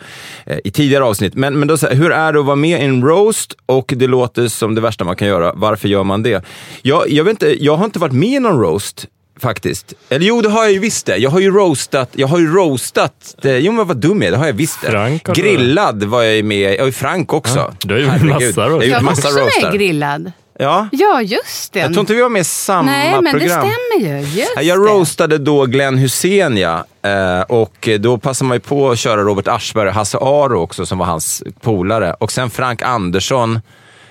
i 0.63 0.71
tidigare 0.71 1.03
avsnitt. 1.03 1.35
Men, 1.35 1.59
men 1.59 1.67
då, 1.67 1.77
så 1.77 1.87
här, 1.87 1.95
hur 1.95 2.11
är 2.11 2.33
det 2.33 2.39
att 2.39 2.45
vara 2.45 2.55
med 2.55 2.81
i 2.81 2.83
en 2.85 3.01
roast? 3.03 3.53
Och 3.65 3.93
det 3.95 4.07
låter 4.07 4.47
som 4.47 4.75
det 4.75 4.81
värsta 4.81 5.03
man 5.03 5.15
kan 5.15 5.27
göra. 5.27 5.51
Varför 5.55 5.87
gör 5.87 6.03
man 6.03 6.23
det? 6.23 6.43
Jag, 6.81 7.09
jag, 7.09 7.23
vet 7.23 7.31
inte, 7.31 7.63
jag 7.63 7.75
har 7.77 7.85
inte 7.85 7.99
varit 7.99 8.13
med 8.13 8.29
i 8.29 8.39
någon 8.39 8.59
roast 8.61 9.05
faktiskt. 9.39 9.93
Eller 10.09 10.25
jo, 10.25 10.41
det 10.41 10.49
har 10.49 10.63
jag 10.63 10.71
ju 10.71 10.79
visst 10.79 11.05
det. 11.05 11.17
Jag 11.17 11.29
har 11.29 11.39
ju 11.39 11.51
roastat. 11.51 12.09
Jag 12.13 12.27
har 12.27 12.39
ju 12.39 12.53
roastat. 12.53 13.35
Det, 13.41 13.59
jo, 13.59 13.71
men 13.71 13.87
vad 13.87 13.97
dum 13.97 14.21
jag 14.21 14.27
är, 14.27 14.31
det 14.31 14.37
har 14.37 14.45
jag 14.45 14.53
visst 14.53 14.81
det. 14.81 14.91
Frank 14.91 15.23
Grillad 15.23 16.03
var 16.03 16.23
jag 16.23 16.35
ju 16.35 16.43
med 16.43 16.81
och 16.81 16.93
Frank 16.93 17.33
också. 17.33 17.57
Ja, 17.59 17.73
du 17.79 17.93
har 17.93 18.01
gjort 18.01 18.09
Herregud. 18.11 18.29
massa 18.57 18.69
roast. 18.69 18.69
Jag 18.69 18.69
har 18.69 18.83
Jag 18.83 18.95
var 18.95 19.01
massa 19.01 19.27
också 19.27 19.39
roastar. 19.39 19.61
med 19.71 19.79
grillad. 19.79 20.31
Ja. 20.59 20.87
Ja, 20.91 21.21
just 21.21 21.73
det. 21.73 21.79
Jag 21.79 21.89
tror 21.93 21.99
inte 21.99 22.13
vi 22.13 22.21
var 22.21 22.29
med 22.29 22.39
i 22.41 22.43
samma 22.43 22.91
Nej, 22.91 23.21
men 23.21 23.31
program. 23.39 23.41
det 23.67 23.73
stämmer 23.99 24.19
ju. 24.19 24.27
Just 24.39 24.51
Ja, 24.55 24.61
Jag 24.61 24.79
roastade 24.79 25.37
då 25.37 25.65
Glenn 25.65 25.97
Hussein, 25.97 26.57
ja. 26.57 26.85
Eh, 27.01 27.41
och 27.41 27.89
då 27.99 28.17
passade 28.17 28.47
man 28.47 28.55
ju 28.55 28.59
på 28.61 28.89
att 28.91 28.99
köra 28.99 29.21
Robert 29.21 29.47
Aschberg 29.47 29.87
och 29.87 29.93
Hasse 29.93 30.17
Aro 30.17 30.61
också, 30.61 30.85
som 30.85 30.97
var 30.97 31.05
hans 31.05 31.43
polare. 31.61 32.13
Och 32.13 32.31
sen 32.31 32.49
Frank 32.49 32.81
Andersson. 32.81 33.59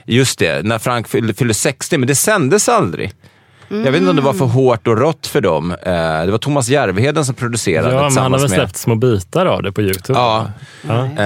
Just 0.06 0.38
det, 0.38 0.66
när 0.66 0.78
Frank 0.78 1.08
fyllde, 1.08 1.34
fyllde 1.34 1.54
60, 1.54 1.98
men 1.98 2.06
det 2.06 2.14
sändes 2.14 2.68
aldrig. 2.68 3.12
Jag 3.68 3.92
vet 3.92 3.96
inte 3.96 4.10
om 4.10 4.16
det 4.16 4.22
var 4.22 4.32
för 4.32 4.44
hårt 4.44 4.86
och 4.86 4.98
rått 4.98 5.26
för 5.26 5.40
dem. 5.40 5.70
Eh, 5.70 5.76
det 6.24 6.30
var 6.30 6.38
Thomas 6.38 6.68
Järvheden 6.68 7.24
som 7.24 7.34
producerade 7.34 7.88
Ja, 7.88 7.88
men 7.88 7.94
han 7.94 8.02
har 8.02 8.10
tillsammans 8.10 8.42
väl 8.42 8.50
med... 8.50 8.58
släppt 8.58 8.76
små 8.76 8.94
bitar 8.94 9.46
av 9.46 9.62
det 9.62 9.72
på 9.72 9.82
YouTube? 9.82 10.18
Ja. 10.18 10.50
Eh, 11.18 11.24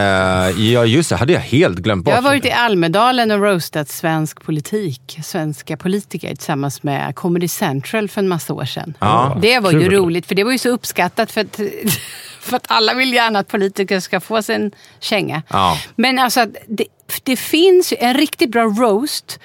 ja, 0.73 0.85
just 0.85 1.11
det. 1.11 1.17
hade 1.17 1.33
jag 1.33 1.41
helt 1.41 1.79
glömt 1.79 2.05
bort. 2.05 2.15
Jag 2.15 2.23
har 2.23 2.29
varit 2.29 2.45
i 2.45 2.51
Almedalen 2.51 3.31
och 3.31 3.41
roastat 3.41 3.89
svensk 3.89 4.43
politik, 4.43 5.19
svenska 5.23 5.77
politiker 5.77 6.29
tillsammans 6.29 6.83
med 6.83 7.15
Comedy 7.15 7.49
Central 7.49 8.09
för 8.09 8.21
en 8.21 8.29
massa 8.29 8.55
år 8.55 8.65
sedan. 8.65 8.95
Ja, 8.99 9.39
det 9.43 9.59
var 9.59 9.73
ju 9.73 9.81
kul. 9.81 9.93
roligt, 9.93 10.27
för 10.27 10.35
det 10.35 10.45
var 10.45 10.53
ju 10.53 10.59
så 10.59 10.69
uppskattat 10.69 11.33
för 11.33 11.41
att, 11.41 11.61
för 12.41 12.57
att 12.57 12.65
alla 12.69 12.95
vill 12.95 13.15
gärna 13.15 13.39
att 13.39 13.49
politiker 13.49 14.01
ska 14.01 14.21
få 14.21 14.43
sin 14.43 14.71
känga. 15.01 15.43
Ja. 15.49 15.79
Men 15.97 16.19
alltså, 16.19 16.47
det, 16.69 16.85
det 17.23 17.37
finns 17.37 17.93
ju 17.93 17.97
en 18.01 18.15
riktigt 18.15 18.51
bra 18.51 18.65
roast 18.65 19.41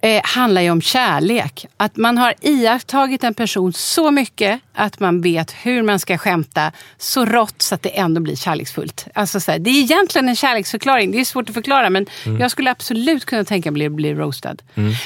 eh, 0.00 0.20
handlar 0.24 0.62
ju 0.62 0.70
om 0.70 0.82
kärlek. 0.82 1.66
Att 1.76 1.96
man 1.96 2.18
har 2.18 2.34
iakttagit 2.40 3.24
en 3.24 3.34
person 3.34 3.72
så 3.72 4.10
mycket 4.10 4.60
att 4.74 5.00
man 5.00 5.20
vet 5.20 5.50
hur 5.62 5.82
man 5.82 5.98
ska 5.98 6.18
skämta 6.18 6.72
så 6.98 7.24
rått 7.24 7.62
så 7.62 7.74
att 7.74 7.82
det 7.82 7.98
ändå 7.98 8.20
blir 8.20 8.36
kärleksfullt. 8.36 9.06
Alltså, 9.14 9.40
så 9.40 9.52
här, 9.52 9.58
det 9.58 9.70
är 9.70 9.80
egentligen 9.80 10.28
en 10.28 10.36
kärleksförklaring. 10.36 11.12
Det 11.12 11.20
är 11.20 11.24
svårt 11.24 11.48
att 11.48 11.54
förklara 11.54 11.90
men 11.90 12.06
jag 12.40 12.50
skulle 12.50 12.70
absolut 12.70 13.24
kunna 13.24 13.44
tänka 13.44 13.70
mig 13.70 13.86
att 13.86 13.92
bli, 13.92 14.14
roastad. 14.14 14.56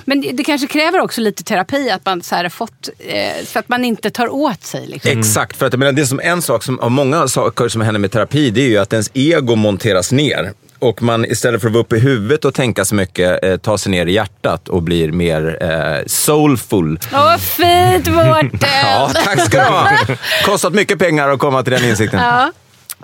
Men 0.05 0.21
det, 0.21 0.33
det 0.33 0.45
kanske 0.45 0.67
kräver 0.67 1.01
också 1.01 1.21
lite 1.21 1.43
terapi 1.43 1.91
att 1.91 2.05
man 2.05 2.23
så 2.23 2.35
här, 2.35 2.45
har 2.45 2.51
fått, 2.51 2.89
eh, 2.99 3.45
så 3.45 3.59
att 3.59 3.69
man 3.69 3.85
inte 3.85 4.11
tar 4.11 4.29
åt 4.29 4.65
sig. 4.65 4.87
Liksom. 4.87 5.19
Exakt, 5.19 5.57
för 5.57 5.67
att 5.67 5.79
menar, 5.79 5.93
det 5.93 6.03
är 6.03 6.07
som 6.07 6.21
en 6.21 6.43
sak 6.43 6.63
som, 6.63 6.81
av 6.81 6.91
många 6.91 7.29
saker 7.29 7.69
som 7.69 7.81
händer 7.81 8.01
med 8.01 8.13
terapi, 8.13 8.51
det 8.51 8.61
är 8.61 8.69
ju 8.69 8.79
att 8.79 8.93
ens 8.93 9.11
ego 9.15 9.57
monteras 9.57 10.13
ner. 10.13 10.53
Och 10.83 11.03
man 11.03 11.25
istället 11.25 11.61
för 11.61 11.69
att 11.69 11.75
vara 11.75 11.83
uppe 11.83 11.97
i 11.97 12.01
huvudet 12.01 12.45
och 12.45 12.55
tänka 12.55 12.85
så 12.85 12.95
mycket 12.95 13.45
eh, 13.45 13.57
tar 13.57 13.77
sig 13.77 13.91
ner 13.93 14.07
i 14.07 14.13
hjärtat 14.13 14.69
och 14.69 14.83
blir 14.83 15.13
mer 15.13 15.59
eh, 15.61 16.07
soulful. 16.07 16.99
Åh, 17.13 17.25
vad 17.25 17.41
fint 17.41 18.09
Mårten! 18.09 18.51
Ja, 18.83 19.11
tack 19.25 19.41
ska 19.47 19.59
du 19.59 19.65
ha. 19.65 19.89
Kostat 20.45 20.75
mycket 20.75 20.99
pengar 20.99 21.29
att 21.29 21.39
komma 21.39 21.63
till 21.63 21.73
den 21.73 21.85
insikten. 21.85 22.21
Ja. 22.21 22.53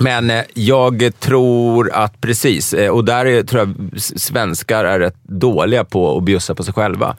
Men 0.00 0.30
eh, 0.30 0.42
jag 0.54 1.12
tror 1.20 1.92
att 1.92 2.20
precis, 2.20 2.74
eh, 2.74 2.90
och 2.90 3.04
där 3.04 3.26
är, 3.26 3.42
tror 3.42 3.60
jag 3.60 4.00
svenskar 4.00 4.84
är 4.84 4.98
rätt 4.98 5.16
dåliga 5.22 5.84
på 5.84 6.16
att 6.16 6.22
bjussa 6.22 6.54
på 6.54 6.62
sig 6.64 6.74
själva. 6.74 7.16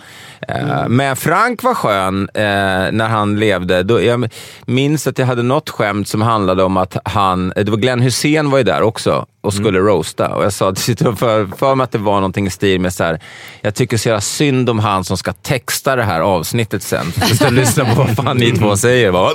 Eh, 0.48 0.88
Men 0.88 1.16
Frank 1.16 1.64
var 1.64 1.74
skön 1.74 2.30
när 2.34 3.08
han 3.08 3.40
levde. 3.40 4.02
Jag 4.04 4.30
minns 4.66 5.08
att 5.08 5.20
jag 5.20 5.26
hade 5.26 5.44
något 5.44 5.70
skämt 5.70 6.08
som 6.08 6.22
handlade 6.22 6.64
om 6.64 6.78
att 6.78 6.98
han, 7.06 7.54
det 7.56 7.70
var 7.70 7.78
Glenn 7.78 8.02
Hussein 8.02 8.50
var 8.50 8.58
ju 8.58 8.64
där 8.64 8.82
också 8.82 9.26
och 9.42 9.54
skulle 9.54 9.80
roasta. 9.80 10.36
Och 10.36 10.44
jag 10.44 10.54
sa 10.54 10.76
för, 10.76 11.58
för 11.58 11.76
mig 11.76 11.84
att 11.84 11.92
det 11.92 11.98
var 11.98 12.16
någonting 12.16 12.48
i 12.48 12.50
stil 12.50 12.82
med 12.82 12.94
så 12.94 13.04
här, 13.04 13.20
jag 13.62 13.76
tycker 13.76 13.98
så 13.98 14.10
jävla 14.10 14.22
synd 14.22 14.70
om 14.70 14.80
han 14.80 15.04
som 15.04 15.18
ska 15.18 15.34
texta 15.34 15.96
det 15.96 16.04
här 16.04 16.22
avsnittet 16.22 16.84
sen. 16.84 17.12
Så 17.30 17.36
ska 17.36 17.46
jag 17.46 17.54
lyssna 17.54 17.86
på 17.86 18.04
vad 18.04 18.16
fan 18.16 18.38
ni 18.38 18.52
två 18.52 18.78
säger. 18.78 19.12
Bara, 19.12 19.32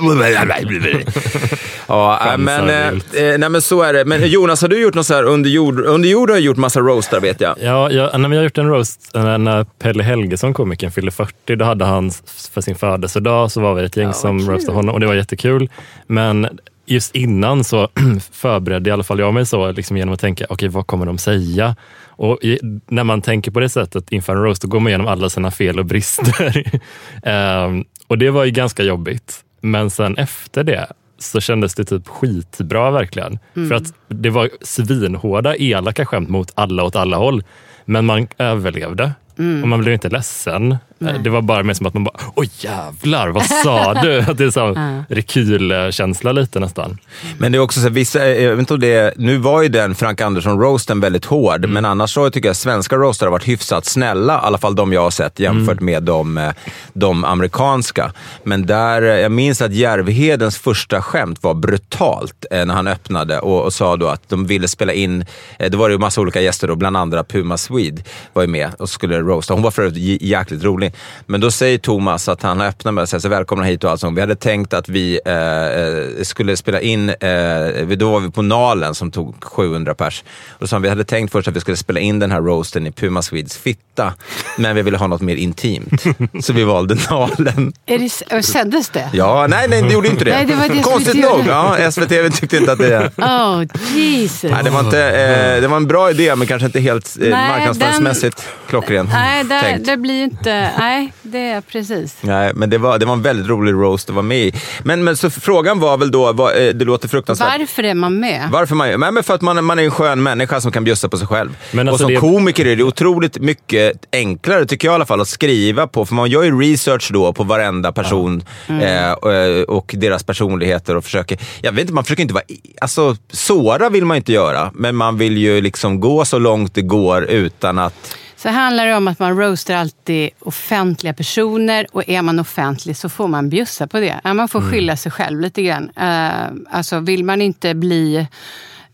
ja, 1.87 2.31
äh, 2.31 2.37
men, 2.37 2.69
eh, 2.69 2.87
eh, 3.23 3.37
nej, 3.37 3.49
men 3.49 3.61
så 3.61 3.81
är 3.81 3.93
det. 3.93 4.05
Men 4.05 4.27
Jonas, 4.27 4.61
har 4.61 4.67
du 4.67 4.81
gjort 4.81 4.93
något 4.93 5.05
så 5.05 5.13
här 5.13 5.23
under 5.23 5.49
jord? 5.49 5.79
Under 5.79 6.09
jord 6.09 6.29
har 6.29 6.37
jag 6.37 6.43
gjort 6.43 6.57
massa 6.57 6.79
roastar 6.79 7.19
vet 7.19 7.41
jag. 7.41 7.55
Ja, 7.61 7.91
jag, 7.91 8.19
när 8.19 8.29
vi 8.29 8.37
har 8.37 8.43
gjort 8.43 8.57
en 8.57 8.67
roast 8.67 9.15
eh, 9.15 9.37
när 9.37 9.63
Pelle 9.63 10.03
Helgesson, 10.03 10.53
komikern, 10.53 10.91
fyllde 10.91 11.11
40. 11.11 11.55
Då 11.55 11.65
hade 11.65 11.85
han 11.85 12.11
för 12.51 12.61
sin 12.61 12.75
födelsedag 12.75 13.51
så 13.51 13.61
var 13.61 13.73
vi 13.73 13.85
ett 13.85 13.97
gäng 13.97 14.13
som 14.13 14.49
roastade 14.49 14.77
honom 14.77 14.93
och 14.93 14.99
det 14.99 15.07
var 15.07 15.13
jättekul. 15.13 15.69
Men 16.07 16.47
just 16.85 17.15
innan 17.15 17.63
så 17.63 17.89
förberedde 18.31 18.89
i 18.89 18.93
alla 18.93 19.03
fall 19.03 19.19
jag 19.19 19.33
mig 19.33 19.45
så 19.45 19.71
liksom 19.71 19.97
genom 19.97 20.13
att 20.13 20.19
tänka, 20.19 20.45
okej 20.49 20.69
vad 20.69 20.87
kommer 20.87 21.05
de 21.05 21.17
säga? 21.17 21.75
Och 22.07 22.39
när 22.87 23.03
man 23.03 23.21
tänker 23.21 23.51
på 23.51 23.59
det 23.59 23.69
sättet 23.69 24.11
inför 24.11 24.35
en 24.35 24.43
roast, 24.43 24.61
då 24.61 24.67
går 24.67 24.79
man 24.79 24.87
igenom 24.87 25.07
alla 25.07 25.29
sina 25.29 25.51
fel 25.51 25.79
och 25.79 25.85
brister. 25.85 26.63
Ehm, 27.23 27.85
och 28.07 28.17
det 28.17 28.29
var 28.29 28.45
ju 28.45 28.51
ganska 28.51 28.83
jobbigt. 28.83 29.43
Men 29.61 29.89
sen 29.89 30.17
efter 30.17 30.63
det 30.63 30.87
så 31.17 31.41
kändes 31.41 31.75
det 31.75 31.85
typ 31.85 32.07
skitbra 32.07 32.91
verkligen. 32.91 33.39
För 33.53 33.73
att 33.73 33.93
det 34.07 34.29
var 34.29 34.49
svinhårda, 34.61 35.55
elaka 35.55 36.05
skämt 36.05 36.29
mot 36.29 36.51
alla 36.55 36.83
åt 36.83 36.95
alla 36.95 37.17
håll. 37.17 37.43
Men 37.85 38.05
man 38.05 38.27
överlevde. 38.37 39.11
Och 39.37 39.67
man 39.67 39.81
blev 39.81 39.93
inte 39.93 40.09
ledsen. 40.09 40.77
Det 40.99 41.29
var 41.29 41.41
bara 41.41 41.63
mer 41.63 41.73
som 41.73 41.85
att 41.85 41.93
man 41.93 42.03
bara, 42.03 42.15
oj 42.35 42.49
jävlar, 42.59 43.29
vad 43.29 43.45
sa 43.45 43.93
du? 44.03 44.19
Att 44.19 44.37
det 44.37 44.43
är 44.43 44.51
så 44.51 44.75
rekylkänsla 45.09 46.31
lite 46.31 46.59
nästan. 46.59 46.97
Men 47.37 47.51
det 47.51 47.57
är 47.57 47.59
också 47.59 47.79
så 47.79 47.85
här, 47.87 47.93
vissa, 47.93 48.27
jag 48.27 48.51
vet 48.51 48.59
inte 48.59 48.73
om 48.73 48.79
det 48.79 49.13
nu 49.17 49.37
var 49.37 49.61
ju 49.61 49.69
den 49.69 49.95
Frank 49.95 50.21
Andersson-roasten 50.21 51.01
väldigt 51.01 51.25
hård, 51.25 51.69
men 51.69 51.85
annars 51.85 52.13
så 52.13 52.29
tycker 52.29 52.49
jag 52.49 52.55
svenska 52.55 52.95
roaster 52.95 53.25
har 53.25 53.31
varit 53.31 53.47
hyfsat 53.47 53.85
snälla, 53.85 54.33
i 54.33 54.39
alla 54.41 54.57
fall 54.57 54.75
de 54.75 54.93
jag 54.93 55.01
har 55.01 55.11
sett 55.11 55.39
jämfört 55.39 55.79
med 55.79 56.03
de, 56.03 56.37
eh, 56.37 56.51
de 56.93 57.23
amerikanska. 57.23 58.11
Men 58.43 58.65
där, 58.65 59.01
eh, 59.01 59.19
jag 59.19 59.31
minns 59.31 59.61
att 59.61 59.73
Järvhedens 59.73 60.57
första 60.57 61.01
skämt 61.01 61.43
var 61.43 61.53
brutalt 61.53 62.45
eh, 62.51 62.65
när 62.65 62.73
han 62.73 62.87
öppnade 62.87 63.39
och, 63.39 63.63
och 63.63 63.73
sa 63.73 63.95
då 63.95 64.07
att 64.07 64.29
de 64.29 64.45
ville 64.47 64.67
spela 64.67 64.93
in, 64.93 65.25
eh, 65.59 65.71
det 65.71 65.77
var 65.77 65.89
ju 65.89 65.97
massa 65.97 66.21
olika 66.21 66.41
gäster 66.41 66.67
då, 66.67 66.75
bland 66.75 66.97
andra 66.97 67.23
Puma 67.23 67.57
Swede 67.57 68.01
var 68.33 68.41
ju 68.41 68.47
med 68.47 68.73
och 68.79 68.89
skulle 68.89 69.19
roasta. 69.19 69.53
Hon 69.53 69.63
var 69.63 69.71
för 69.71 69.91
jäkligt 70.23 70.63
rolig. 70.63 70.84
Men 71.25 71.41
då 71.41 71.51
säger 71.51 71.77
Thomas 71.77 72.29
att 72.29 72.41
han 72.41 72.61
öppnar 72.61 72.91
med 72.91 73.01
att 73.01 73.09
säga 73.09 73.19
så 73.19 73.29
välkomna 73.29 73.63
hit 73.63 73.83
och 73.83 73.91
allt 73.91 74.01
sånt. 74.01 74.17
Vi 74.17 74.21
hade 74.21 74.35
tänkt 74.35 74.73
att 74.73 74.89
vi 74.89 75.19
eh, 75.25 75.33
eh, 75.33 76.23
skulle 76.23 76.57
spela 76.57 76.81
in, 76.81 77.09
eh, 77.09 77.87
då 77.97 78.11
var 78.11 78.19
vi 78.19 78.31
på 78.31 78.41
Nalen 78.41 78.95
som 78.95 79.11
tog 79.11 79.43
700 79.43 79.95
pers. 79.95 80.23
Och 80.49 80.69
han, 80.69 80.81
vi 80.81 80.89
hade 80.89 81.03
tänkt 81.03 81.31
först 81.31 81.47
att 81.47 81.55
vi 81.55 81.59
skulle 81.59 81.77
spela 81.77 81.99
in 81.99 82.19
den 82.19 82.31
här 82.31 82.41
roasten 82.41 82.87
i 82.87 82.91
Puma 82.91 83.21
Swedes 83.21 83.57
fitta, 83.57 84.13
men 84.57 84.75
vi 84.75 84.81
ville 84.81 84.97
ha 84.97 85.07
något 85.07 85.21
mer 85.21 85.35
intimt. 85.35 86.03
Så 86.41 86.53
vi 86.53 86.63
valde 86.63 86.97
Nalen. 87.09 87.73
Är 87.85 87.99
det, 87.99 88.43
sändes 88.43 88.89
det? 88.89 89.09
Ja, 89.13 89.47
nej, 89.49 89.67
nej, 89.69 89.81
det 89.81 89.93
gjorde 89.93 90.07
inte 90.07 90.25
det. 90.25 90.31
Nej, 90.31 90.45
det 90.45 90.55
var 90.55 90.69
det 90.69 90.83
Konstigt 90.83 91.21
nog. 91.21 91.47
Ja, 91.47 91.91
SVT 91.91 92.39
tyckte 92.39 92.57
inte 92.57 92.71
att 92.71 92.79
det... 92.79 93.11
Oh, 93.17 93.63
Jesus. 93.95 94.51
Nej, 94.51 94.63
det, 94.63 94.69
var 94.69 94.79
inte, 94.79 94.99
eh, 94.99 95.61
det 95.61 95.67
var 95.67 95.77
en 95.77 95.87
bra 95.87 96.11
idé, 96.11 96.35
men 96.35 96.47
kanske 96.47 96.65
inte 96.65 96.79
helt 96.79 97.17
eh, 97.21 97.29
marknadsföringsmässigt 97.29 98.43
klockrent 98.67 99.09
Nej, 99.13 99.43
där, 99.43 99.61
tänkt. 99.61 99.85
det 99.85 99.97
blir 99.97 100.23
inte... 100.23 100.71
Nej, 100.77 101.13
det 101.21 101.49
är 101.49 101.61
precis. 101.61 102.17
Nej, 102.21 102.51
men 102.55 102.69
det 102.69 102.77
var, 102.77 102.97
det 102.99 103.05
var 103.05 103.13
en 103.13 103.21
väldigt 103.21 103.47
rolig 103.47 103.73
roast 103.73 104.09
att 104.09 104.15
vara 104.15 104.23
med 104.23 104.37
i. 104.39 104.53
Men, 104.83 105.03
men 105.03 105.17
så 105.17 105.29
frågan 105.29 105.79
var 105.79 105.97
väl 105.97 106.11
då, 106.11 106.31
vad, 106.33 106.67
eh, 106.67 106.73
det 106.73 106.85
låter 106.85 107.07
fruktansvärt. 107.07 107.59
Varför 107.59 107.83
är 107.83 107.93
man 107.93 108.19
med? 108.19 108.49
Varför 108.51 108.75
man, 108.75 108.99
nej, 108.99 109.11
men 109.11 109.23
för 109.23 109.33
att 109.35 109.41
man, 109.41 109.65
man 109.65 109.79
är 109.79 109.83
en 109.83 109.91
skön 109.91 110.23
människa 110.23 110.61
som 110.61 110.71
kan 110.71 110.83
bjussa 110.83 111.09
på 111.09 111.17
sig 111.17 111.27
själv. 111.27 111.57
Men 111.71 111.87
och 111.87 111.91
alltså 111.91 112.03
som 112.05 112.13
det- 112.13 112.19
komiker 112.19 112.65
är 112.67 112.75
det 112.75 112.83
otroligt 112.83 113.37
mycket 113.39 113.93
enklare, 114.11 114.65
tycker 114.65 114.87
jag 114.87 114.93
i 114.93 114.95
alla 114.95 115.05
fall, 115.05 115.21
att 115.21 115.27
skriva 115.27 115.87
på. 115.87 116.05
För 116.05 116.15
man 116.15 116.29
gör 116.29 116.43
ju 116.43 116.59
research 116.61 117.09
då 117.13 117.33
på 117.33 117.43
varenda 117.43 117.91
person 117.91 118.43
eh, 118.81 119.11
och, 119.11 119.75
och 119.77 119.91
deras 119.97 120.23
personligheter 120.23 120.95
och 120.97 121.03
försöker, 121.03 121.37
jag 121.61 121.71
vet 121.71 121.81
inte, 121.81 121.93
man 121.93 122.03
försöker 122.03 122.21
inte 122.21 122.33
vara, 122.33 122.43
alltså 122.81 123.15
såra 123.31 123.89
vill 123.89 124.05
man 124.05 124.17
inte 124.17 124.33
göra, 124.33 124.71
men 124.73 124.95
man 124.95 125.17
vill 125.17 125.37
ju 125.37 125.61
liksom 125.61 125.99
gå 125.99 126.25
så 126.25 126.39
långt 126.39 126.73
det 126.75 126.81
går 126.81 127.23
utan 127.23 127.79
att 127.79 128.15
Så 128.45 128.51
handlar 128.51 128.85
det 128.85 128.95
om 128.95 129.07
att 129.07 129.19
man 129.19 129.37
roastar 129.37 129.73
alltid 129.73 130.29
offentliga 130.39 131.13
personer 131.13 131.87
och 131.91 132.09
är 132.09 132.21
man 132.21 132.39
offentlig 132.39 132.97
så 132.97 133.09
får 133.09 133.27
man 133.27 133.49
bjussa 133.49 133.87
på 133.87 133.99
det. 133.99 134.21
Man 134.23 134.49
får 134.49 134.61
skylla 134.61 134.97
sig 134.97 135.11
själv 135.11 135.41
lite 135.41 135.61
grann. 135.61 135.83
Uh, 135.83 136.75
alltså 136.75 136.99
vill 136.99 137.23
man 137.23 137.41
inte 137.41 137.73
bli 137.73 138.27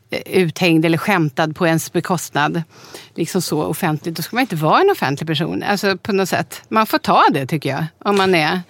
eh, 0.10 0.22
uthängd 0.26 0.86
eller 0.86 0.98
skämtad 0.98 1.56
på 1.56 1.68
ens 1.68 1.94
bekostnad, 1.94 2.64
liksom 3.16 3.42
så 3.42 3.64
offentligt, 3.64 4.16
då 4.16 4.22
ska 4.22 4.36
man 4.36 4.42
inte 4.42 4.56
vara 4.56 4.82
en 4.82 4.90
offentlig 4.92 5.28
person. 5.28 5.64
Alltså 5.64 5.98
på 5.98 6.14
något 6.14 6.30
sätt. 6.30 6.64
Man 6.70 6.86
får 6.86 6.98
ta 6.98 7.24
det 7.32 7.48
tycker 7.48 7.70
jag, 7.70 7.86
om 8.06 8.18
man 8.18 8.36
är. 8.36 8.62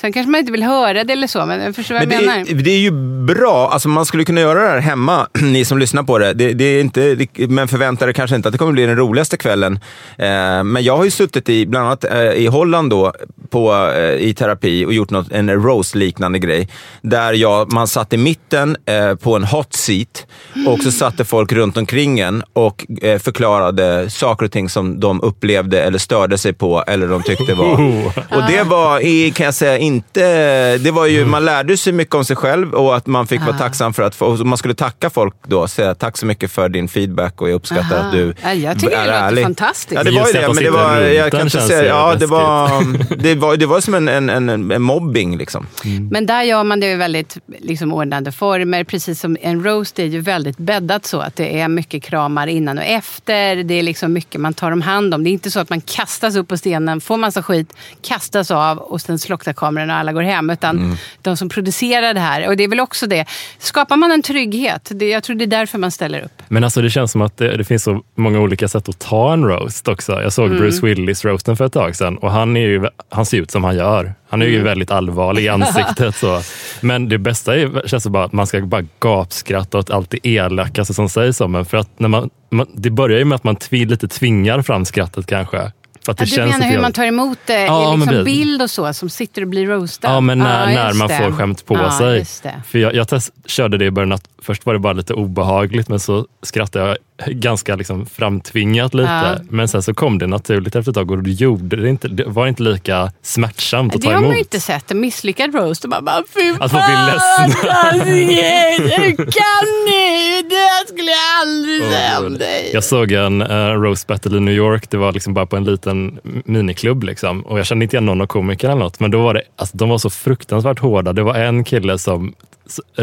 Sen 0.00 0.12
kanske 0.12 0.30
man 0.30 0.38
inte 0.38 0.52
vill 0.52 0.62
höra 0.62 1.04
det 1.04 1.12
eller 1.12 1.26
så, 1.26 1.46
men 1.46 1.60
jag 1.60 1.74
förstår 1.74 1.94
vad 1.94 2.08
Men 2.08 2.12
jag 2.12 2.22
det, 2.22 2.26
menar. 2.26 2.50
är, 2.50 2.54
det 2.54 2.70
är 2.70 2.78
ju 2.78 2.90
bra, 3.34 3.68
alltså 3.72 3.88
man 3.88 4.06
skulle 4.06 4.24
kunna 4.24 4.40
göra 4.40 4.62
det 4.62 4.68
här 4.68 4.78
hemma, 4.78 5.26
ni 5.42 5.64
som 5.64 5.78
lyssnar 5.78 6.02
på 6.02 6.18
det. 6.18 6.32
det, 6.32 6.52
det 6.52 6.64
är 6.64 6.80
inte, 6.80 7.26
men 7.48 7.68
förväntar 7.68 8.08
er 8.08 8.12
kanske 8.12 8.36
inte 8.36 8.48
att 8.48 8.52
det 8.52 8.58
kommer 8.58 8.72
bli 8.72 8.86
den 8.86 8.96
roligaste 8.96 9.36
kvällen. 9.36 9.80
Eh, 10.18 10.64
men 10.64 10.82
jag 10.82 10.96
har 10.96 11.04
ju 11.04 11.10
suttit 11.10 11.48
i, 11.48 11.66
bland 11.66 11.86
annat 11.86 12.04
eh, 12.04 12.20
i 12.20 12.46
Holland 12.46 12.90
då, 12.90 13.12
på, 13.50 13.92
eh, 13.96 14.14
i 14.14 14.34
terapi 14.34 14.84
och 14.84 14.92
gjort 14.92 15.10
något, 15.10 15.32
en 15.32 15.50
roast-liknande 15.50 16.38
grej. 16.38 16.68
Där 17.02 17.32
jag, 17.32 17.72
man 17.72 17.86
satt 17.88 18.12
i 18.12 18.16
mitten 18.16 18.76
eh, 18.86 19.14
på 19.14 19.36
en 19.36 19.44
hot 19.44 19.72
seat 19.72 20.26
och 20.66 20.80
så 20.80 20.92
satte 20.92 21.24
folk 21.24 21.52
runt 21.52 21.76
omkring 21.76 22.20
en 22.20 22.42
och 22.52 22.86
eh, 23.02 23.18
förklarade 23.18 24.10
saker 24.10 24.46
och 24.46 24.52
ting 24.52 24.68
som 24.68 25.00
de 25.00 25.20
upplevde 25.20 25.82
eller 25.82 25.98
störde 25.98 26.38
sig 26.38 26.52
på 26.52 26.84
eller 26.86 27.06
de 27.06 27.22
tyckte 27.22 27.54
var... 27.54 27.70
Och 28.30 28.42
det 28.48 28.62
var, 28.62 29.00
i, 29.00 29.30
kan 29.30 29.44
jag 29.44 29.54
säga, 29.54 29.78
inte... 29.94 30.78
Det 30.78 30.90
var 30.90 31.06
ju, 31.06 31.24
man 31.24 31.44
lärde 31.44 31.76
sig 31.76 31.92
mycket 31.92 32.14
om 32.14 32.24
sig 32.24 32.36
själv 32.36 32.74
och 32.74 32.96
att 32.96 33.06
man 33.06 33.26
fick 33.26 33.40
vara 33.40 33.58
tacksam 33.58 33.92
för 33.92 34.02
att 34.02 34.20
man 34.46 34.58
skulle 34.58 34.74
tacka 34.74 35.10
folk 35.10 35.34
då. 35.46 35.68
Säga 35.68 35.94
tack 35.94 36.16
så 36.16 36.26
mycket 36.26 36.50
för 36.52 36.68
din 36.68 36.88
feedback 36.88 37.40
och 37.42 37.48
jag 37.48 37.54
uppskattar 37.54 37.96
Aha. 37.98 38.06
att 38.06 38.12
du 38.12 38.34
Ja, 38.42 38.52
jag 38.52 38.80
tycker 38.80 38.96
är 38.96 39.00
det 39.00 39.06
låter 39.06 39.26
ärlig. 39.26 39.42
fantastiskt. 39.44 39.92
Ja, 39.94 40.02
det 40.04 40.10
var 40.10 40.26
ju 40.26 40.32
det, 40.32 40.46
men 40.54 40.64
det 40.64 40.70
var, 40.70 40.96
jag 41.00 41.30
kan 41.30 41.40
inte 41.40 41.60
säga, 41.60 41.84
ja, 41.84 42.14
det 42.14 42.26
var, 42.26 43.16
det 43.22 43.34
var, 43.34 43.56
det 43.56 43.66
var 43.66 43.80
som 43.80 43.94
en, 43.94 44.08
en, 44.08 44.30
en, 44.30 44.70
en 44.70 44.82
mobbing 44.82 45.36
liksom. 45.36 45.66
Men 46.10 46.26
där 46.26 46.42
gör 46.42 46.64
man 46.64 46.80
det 46.80 46.92
i 46.92 46.96
väldigt 46.96 47.36
liksom, 47.58 47.92
ordnade 47.92 48.32
former. 48.32 48.84
Precis 48.84 49.20
som 49.20 49.36
en 49.40 49.64
roast 49.64 49.98
är 49.98 50.04
ju 50.04 50.20
väldigt 50.20 50.58
bäddat 50.58 51.06
så 51.06 51.20
att 51.20 51.36
det 51.36 51.60
är 51.60 51.68
mycket 51.68 52.02
kramar 52.02 52.46
innan 52.46 52.78
och 52.78 52.84
efter. 52.84 53.56
Det 53.56 53.74
är 53.74 53.82
liksom 53.82 54.12
mycket 54.12 54.40
man 54.40 54.54
tar 54.54 54.70
om 54.72 54.82
hand 54.82 55.14
om. 55.14 55.24
Det 55.24 55.30
är 55.30 55.32
inte 55.32 55.50
så 55.50 55.60
att 55.60 55.70
man 55.70 55.80
kastas 55.80 56.36
upp 56.36 56.48
på 56.48 56.56
stenen, 56.56 57.00
får 57.00 57.16
massa 57.16 57.42
skit, 57.42 57.74
kastas 58.02 58.50
av 58.50 58.78
och 58.78 59.00
sen 59.00 59.18
slocknar 59.18 59.52
kameran 59.52 59.79
och 59.88 59.94
alla 59.94 60.12
går 60.12 60.22
hem. 60.22 60.50
Utan 60.50 60.96
de 61.22 61.36
som 61.36 61.48
producerar 61.48 62.14
det 62.14 62.20
här, 62.20 62.48
och 62.48 62.56
det 62.56 62.64
är 62.64 62.68
väl 62.68 62.80
också 62.80 63.06
det. 63.06 63.24
Skapar 63.58 63.96
man 63.96 64.10
en 64.10 64.22
trygghet, 64.22 64.90
det, 64.94 65.08
jag 65.08 65.22
tror 65.22 65.36
det 65.36 65.44
är 65.44 65.46
därför 65.46 65.78
man 65.78 65.90
ställer 65.90 66.20
upp. 66.20 66.42
Men 66.48 66.64
alltså 66.64 66.82
det 66.82 66.90
känns 66.90 67.12
som 67.12 67.22
att 67.22 67.36
det, 67.36 67.56
det 67.56 67.64
finns 67.64 67.82
så 67.82 68.02
många 68.14 68.40
olika 68.40 68.68
sätt 68.68 68.88
att 68.88 68.98
ta 68.98 69.32
en 69.32 69.44
roast 69.44 69.88
också. 69.88 70.22
Jag 70.22 70.32
såg 70.32 70.50
Bruce 70.50 70.86
Willis-roasten 70.86 71.56
för 71.56 71.66
ett 71.66 71.72
tag 71.72 71.96
sedan 71.96 72.16
och 72.16 72.30
han, 72.30 72.56
är 72.56 72.60
ju, 72.60 72.86
han 73.08 73.26
ser 73.26 73.38
ut 73.38 73.50
som 73.50 73.64
han 73.64 73.76
gör. 73.76 74.14
Han 74.28 74.42
är 74.42 74.46
ju 74.46 74.62
väldigt 74.62 74.90
allvarlig 74.90 75.44
i 75.44 75.48
ansiktet. 75.48 76.16
Så. 76.16 76.40
Men 76.80 77.08
det 77.08 77.18
bästa 77.18 77.56
är, 77.56 77.88
känns 77.88 78.06
bara 78.06 78.24
att 78.24 78.32
man 78.32 78.46
ska 78.46 78.60
bara 78.60 78.84
gapskratta 79.00 79.78
åt 79.78 79.90
allt 79.90 80.10
det 80.10 80.28
elakaste 80.28 80.94
som 80.94 81.08
sägs 81.08 81.40
om 81.40 81.54
en. 81.54 81.64
För 81.64 81.78
att 81.78 81.98
när 81.98 82.08
man, 82.08 82.30
man, 82.50 82.66
det 82.74 82.90
börjar 82.90 83.18
ju 83.18 83.24
med 83.24 83.36
att 83.36 83.44
man 83.44 83.56
tvi, 83.56 83.84
lite 83.84 84.08
tvingar 84.08 84.62
fram 84.62 84.84
skrattet 84.84 85.26
kanske. 85.26 85.72
För 86.16 86.24
att 86.24 86.30
det 86.30 86.36
Ja, 86.36 86.44
du 86.44 86.50
känns 86.50 86.58
menar 86.58 86.66
hur 86.66 86.72
grann- 86.74 86.82
man 86.82 86.92
tar 86.92 87.04
emot 87.04 87.38
det 87.46 87.64
Ja, 87.64 87.94
i 87.94 87.96
liksom 87.98 88.24
bild 88.24 88.62
och 88.62 88.70
så, 88.70 88.92
som 88.92 89.10
sitter 89.10 89.42
och 89.42 89.48
blir 89.48 89.66
roastad? 89.66 90.08
Ja, 90.08 90.20
men 90.20 90.38
när, 90.38 90.70
Ja, 90.70 90.84
när 90.84 90.92
man 90.94 91.08
det. 91.08 91.16
får 91.18 91.32
skämt 91.32 91.66
på 91.66 91.74
ja, 91.74 91.98
sig. 91.98 92.24
För 92.66 92.78
jag, 92.78 92.94
jag 92.94 93.08
test, 93.08 93.30
körde 93.46 93.78
det 93.78 93.84
i 93.84 93.90
början 93.90 94.12
att 94.12 94.28
först 94.42 94.66
var 94.66 94.72
det 94.72 94.78
bara 94.80 94.92
lite 94.92 95.14
obehagligt 95.14 95.88
men 95.88 96.00
så 96.00 96.26
skrattade 96.42 96.88
jag 96.88 96.96
ganska 97.26 97.76
liksom 97.76 98.06
framtvingat 98.06 98.94
lite. 98.94 99.10
Ja. 99.10 99.36
Men 99.48 99.68
sen 99.68 99.82
så 99.82 99.94
kom 99.94 100.18
det 100.18 100.26
naturligt 100.26 100.76
efter 100.76 100.90
ett 100.90 100.94
tag 100.94 101.10
och 101.10 101.22
det, 101.22 101.30
gjorde 101.30 101.76
det, 101.76 101.88
inte, 101.88 102.08
det 102.08 102.24
var 102.24 102.46
inte 102.46 102.62
lika 102.62 103.12
smärtsamt 103.22 103.94
att 103.94 104.00
Det 104.00 104.06
ta 104.06 104.12
har 104.12 104.20
man 104.20 104.24
emot. 104.24 104.34
ju 104.36 104.38
inte 104.38 104.60
sett. 104.60 104.90
En 104.90 105.00
misslyckad 105.00 105.54
roast. 105.54 105.84
Och 105.84 105.90
man 105.90 106.04
bara, 106.04 106.22
fy 106.34 106.50
Att 106.60 106.70
folk 106.70 106.84
blir 106.86 107.06
ledsna. 107.06 108.04
Hur 108.04 109.16
kan 109.16 109.84
ni? 109.86 110.42
Det 110.48 110.88
skulle 110.92 111.10
jag 111.10 111.40
aldrig 111.42 111.82
säga 111.82 112.18
om 112.26 112.38
dig. 112.38 112.70
Jag 112.72 112.84
såg 112.84 113.12
en 113.12 113.42
uh, 113.42 113.80
roast 113.80 114.06
battle 114.06 114.36
i 114.36 114.40
New 114.40 114.54
York. 114.54 114.90
Det 114.90 114.96
var 114.96 115.12
liksom 115.12 115.34
bara 115.34 115.46
på 115.46 115.56
en 115.56 115.64
liten 115.64 116.18
miniklubb. 116.44 117.02
Liksom. 117.04 117.40
Och 117.46 117.58
jag 117.58 117.66
kände 117.66 117.84
inte 117.84 117.96
igen 117.96 118.06
någon 118.06 118.20
av 118.20 118.26
komikerna 118.26 118.72
eller 118.72 118.82
något. 118.84 119.00
Men 119.00 119.10
då 119.10 119.22
var 119.22 119.34
det, 119.34 119.42
alltså, 119.56 119.76
de 119.76 119.88
var 119.88 119.98
så 119.98 120.10
fruktansvärt 120.10 120.78
hårda. 120.78 121.12
Det 121.12 121.22
var 121.22 121.34
en 121.34 121.64
kille 121.64 121.98
som 121.98 122.34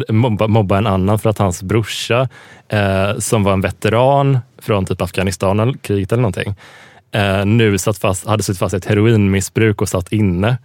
mobba- 0.10 0.78
en 0.78 0.88
annan 0.88 1.20
för 1.20 1.30
att 1.30 1.38
hans 1.38 1.64
brorsa, 1.64 2.30
eh, 2.70 3.18
som 3.18 3.44
var 3.44 3.54
en 3.54 3.62
veteran 3.62 4.40
från 4.62 4.86
typ 4.86 5.02
Afghanistan 5.02 5.60
eller 5.60 5.74
kriget 5.74 6.12
eller 6.12 6.22
någonting, 6.22 6.56
eh, 7.12 7.46
nu 7.46 7.78
satt 7.78 7.98
fast, 7.98 8.28
hade 8.28 8.44
suttit 8.44 8.60
fast 8.60 8.74
i 8.74 8.78
ett 8.78 8.86
heroinmissbruk 8.86 9.82
och 9.82 9.90
satt 9.90 10.12
inne. 10.12 10.58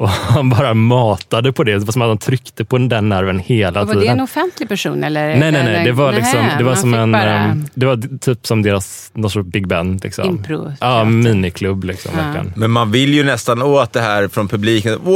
Och 0.00 0.08
han 0.28 0.50
bara 0.50 0.74
matade 0.74 1.52
på 1.52 1.64
det. 1.64 1.72
Det 1.72 1.78
var 1.78 1.92
som 1.92 2.02
att 2.02 2.08
han 2.08 2.18
tryckte 2.18 2.64
på 2.64 2.78
den 2.78 3.08
nerven 3.08 3.38
hela 3.38 3.80
Och 3.80 3.86
var 3.86 3.94
tiden. 3.94 4.06
det 4.06 4.12
en 4.12 4.20
offentlig 4.20 4.68
person? 4.68 5.04
Eller? 5.04 5.28
Nej, 5.36 5.52
nej, 5.52 5.64
nej. 5.64 5.84
Det 5.84 5.92
var, 5.92 6.12
liksom, 6.12 6.40
det 6.58 6.64
var 6.64 6.74
som 6.74 6.94
en... 6.94 7.12
bara- 7.12 7.22
ehm, 7.38 7.66
Det 7.74 7.86
var 7.86 8.18
typ 8.18 8.46
som 8.46 8.62
deras 8.62 9.10
någon 9.14 9.30
sorts 9.30 9.48
big 9.48 9.68
band. 9.68 10.04
Liksom. 10.04 10.24
Impro, 10.28 10.72
Ja, 10.80 11.04
miniklubb 11.04 11.84
liksom. 11.84 12.16
Verkligen. 12.16 12.52
Men 12.56 12.70
man 12.70 12.90
vill 12.92 13.14
ju 13.14 13.24
nästan 13.24 13.62
åt 13.62 13.92
det 13.92 14.00
här 14.00 14.28
från 14.28 14.48
publiken. 14.48 14.98
Wow! 15.04 15.14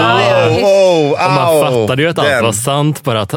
Ja, 0.00 0.20
ja, 0.30 0.48
visst. 0.48 0.62
wow 0.62 1.12
Och 1.12 1.18
man 1.34 1.72
fattade 1.86 2.02
ju 2.02 2.08
att 2.08 2.18
allt 2.18 2.28
den. 2.28 2.44
var 2.44 2.52
sant. 2.52 3.04
Bara 3.04 3.20
att 3.20 3.34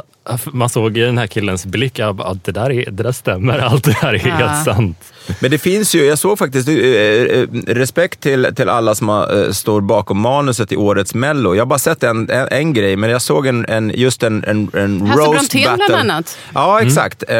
man 0.53 0.69
såg 0.69 0.97
i 0.97 1.01
den 1.01 1.17
här 1.17 1.27
killens 1.27 1.65
blick 1.65 1.99
att 1.99 2.43
det, 2.43 2.51
där 2.51 2.71
är, 2.71 2.91
det 2.91 3.03
där 3.03 3.11
stämmer. 3.11 3.59
Allt 3.69 3.83
det 3.83 3.91
här 3.93 4.13
är 4.13 4.27
Ja. 4.27 4.35
helt 4.35 4.65
sant. 4.65 4.97
Men 5.39 5.51
det 5.51 5.57
finns 5.57 5.95
ju, 5.95 6.05
jag 6.05 6.17
såg 6.19 6.37
faktiskt, 6.39 6.67
eh, 6.69 6.75
eh, 6.75 7.47
respekt 7.67 8.19
till, 8.19 8.47
till 8.55 8.69
alla 8.69 8.95
som 8.95 9.09
har, 9.09 9.45
eh, 9.45 9.51
står 9.51 9.81
bakom 9.81 10.19
manuset 10.19 10.71
i 10.71 10.75
årets 10.77 11.13
Mello. 11.13 11.55
Jag 11.55 11.61
har 11.61 11.65
bara 11.65 11.79
sett 11.79 12.03
en, 12.03 12.29
en, 12.29 12.47
en 12.51 12.73
grej, 12.73 12.95
men 12.95 13.09
jag 13.09 13.21
såg 13.21 13.47
en, 13.47 13.65
en, 13.65 13.91
just 13.95 14.23
en, 14.23 14.43
en, 14.47 14.71
en 14.73 15.01
Hasse 15.07 15.19
roast 15.21 15.51
Brontén 15.51 15.63
battle. 15.71 15.85
bland 15.87 16.11
annat. 16.11 16.37
Ja, 16.53 16.81
exakt. 16.81 17.23
Eh, 17.27 17.37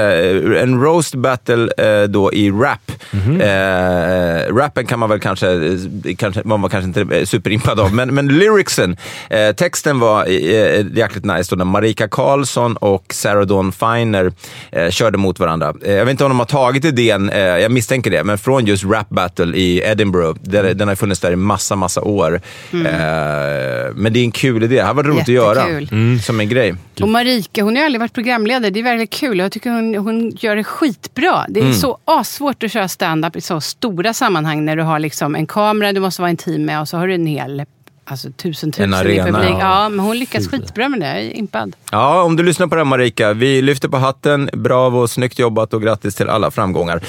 en 0.62 0.82
roast 0.82 1.16
battle 1.16 1.70
då 2.08 2.34
i 2.34 2.52
rap. 2.52 2.92
Eh, 3.14 4.54
rappen 4.56 4.86
kan 4.86 5.00
man 5.00 5.10
väl 5.10 5.20
kanske, 5.20 5.78
kanske 6.18 6.42
man 6.46 6.62
var 6.62 6.70
kanske 6.70 6.88
inte 7.02 7.26
superimpad 7.26 7.80
av, 7.80 7.94
men, 7.94 8.14
men 8.16 8.28
lyricsen, 8.28 8.98
eh, 9.30 9.52
texten 9.56 10.00
var 10.00 10.26
eh, 10.26 10.86
jäkligt 10.98 11.26
nice 11.26 11.48
då 11.50 11.56
när 11.56 11.66
Marika 11.66 12.08
Karlsson 12.08 12.78
och 12.80 13.06
Sarah 13.14 13.46
Dawn 13.46 13.72
Finer 13.72 14.32
eh, 14.72 14.90
körde 14.90 15.18
mot 15.18 15.40
varandra. 15.40 15.74
Eh, 15.86 15.94
jag 15.94 16.06
vet 16.06 16.12
inte 16.12 16.24
om 16.24 16.30
de 16.30 16.40
har 16.40 16.46
tagit 16.46 16.86
idén, 16.86 17.30
eh, 17.30 17.40
jag 17.40 17.72
misstänker 17.72 18.12
det, 18.12 18.24
men 18.24 18.38
från 18.38 18.66
just 18.66 18.84
rap 18.86 19.10
battle 19.10 19.58
i 19.58 19.82
Edinburgh. 19.86 20.40
Där, 20.42 20.74
Den 20.74 20.88
har 20.88 20.96
funnits 20.96 21.22
där 21.22 21.32
i 21.32 21.36
massa, 21.36 21.76
massa 21.76 22.02
år. 22.02 22.42
Mm. 22.74 22.86
Eh, 22.86 23.92
men 23.96 24.14
det 24.14 24.20
är 24.20 24.24
en 24.24 24.32
kul 24.32 24.64
idé. 24.64 24.76
Det 24.76 24.84
här 24.84 24.94
var 24.94 25.04
roligt 25.04 25.22
att 25.22 25.28
göra. 25.28 25.70
Jättekul. 25.70 26.20
Som 26.22 26.40
en 26.40 26.50
grej. 26.50 26.76
Och 27.02 27.10
Marika, 27.10 27.64
hon 27.64 27.76
har 27.76 27.84
aldrig 27.86 28.00
varit 28.00 28.14
programledare. 28.14 28.70
Det 28.70 28.80
är 28.80 28.84
väldigt 28.84 29.10
kul. 29.10 29.40
Jag 29.40 29.52
tycker 29.52 29.70
hon, 29.70 29.96
hon 29.96 30.30
gör 30.40 30.56
det 30.56 30.64
skitbra. 30.64 31.46
Det 31.50 31.60
är 31.60 31.64
Mm. 31.64 31.74
så 31.74 31.98
assvårt 32.06 32.64
att 32.64 32.72
köra 32.72 32.88
stand-up 32.88 33.36
i 33.36 33.42
så 33.42 33.62
stora 33.62 34.14
sammanhang 34.14 34.66
när 34.66 34.76
du 34.76 34.84
har 34.84 35.00
liksom 35.00 35.36
en 35.36 35.48
kamera 35.48 35.94
du 35.94 36.00
måste 36.00 36.22
vara 36.22 36.30
intim 36.32 36.66
med 36.66 36.82
och 36.82 36.88
så 36.90 36.98
har 36.98 37.08
du 37.08 37.14
en 37.14 37.26
hel 37.26 37.64
alltså, 38.12 38.32
tusen 38.32 38.72
tusen 38.72 38.94
En 38.94 38.94
i 38.94 38.98
arena, 39.20 39.40
publik. 39.40 39.56
ja. 39.60 39.84
Ja, 39.84 39.90
men 39.90 40.00
hon 40.00 40.18
lyckas 40.20 40.48
skitbra 40.48 40.90
med 40.90 41.00
det. 41.00 41.06
Jag 41.08 41.18
är 41.18 41.38
impad. 41.38 41.76
Ja, 41.92 42.22
om 42.24 42.36
du 42.36 42.44
lyssnar 42.44 42.68
på 42.68 42.76
det 42.76 42.80
här 42.80 42.86
Marika, 42.86 43.34
vi 43.34 43.62
lyfter 43.62 43.90
på 43.90 43.98
hatten. 43.98 44.50
Bravo, 44.54 45.08
snyggt 45.08 45.40
jobbat 45.40 45.74
och 45.74 45.82
grattis 45.82 46.16
till 46.16 46.30
alla 46.30 46.52
framgångar. 46.52 47.02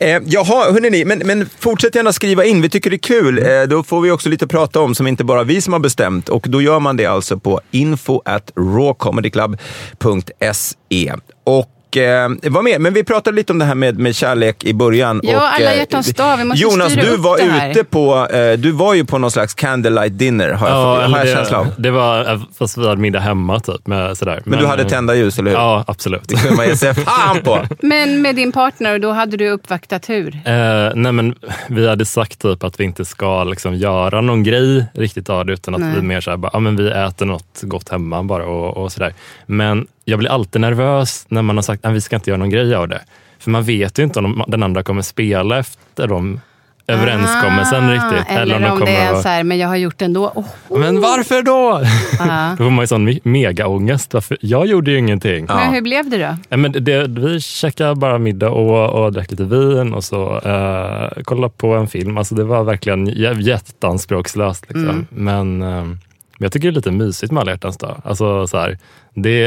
Eh, 0.00 0.18
jaha, 0.26 0.72
hörni, 0.72 1.04
men, 1.04 1.18
men 1.18 1.48
fortsätt 1.58 1.94
gärna 1.94 2.12
skriva 2.12 2.44
in, 2.44 2.62
vi 2.62 2.68
tycker 2.68 2.90
det 2.90 2.96
är 2.96 2.98
kul. 2.98 3.38
Eh, 3.38 3.44
då 3.68 3.82
får 3.82 4.00
vi 4.00 4.10
också 4.10 4.28
lite 4.28 4.46
prata 4.46 4.80
om 4.80 4.94
som 4.94 5.06
inte 5.06 5.24
bara 5.24 5.42
vi 5.44 5.60
som 5.60 5.72
har 5.72 5.80
bestämt 5.80 6.28
och 6.28 6.46
då 6.48 6.62
gör 6.62 6.80
man 6.80 6.96
det 6.96 7.06
alltså 7.06 7.38
på 7.38 7.60
info 7.70 8.22
at 8.24 8.52
rawcomedyclub.se. 8.56 11.14
Och 11.44 11.66
eh, 11.96 12.28
vad 12.42 12.64
mer? 12.64 12.78
Men 12.78 12.94
vi 12.94 13.04
pratade 13.04 13.36
lite 13.36 13.52
om 13.52 13.58
det 13.58 13.64
här 13.64 13.74
med, 13.74 13.98
med 13.98 14.14
kärlek 14.14 14.64
i 14.64 14.74
början. 14.74 15.20
Ja, 15.22 15.36
och, 15.36 15.54
alla 15.54 15.72
eh, 15.72 15.78
hjärtans 15.78 16.14
dag. 16.14 16.36
Vi 16.36 16.44
måste 16.44 16.62
Jonas, 16.62 16.92
styra 16.92 17.04
du 17.04 17.10
upp 17.10 17.20
var 17.20 17.38
det 17.38 17.44
här. 17.44 17.70
ute 17.70 17.84
på, 17.84 18.26
eh, 18.26 18.52
du 18.52 18.72
var 18.72 18.94
ju 18.94 19.04
på 19.04 19.18
någon 19.18 19.30
slags 19.30 19.54
candlelight 19.54 20.18
dinner, 20.18 20.50
har 20.50 20.68
jag, 20.68 20.74
har 20.74 21.02
eller 21.02 21.18
jag 21.18 21.26
det, 21.26 21.32
känsla 21.32 21.58
av. 21.58 21.66
det 21.78 21.90
var, 21.90 22.40
fast 22.58 22.78
vi 22.78 22.88
hade 22.88 23.00
middag 23.00 23.20
hemma 23.20 23.60
typ. 23.60 23.86
Med, 23.86 24.18
sådär. 24.18 24.42
Men, 24.44 24.58
du 24.58 24.66
hade 24.66 24.82
eh, 24.82 24.88
tända 24.88 25.14
ljus, 25.14 25.38
eller 25.38 25.50
hur? 25.50 25.58
Ja, 25.58 25.84
absolut. 25.86 26.28
Det 26.28 26.36
kunde 26.36 26.56
man 26.56 26.66
ge 26.66 26.76
sig 26.76 26.94
fan 27.04 27.40
på. 27.42 27.66
Men 27.82 28.22
med 28.22 28.36
din 28.36 28.52
partner, 28.52 28.94
och 28.94 29.00
då 29.00 29.12
hade 29.12 29.36
du 29.36 29.48
uppvaktat 29.48 30.08
hur? 30.08 30.34
Eh, 30.34 30.92
nej 30.94 31.12
men 31.12 31.34
vi 31.68 31.88
hade 31.88 32.04
sagt 32.04 32.42
typ 32.42 32.64
att 32.64 32.80
vi 32.80 32.84
inte 32.84 33.04
ska 33.04 33.44
liksom 33.44 33.74
göra 33.74 34.20
någon 34.20 34.42
grej 34.42 34.84
riktigt 34.94 35.30
av 35.30 35.46
det 35.46 35.52
utan 35.52 35.74
att 35.74 35.80
Nej. 35.80 35.92
vi 35.94 36.02
mer 36.02 36.20
så 36.20 36.30
här, 36.30 36.36
bara, 36.36 36.50
ah, 36.52 36.60
men 36.60 36.76
vi 36.76 36.90
äter 36.90 37.26
något 37.26 37.62
gott 37.62 37.88
hemma 37.88 38.22
bara 38.22 38.44
och, 38.44 38.76
och 38.76 38.92
sådär. 38.92 39.14
Men 39.46 39.86
jag 40.04 40.18
blir 40.18 40.30
alltid 40.30 40.60
nervös 40.60 41.26
när 41.28 41.42
man 41.42 41.56
har 41.56 41.62
sagt 41.62 41.77
att 41.82 41.92
vi 41.92 42.00
ska 42.00 42.16
inte 42.16 42.30
göra 42.30 42.38
någon 42.38 42.50
grej 42.50 42.74
av 42.74 42.88
det. 42.88 43.00
För 43.38 43.50
man 43.50 43.62
vet 43.64 43.98
ju 43.98 44.02
inte 44.02 44.18
om 44.18 44.44
den 44.48 44.62
andra 44.62 44.82
kommer 44.82 45.02
spela 45.02 45.58
efter 45.58 46.06
de 46.08 46.40
överenskommelsen 46.86 47.84
Ah, 47.84 47.92
riktigt. 47.94 48.36
Eller, 48.36 48.56
om 48.56 48.62
de 48.62 48.70
om 48.70 48.80
det 48.80 48.96
är 48.96 49.12
att- 49.12 49.22
så 49.22 49.28
här, 49.28 49.42
men 49.44 49.58
jag 49.58 49.68
har 49.68 49.76
gjort 49.76 49.98
det 49.98 50.04
ändå. 50.04 50.32
Oh. 50.34 50.78
Men 50.78 51.00
varför 51.00 51.42
då? 51.42 51.78
Då 52.58 52.64
får 52.64 52.70
man 52.70 52.82
ju 52.82 52.86
sån 52.86 53.08
me- 53.08 53.20
megaångest. 53.22 54.14
Varför? 54.14 54.36
Jag 54.40 54.66
gjorde 54.66 54.90
ju 54.90 54.98
ingenting. 54.98 55.44
Men 55.48 55.72
hur 55.74 55.80
blev 55.80 56.10
det 56.10 56.36
då? 56.48 56.56
Men 56.56 56.72
det, 56.72 57.06
vi 57.08 57.40
käkade 57.40 57.94
bara 57.94 58.18
middag 58.18 58.50
och, 58.50 59.04
och 59.04 59.12
drack 59.12 59.30
lite 59.30 59.44
vin 59.44 59.94
och 59.94 60.04
så 60.04 60.38
eh, 60.44 61.22
kollade 61.22 61.52
på 61.56 61.74
en 61.74 61.86
film. 61.86 62.18
Alltså 62.18 62.34
det 62.34 62.44
var 62.44 62.64
verkligen 62.64 63.08
jä- 63.10 63.40
jätteanspråkslöst. 63.40 64.62
Liksom. 64.68 64.88
Mm. 64.88 65.06
Men, 65.10 65.62
eh, 65.62 65.84
men 65.84 66.44
jag 66.44 66.52
tycker 66.52 66.68
det 66.68 66.72
är 66.72 66.76
lite 66.76 66.90
mysigt 66.90 67.32
med 67.32 67.40
alla 67.40 67.50
hjärtans 67.50 67.76
dag. 67.78 68.00
Alltså, 68.04 68.46
så 68.46 68.58
här, 68.58 68.78
det 69.14 69.42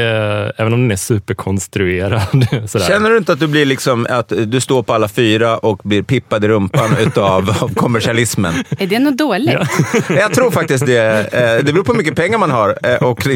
även 0.56 0.72
om 0.72 0.80
den 0.82 0.90
är 0.90 0.96
superkonstruerad. 0.96 2.22
Sådär. 2.70 2.86
Känner 2.86 3.10
du 3.10 3.16
inte 3.18 3.32
att 3.32 3.40
du 3.40 3.46
blir 3.46 3.66
liksom, 3.66 4.06
att 4.10 4.32
du 4.46 4.60
står 4.60 4.82
på 4.82 4.94
alla 4.94 5.08
fyra 5.08 5.58
och 5.58 5.80
blir 5.84 6.02
pippad 6.02 6.44
i 6.44 6.48
rumpan 6.48 6.96
utav 7.00 7.56
av 7.60 7.74
kommersialismen? 7.74 8.54
Är 8.78 8.86
det 8.86 8.98
något 8.98 9.16
dåligt? 9.18 9.58
Jag 10.08 10.32
tror 10.34 10.50
faktiskt 10.50 10.86
det. 10.86 11.32
Eh, 11.32 11.64
Det 11.64 11.72
beror 11.72 11.84
på 11.84 11.92
hur 11.92 11.98
mycket 11.98 12.16
pengar 12.16 12.38
man 12.38 12.50
har. 12.50 12.78
eh, 12.82 12.94
Och 13.02 13.26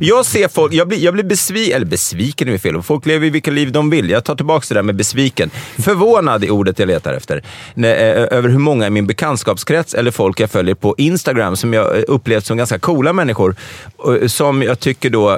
jag 0.00 0.26
ser 0.26 0.48
folk, 0.48 0.72
jag 0.74 0.88
blir, 0.88 0.98
jag 0.98 1.14
blir 1.14 1.24
besviken, 1.24 1.76
eller 1.76 1.86
besviken 1.86 2.48
är 2.48 2.52
ju 2.52 2.58
fel, 2.58 2.82
folk 2.82 3.06
lever 3.06 3.30
vilka 3.30 3.50
liv 3.50 3.72
de 3.72 3.90
vill. 3.90 4.10
Jag 4.10 4.24
tar 4.24 4.34
tillbaka 4.34 4.64
det 4.68 4.74
där 4.74 4.82
med 4.82 4.94
besviken. 4.96 5.50
Förvånad 5.78 6.44
är 6.44 6.50
ordet 6.50 6.78
jag 6.78 6.86
letar 6.86 7.12
efter. 7.12 7.36
Eh, 7.76 8.36
Över 8.36 8.48
hur 8.48 8.58
många 8.58 8.86
i 8.86 8.90
min 8.90 9.06
bekantskapskrets 9.06 9.94
eller 9.94 10.10
folk 10.10 10.40
jag 10.40 10.50
följer 10.50 10.74
på 10.74 10.94
Instagram 10.98 11.56
som 11.56 11.72
jag 11.72 12.04
upplevt 12.08 12.44
som 12.46 12.56
ganska 12.56 12.78
coola 12.78 13.12
människor. 13.12 13.56
och 13.96 14.30
Som 14.30 14.62
jag 14.62 14.80
tycker 14.80 15.10
då, 15.10 15.36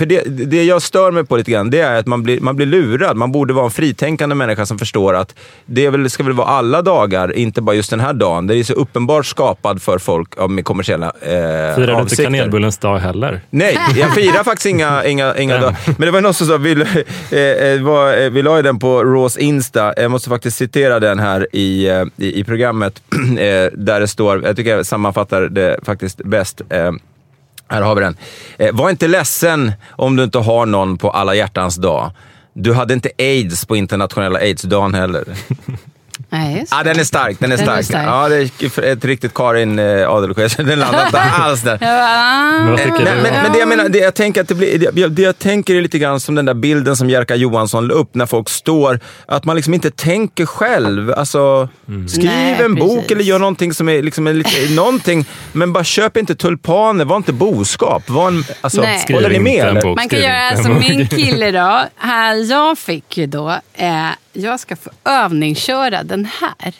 för 0.00 0.06
det, 0.06 0.22
det 0.24 0.64
jag 0.64 0.82
stör 0.82 1.10
mig 1.10 1.24
på 1.24 1.36
lite 1.36 1.50
grann, 1.50 1.70
det 1.70 1.80
är 1.80 1.98
att 1.98 2.06
man 2.06 2.22
blir, 2.22 2.40
man 2.40 2.56
blir 2.56 2.66
lurad. 2.66 3.16
Man 3.16 3.32
borde 3.32 3.52
vara 3.52 3.64
en 3.64 3.70
fritänkande 3.70 4.34
människa 4.34 4.66
som 4.66 4.78
förstår 4.78 5.14
att 5.14 5.34
det 5.66 5.90
väl, 5.90 6.10
ska 6.10 6.22
väl 6.22 6.32
vara 6.32 6.48
alla 6.48 6.82
dagar, 6.82 7.36
inte 7.36 7.62
bara 7.62 7.76
just 7.76 7.90
den 7.90 8.00
här 8.00 8.12
dagen. 8.12 8.46
Det 8.46 8.56
är 8.56 8.64
så 8.64 8.72
uppenbart 8.72 9.26
skapad 9.26 9.82
för 9.82 9.98
folk 9.98 10.48
med 10.48 10.64
kommersiella 10.64 11.06
eh, 11.06 11.74
Firar 11.74 11.94
du 11.94 12.00
inte 12.00 12.16
kanelbullens 12.16 12.78
dag 12.78 12.98
heller? 12.98 13.40
Nej, 13.50 13.78
jag 13.96 14.14
firar 14.14 14.44
faktiskt 14.44 14.66
inga, 14.66 15.04
inga, 15.04 15.36
inga 15.36 15.58
dagar. 15.58 15.76
Men 15.86 16.06
det 16.06 16.10
var 16.10 16.20
någon 16.20 16.34
som 16.34 16.46
sa, 16.46 16.56
vi, 16.56 16.72
eh, 17.30 17.38
eh, 17.38 17.82
var, 17.82 18.22
eh, 18.22 18.30
vi 18.30 18.42
la 18.42 18.56
ju 18.56 18.62
den 18.62 18.78
på 18.78 19.04
Raws 19.04 19.36
Insta. 19.36 19.94
Jag 19.96 20.10
måste 20.10 20.28
faktiskt 20.28 20.56
citera 20.56 21.00
den 21.00 21.18
här 21.18 21.46
i, 21.52 21.88
eh, 21.88 22.04
i, 22.16 22.40
i 22.40 22.44
programmet. 22.44 23.02
eh, 23.30 23.36
där 23.72 24.00
det 24.00 24.08
står, 24.08 24.44
jag 24.44 24.56
tycker 24.56 24.76
jag 24.76 24.86
sammanfattar 24.86 25.42
det 25.42 25.78
faktiskt 25.82 26.24
bäst. 26.24 26.60
Eh, 26.68 26.92
här 27.70 27.82
har 27.82 27.94
vi 27.94 28.00
den. 28.00 28.16
Eh, 28.58 28.72
var 28.72 28.90
inte 28.90 29.08
ledsen 29.08 29.72
om 29.90 30.16
du 30.16 30.24
inte 30.24 30.38
har 30.38 30.66
någon 30.66 30.98
på 30.98 31.10
alla 31.10 31.34
hjärtans 31.34 31.76
dag. 31.76 32.10
Du 32.52 32.74
hade 32.74 32.94
inte 32.94 33.10
aids 33.18 33.66
på 33.66 33.76
internationella 33.76 34.38
aidsdagen 34.38 34.94
heller. 34.94 35.24
Nej, 36.30 36.66
Ja, 36.70 36.82
den 36.82 36.98
är 37.00 37.04
stark. 37.04 37.36
Den 37.40 37.52
är 37.52 37.56
Den 37.56 37.68
är 37.68 37.72
stark. 37.72 37.84
stark. 37.86 38.06
Ja, 38.06 38.28
det 38.28 38.78
är 38.78 38.92
ett 38.92 39.04
riktigt 39.04 39.34
Karin 39.34 39.78
eh, 39.78 40.10
Adelsköld. 40.10 40.52
Den 40.66 40.78
landar 40.80 41.06
inte 41.06 41.20
alls 41.20 41.62
där. 41.62 41.78
Men 43.22 43.46
ah. 43.46 43.48
det 43.52 43.58
jag 43.58 43.68
menar, 43.68 43.88
det 43.88 43.98
jag 43.98 44.14
tänker 44.14 44.40
att 44.40 44.48
det 44.48 44.54
blir, 44.54 44.78
det, 44.78 45.00
jag- 45.00 45.12
det 45.12 45.22
jag 45.22 45.38
tänker 45.38 45.74
är 45.74 45.82
lite 45.82 45.98
grann 45.98 46.20
som 46.20 46.34
den 46.34 46.44
där 46.44 46.54
bilden 46.54 46.96
som 46.96 47.10
Jerka 47.10 47.36
Johansson 47.36 47.86
la 47.86 47.94
upp 47.94 48.14
när 48.14 48.26
folk 48.26 48.48
står, 48.48 49.00
att 49.26 49.44
man 49.44 49.56
liksom 49.56 49.74
inte 49.74 49.90
tänker 49.90 50.46
själv. 50.46 51.12
Alltså, 51.16 51.68
skriv 52.08 52.24
Nej, 52.24 52.62
en 52.62 52.74
bok 52.74 52.94
precis. 52.96 53.10
eller 53.12 53.24
gör 53.24 53.38
någonting 53.38 53.74
som 53.74 53.88
är 53.88 54.02
liksom 54.02 54.26
en 54.26 54.38
lite, 54.38 54.50
någonting, 54.74 55.24
men 55.52 55.72
bara 55.72 55.84
köp 55.84 56.16
inte 56.16 56.34
tulpaner, 56.34 57.04
var 57.04 57.16
inte 57.16 57.32
boskap. 57.32 58.10
Var 58.10 58.28
en, 58.28 58.44
alltså, 58.60 58.80
Nej. 58.82 58.98
Skriv 58.98 59.16
håller 59.16 59.28
ni 59.40 59.50
inte 59.50 59.72
med 59.72 59.82
bok. 59.82 59.96
Man 59.96 60.08
kan 60.08 60.18
göra 60.20 60.56
som 60.62 60.74
bok. 60.74 60.88
min 60.88 61.08
kille 61.08 61.50
då. 61.50 61.80
Här 61.96 62.50
jag 62.50 62.78
fick 62.78 63.16
ju 63.18 63.26
då, 63.26 63.50
eh, 63.74 64.06
jag 64.32 64.60
ska 64.60 64.76
få 64.76 64.90
övningsköra 65.04 66.02
den 66.02 66.24
här. 66.24 66.74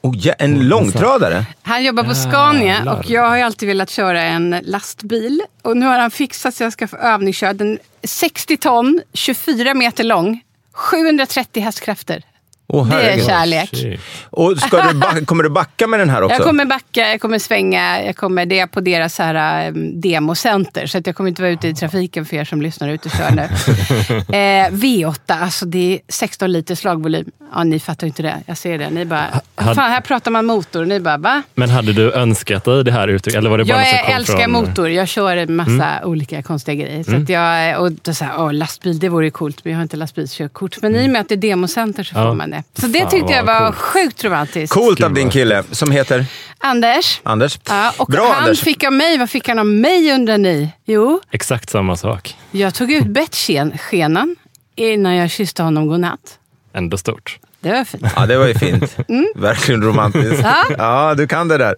Oh, 0.00 0.16
ja, 0.16 0.32
en 0.32 0.68
långtradare? 0.68 1.44
Han 1.62 1.84
jobbar 1.84 2.04
på 2.04 2.14
Scania 2.14 2.92
och 2.92 3.10
jag 3.10 3.28
har 3.28 3.36
ju 3.36 3.42
alltid 3.42 3.68
velat 3.68 3.90
köra 3.90 4.22
en 4.22 4.60
lastbil. 4.62 5.42
Och 5.62 5.76
nu 5.76 5.86
har 5.86 5.98
han 5.98 6.10
fixat 6.10 6.54
så 6.54 6.62
jag 6.62 6.72
ska 6.72 6.88
få 6.88 6.96
övningsköra 6.96 7.52
den 7.52 7.78
60 8.02 8.56
ton, 8.56 9.00
24 9.12 9.74
meter 9.74 10.04
lång, 10.04 10.40
730 10.72 11.62
hästkrafter. 11.62 12.22
Åh, 12.70 12.88
Det 12.88 13.10
är 13.10 13.26
kärlek. 13.26 13.70
Shit. 13.72 14.00
Och 14.30 14.58
ska 14.58 14.82
du 14.92 15.24
kommer 15.26 15.42
du 15.42 15.50
backa 15.50 15.86
med 15.86 16.00
den 16.00 16.10
här 16.10 16.22
också? 16.22 16.36
Jag 16.36 16.46
kommer 16.46 16.64
backa, 16.64 17.10
jag 17.10 17.20
kommer 17.20 17.38
svänga, 17.38 18.02
jag 18.04 18.16
kommer, 18.16 18.46
det 18.46 18.58
är 18.58 18.66
på 18.66 18.80
deras 18.80 19.14
så 19.14 19.22
här, 19.22 19.68
um, 19.68 20.00
democenter. 20.00 20.86
Så 20.86 20.98
att 20.98 21.06
jag 21.06 21.16
kommer 21.16 21.28
inte 21.30 21.42
vara 21.42 21.52
ute 21.52 21.68
i 21.68 21.74
trafiken 21.74 22.26
för 22.26 22.36
er 22.36 22.44
som 22.44 22.62
lyssnar 22.62 22.88
ute 22.88 23.08
och 23.08 23.14
kör 23.14 23.30
nu. 23.30 23.42
eh, 24.38 24.70
V8, 24.70 25.42
alltså 25.42 25.66
det 25.66 25.94
är 25.94 26.00
16 26.08 26.52
liter 26.52 26.74
slagvolym. 26.74 27.30
Ja, 27.54 27.64
ni 27.64 27.80
fattar 27.80 28.06
inte 28.06 28.22
det. 28.22 28.34
Jag 28.46 28.56
ser 28.58 28.78
det. 28.78 28.90
Ni 28.90 29.04
bara, 29.04 29.26
had- 29.56 29.74
fan 29.74 29.90
här 29.90 30.00
pratar 30.00 30.30
man 30.30 30.46
motor. 30.46 30.80
Och 30.82 30.88
ni 30.88 31.00
bara, 31.00 31.16
va? 31.16 31.42
Men 31.54 31.70
hade 31.70 31.92
du 31.92 32.12
önskat 32.12 32.64
dig 32.64 32.84
det 32.84 32.92
här 32.92 33.08
uttrycket? 33.08 33.38
Eller 33.38 33.50
var 33.50 33.58
det 33.58 33.64
bara 33.64 33.78
Jag 33.86 34.04
som 34.04 34.14
älskar 34.14 34.38
från... 34.38 34.52
motor. 34.52 34.88
Jag 34.90 35.08
kör 35.08 35.36
en 35.36 35.56
massa 35.56 36.00
olika 36.04 36.42
konstiga 36.42 36.84
grejer. 36.84 37.02
Så 37.04 37.16
att 37.16 37.28
jag, 37.28 37.80
och 37.82 37.92
då 37.92 38.14
så 38.14 38.24
här, 38.24 38.32
åh, 38.38 38.52
lastbil, 38.52 38.98
det 38.98 39.08
vore 39.08 39.24
ju 39.24 39.30
coolt. 39.30 39.64
Men 39.64 39.72
jag 39.72 39.78
har 39.78 39.82
inte 39.82 39.96
lastbilskörkort. 39.96 40.82
Men 40.82 40.96
i 40.96 41.06
och 41.06 41.10
med 41.10 41.20
att 41.20 41.28
det 41.28 41.34
är 41.34 41.36
democenter 41.36 42.02
så 42.04 42.14
Ja. 42.18 42.22
får 42.28 42.34
man 42.34 42.50
det. 42.50 42.57
Så 42.80 42.86
det 42.86 42.98
Fan, 43.00 43.10
tyckte 43.10 43.32
jag 43.32 43.44
var 43.44 43.60
coolt. 43.66 43.76
sjukt 43.76 44.24
romantiskt. 44.24 44.74
Coolt 44.74 45.02
av 45.02 45.12
din 45.14 45.30
kille 45.30 45.64
som 45.70 45.90
heter 45.90 46.26
Anders. 46.58 47.20
Anders. 47.22 47.58
Ja, 47.68 47.92
och 47.96 48.06
Bra 48.06 48.32
han 48.32 48.42
Anders. 48.44 48.60
fick 48.60 48.84
av 48.84 48.92
mig, 48.92 49.18
vad 49.18 49.30
fick 49.30 49.48
han 49.48 49.58
av 49.58 49.66
mig 49.66 50.12
undrar 50.12 50.38
ni? 50.38 50.70
Jo, 50.84 51.20
Exakt 51.30 51.70
samma 51.70 51.96
sak. 51.96 52.36
jag 52.50 52.74
tog 52.74 52.92
ut 52.92 53.06
bettskenan 53.06 54.36
innan 54.76 55.14
jag 55.16 55.30
kysste 55.30 55.62
honom 55.62 55.86
godnatt. 55.86 56.38
Ändå 56.74 56.96
stort. 56.96 57.38
Det 57.60 57.72
var 57.72 57.84
fint. 57.84 58.02
Ja, 58.16 58.26
det 58.26 58.38
var 58.38 58.46
ju 58.46 58.54
fint. 58.54 58.96
Verkligen 59.36 59.82
romantiskt. 59.82 60.40
Ja. 60.42 60.64
Ja, 60.78 61.14
du 61.14 61.26
kan 61.26 61.48
det 61.48 61.58
där. 61.58 61.74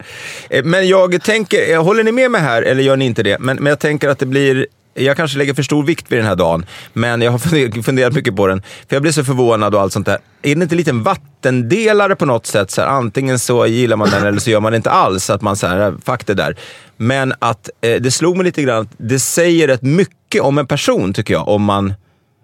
Eh, 0.50 0.64
Men 0.64 0.88
jag 0.88 1.22
tänker, 1.22 1.72
eh, 1.72 1.82
håller 1.84 2.04
ni 2.04 2.12
med 2.12 2.30
mig 2.30 2.40
här, 2.40 2.62
eller 2.62 2.82
gör 2.82 2.96
ni 2.96 3.04
inte 3.04 3.22
det? 3.22 3.38
Men, 3.38 3.56
men 3.56 3.66
jag 3.66 3.78
tänker 3.78 4.08
att 4.08 4.18
det 4.18 4.26
blir, 4.26 4.66
jag 4.95 5.16
kanske 5.16 5.38
lägger 5.38 5.55
för 5.55 5.62
stor 5.62 5.82
vikt 5.82 6.12
vid 6.12 6.18
den 6.18 6.26
här 6.26 6.36
dagen, 6.36 6.66
men 6.93 7.22
jag 7.22 7.32
har 7.32 7.82
funderat 7.82 8.12
mycket 8.12 8.36
på 8.36 8.47
den. 8.47 8.62
För 8.88 8.97
jag 8.97 9.03
blir 9.03 9.12
så 9.12 9.24
förvånad 9.24 9.74
och 9.74 9.80
allt 9.80 9.93
sånt 9.93 10.07
där. 10.07 10.18
Är 10.43 10.55
det 10.55 10.62
inte 10.62 10.74
en 10.74 10.76
liten 10.76 11.03
vattendelare 11.03 12.16
på 12.16 12.26
något 12.26 12.47
sätt? 12.47 12.70
Så 12.70 12.80
här, 12.80 12.88
antingen 12.88 13.38
så 13.38 13.66
gillar 13.66 13.97
man 13.97 14.11
den 14.11 14.26
eller 14.26 14.38
så 14.38 14.51
gör 14.51 14.61
man 14.61 14.72
det 14.72 14.76
inte 14.76 14.91
alls. 14.91 15.30
Att 15.30 15.43
man 15.43 15.57
säger, 15.57 15.95
fuck 16.05 16.26
det 16.26 16.34
där. 16.34 16.57
Men 16.97 17.34
att 17.38 17.70
eh, 17.80 18.01
det 18.01 18.11
slog 18.11 18.36
mig 18.36 18.45
lite 18.45 18.62
grann 18.62 18.82
att 18.82 18.93
det 18.97 19.18
säger 19.18 19.68
rätt 19.68 19.82
mycket 19.82 20.43
om 20.43 20.59
en 20.59 20.66
person, 20.66 21.12
tycker 21.12 21.34
jag, 21.34 21.49
om 21.49 21.62
man 21.62 21.95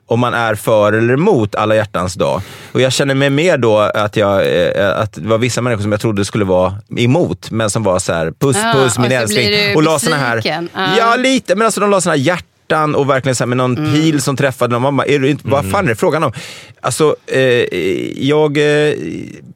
om 0.07 0.21
man 0.21 0.35
är 0.35 0.55
för 0.55 0.93
eller 0.93 1.15
emot 1.15 1.55
alla 1.55 1.75
hjärtans 1.75 2.15
dag. 2.15 2.43
Och 2.73 2.81
jag 2.81 2.93
känner 2.93 3.15
mig 3.15 3.31
mer 3.31 3.59
då 3.59 3.79
att, 3.79 4.17
jag, 4.17 4.67
eh, 4.77 4.99
att 4.99 5.13
det 5.13 5.29
var 5.29 5.39
vissa 5.39 5.63
människor 5.63 5.83
som 5.83 5.93
jag 5.93 6.01
trodde 6.01 6.25
skulle 6.25 6.45
vara 6.45 6.75
emot, 6.97 7.51
men 7.51 7.71
som 7.71 7.83
var 7.83 7.99
så 7.99 8.13
här, 8.13 8.33
puss 8.39 8.57
puss 8.75 8.99
min 8.99 9.07
och 9.07 9.13
så 9.13 9.17
älskling. 9.17 9.77
Och 9.77 9.83
la 9.83 9.99
såna 9.99 10.17
här. 10.17 10.43
Ja. 10.45 10.97
ja 10.99 11.17
lite, 11.17 11.55
men 11.55 11.65
alltså 11.65 11.81
de 11.81 11.91
la 11.91 12.01
såna 12.01 12.15
här 12.15 12.21
hjärtan 12.23 12.56
och 12.73 13.11
verkligen 13.11 13.37
så 13.37 13.45
här 13.45 13.47
med 13.47 13.57
någon 13.57 13.77
pil 13.77 14.23
som 14.23 14.37
träffade 14.37 14.73
någon. 14.73 14.83
Man 14.83 14.97
bara, 14.97 15.07
är 15.07 15.19
du 15.19 15.31
inte, 15.31 15.49
Vad 15.49 15.71
fan 15.71 15.85
är 15.85 15.89
det 15.89 15.97
frågan 15.97 16.25
om? 16.25 16.33
Alltså, 16.81 17.17
eh, 17.27 17.41
jag... 18.29 18.59
Eh, 18.59 18.95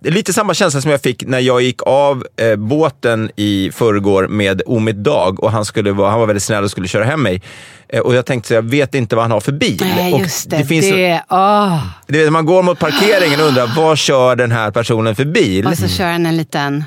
lite 0.02 0.32
samma 0.32 0.54
känsla 0.54 0.80
som 0.80 0.90
jag 0.90 1.00
fick 1.00 1.26
när 1.26 1.38
jag 1.38 1.62
gick 1.62 1.82
av 1.82 2.26
eh, 2.36 2.56
båten 2.56 3.30
i 3.36 3.70
förrgår 3.74 4.28
med 4.28 4.62
Omid 4.66 4.96
Dag 4.96 5.44
och 5.44 5.52
han, 5.52 5.64
skulle 5.64 5.92
vara, 5.92 6.10
han 6.10 6.20
var 6.20 6.26
väldigt 6.26 6.42
snäll 6.42 6.64
och 6.64 6.70
skulle 6.70 6.88
köra 6.88 7.04
hem 7.04 7.22
mig. 7.22 7.42
Eh, 7.88 8.00
och 8.00 8.14
jag 8.14 8.26
tänkte, 8.26 8.48
så 8.48 8.54
jag 8.54 8.62
vet 8.62 8.94
inte 8.94 9.16
vad 9.16 9.24
han 9.24 9.30
har 9.30 9.40
för 9.40 9.52
bil. 9.52 9.82
Nej, 9.96 10.12
och 10.12 10.20
just 10.20 10.50
det. 10.50 10.56
Det, 10.56 10.64
finns, 10.64 10.86
åh. 11.30 11.78
du 12.06 12.18
vet, 12.18 12.32
man 12.32 12.46
går 12.46 12.62
mot 12.62 12.78
parkeringen 12.78 13.40
och 13.40 13.46
undrar, 13.46 13.76
vad 13.76 13.98
kör 13.98 14.36
den 14.36 14.52
här 14.52 14.70
personen 14.70 15.16
för 15.16 15.24
bil? 15.24 15.66
Och 15.66 15.78
så 15.78 15.88
kör 15.88 16.10
han 16.10 16.26
en 16.26 16.36
liten 16.36 16.84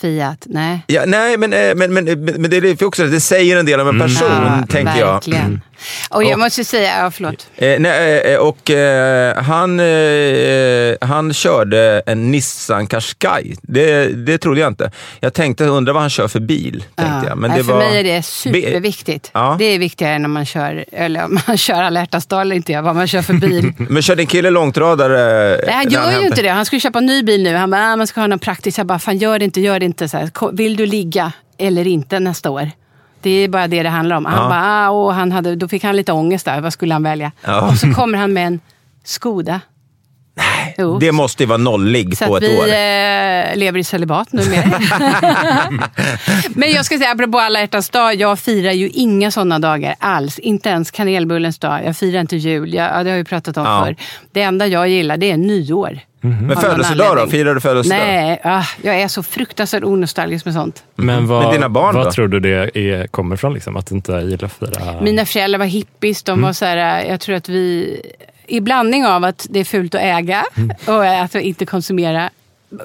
Fiat. 0.00 0.46
Nej. 0.50 0.82
Ja, 0.86 1.02
nej, 1.06 1.36
men, 1.38 1.52
eh, 1.52 1.74
men, 1.74 1.92
men, 1.94 2.04
men, 2.04 2.24
men 2.24 2.50
det 2.50 2.56
är 2.56 2.84
också, 2.84 3.06
det 3.06 3.20
säger 3.20 3.56
en 3.56 3.66
del 3.66 3.80
om 3.80 3.88
en 3.88 3.98
person, 4.00 4.28
Ja, 4.30 4.66
tänker 4.68 4.98
jag. 4.98 5.12
verkligen. 5.12 5.60
Och 6.10 6.24
jag 6.24 6.32
Och- 6.32 6.38
måste 6.38 6.64
säga, 6.64 6.98
ja 6.98 7.10
förlåt. 7.10 7.46
Eh, 7.56 7.80
nej, 7.80 8.20
eh, 8.20 8.38
och 8.38 8.70
eh, 8.70 9.42
han, 9.42 9.80
eh, 9.80 10.94
han 11.00 11.32
körde 11.32 12.02
en 12.06 12.30
Nissan 12.30 12.86
Qashqai. 12.86 13.54
Det, 13.62 14.06
det 14.26 14.38
trodde 14.38 14.60
jag 14.60 14.68
inte. 14.70 14.90
Jag 15.20 15.34
tänkte, 15.34 15.64
undra 15.64 15.92
vad 15.92 16.02
han 16.02 16.10
kör 16.10 16.28
för 16.28 16.40
bil. 16.40 16.84
Tänkte 16.94 17.14
Ja. 17.22 17.28
jag. 17.28 17.38
Men 17.38 17.50
Nej, 17.50 17.58
det 17.58 17.64
för 17.64 17.72
var, 17.72 17.78
mig 17.80 17.98
är 18.00 18.04
det 18.04 18.22
superviktigt. 18.22 19.30
Ja. 19.34 19.56
Det 19.58 19.64
är 19.64 19.78
viktigare 19.78 20.18
när 20.18 20.28
man 20.28 20.46
kör, 20.46 20.84
eller 20.92 21.24
om 21.24 21.38
man 21.46 21.56
kör 21.58 21.82
alla 21.82 22.00
hjärtans 22.00 22.26
dag 22.26 22.40
eller 22.40 22.56
inte, 22.56 22.80
vad 22.80 22.96
man 22.96 23.06
kör 23.06 23.22
för 23.22 23.34
bil. 23.34 23.72
Men 23.88 24.02
kör 24.02 24.16
din 24.16 24.26
kille 24.26 24.50
långtradare? 24.50 25.16
Nej, 25.66 25.74
han 25.74 25.88
gör 25.90 26.04
ju 26.06 26.10
hämtar- 26.10 26.26
inte 26.26 26.42
det. 26.42 26.48
Han 26.48 26.64
skulle 26.66 26.80
köpa 26.80 26.98
en 26.98 27.06
ny 27.06 27.22
bil 27.22 27.42
nu. 27.42 27.54
Han 27.56 27.70
bara, 27.70 27.92
ah, 27.92 27.96
man 27.96 28.06
ska 28.06 28.20
ha 28.20 28.26
något 28.26 28.40
praktiskt. 28.42 28.78
Jag 28.78 28.86
bara, 28.86 28.98
fan 28.98 29.18
gör 29.18 29.38
det 29.38 29.44
inte, 29.44 29.60
gör 29.60 29.78
det 29.80 29.86
inte. 29.86 30.08
Så 30.08 30.16
här, 30.16 30.26
"Ko- 30.28 30.50
vill 30.52 30.76
du 30.76 30.86
ligga 30.86 31.32
eller 31.58 31.86
inte 31.86 32.20
nästa 32.20 32.50
år? 32.50 32.70
Det 33.24 33.30
är 33.30 33.48
bara 33.48 33.66
det 33.66 33.82
det 33.82 33.88
handlar 33.88 34.16
om. 34.16 34.24
Han 34.24 34.42
Ja. 34.42 34.48
bara, 34.48 34.86
ah, 34.86 34.90
och 34.90 35.14
han 35.14 35.32
hade, 35.32 35.56
då 35.56 35.68
fick 35.68 35.84
han 35.84 35.96
lite 35.96 36.12
ångest 36.12 36.44
där. 36.44 36.60
Vad 36.60 36.72
skulle 36.72 36.94
han 36.94 37.02
välja? 37.02 37.32
Ja. 37.44 37.60
Och 37.68 37.76
så 37.76 37.92
kommer 37.92 38.18
han 38.18 38.32
med 38.32 38.46
en 38.46 38.60
Skoda. 39.04 39.60
Nej. 40.36 40.74
Jo. 40.78 40.98
Det 40.98 41.12
måste 41.12 41.42
ju 41.42 41.46
vara 41.46 41.58
nollig 41.58 42.16
Så 42.18 42.26
på 42.26 42.36
ett 42.36 42.42
vi 42.42 42.58
år. 42.58 42.64
eh, 42.64 43.56
lever 43.56 43.78
i 43.78 43.84
celibat 43.84 44.32
numera. 44.32 44.80
Men 46.54 46.70
jag 46.72 46.84
ska 46.84 46.98
säga, 46.98 47.10
apropå 47.12 47.38
alla 47.38 47.60
hjärtans 47.60 47.90
dag, 47.90 48.14
jag 48.14 48.38
firar 48.38 48.72
ju 48.72 48.88
inga 48.88 49.30
sådana 49.30 49.58
dagar 49.58 49.94
alls. 49.98 50.38
Inte 50.38 50.68
ens 50.68 50.90
kanelbullens 50.90 51.58
dag. 51.58 51.80
Jag 51.84 51.96
firar 51.96 52.20
inte 52.20 52.36
jul. 52.36 52.74
Jag, 52.74 52.84
ja, 52.86 52.90
det 52.90 52.94
har 52.96 53.04
jag 53.04 53.16
ju 53.18 53.24
pratat 53.24 53.56
om 53.56 53.64
Ja. 53.64 53.82
förr. 53.84 53.96
Det 54.32 54.42
enda 54.42 54.66
jag 54.66 54.88
gillar, 54.88 55.16
det 55.16 55.30
är 55.30 55.36
nyår. 55.36 55.98
Men 56.24 56.34
av 56.34 56.42
någon 56.42 56.56
födelsedag 56.56 57.16
då? 57.16 57.26
Firar 57.26 57.54
du 57.54 57.60
födelsedag? 57.60 57.98
Nej, 57.98 58.40
ah, 58.44 58.64
jag 58.82 59.00
är 59.00 59.08
så 59.08 59.22
fruktansvärt 59.22 59.84
onostalgisk 59.84 60.44
med 60.44 60.54
sånt. 60.54 60.84
Men 60.96 61.26
vad, 61.26 61.42
Men 61.42 61.52
dina 61.52 61.68
barn 61.68 61.94
vad 61.94 62.06
då? 62.06 62.10
tror 62.12 62.28
du 62.28 62.40
det 62.40 62.76
är, 62.78 63.06
kommer 63.06 63.36
från? 63.36 63.54
Liksom, 63.54 63.76
att 63.76 63.86
du 63.86 63.94
inte 63.94 64.12
gillar 64.12 64.44
att 64.44 64.52
fira? 64.52 65.00
Mina 65.02 65.24
föräldrar 65.24 65.58
var 65.58 65.66
hippies. 65.66 66.22
De 66.22 66.42
var 66.42 66.52
så 66.52 66.64
här, 66.64 67.04
jag 67.04 67.20
tror 67.20 67.36
att 67.36 67.48
vi... 67.48 68.00
I 68.46 68.60
blandning 68.60 69.06
av 69.06 69.24
att 69.24 69.46
det 69.50 69.60
är 69.60 69.64
fult 69.64 69.94
att 69.94 70.00
äga 70.00 70.44
och 70.86 71.04
att 71.06 71.34
inte 71.34 71.66
konsumera. 71.66 72.30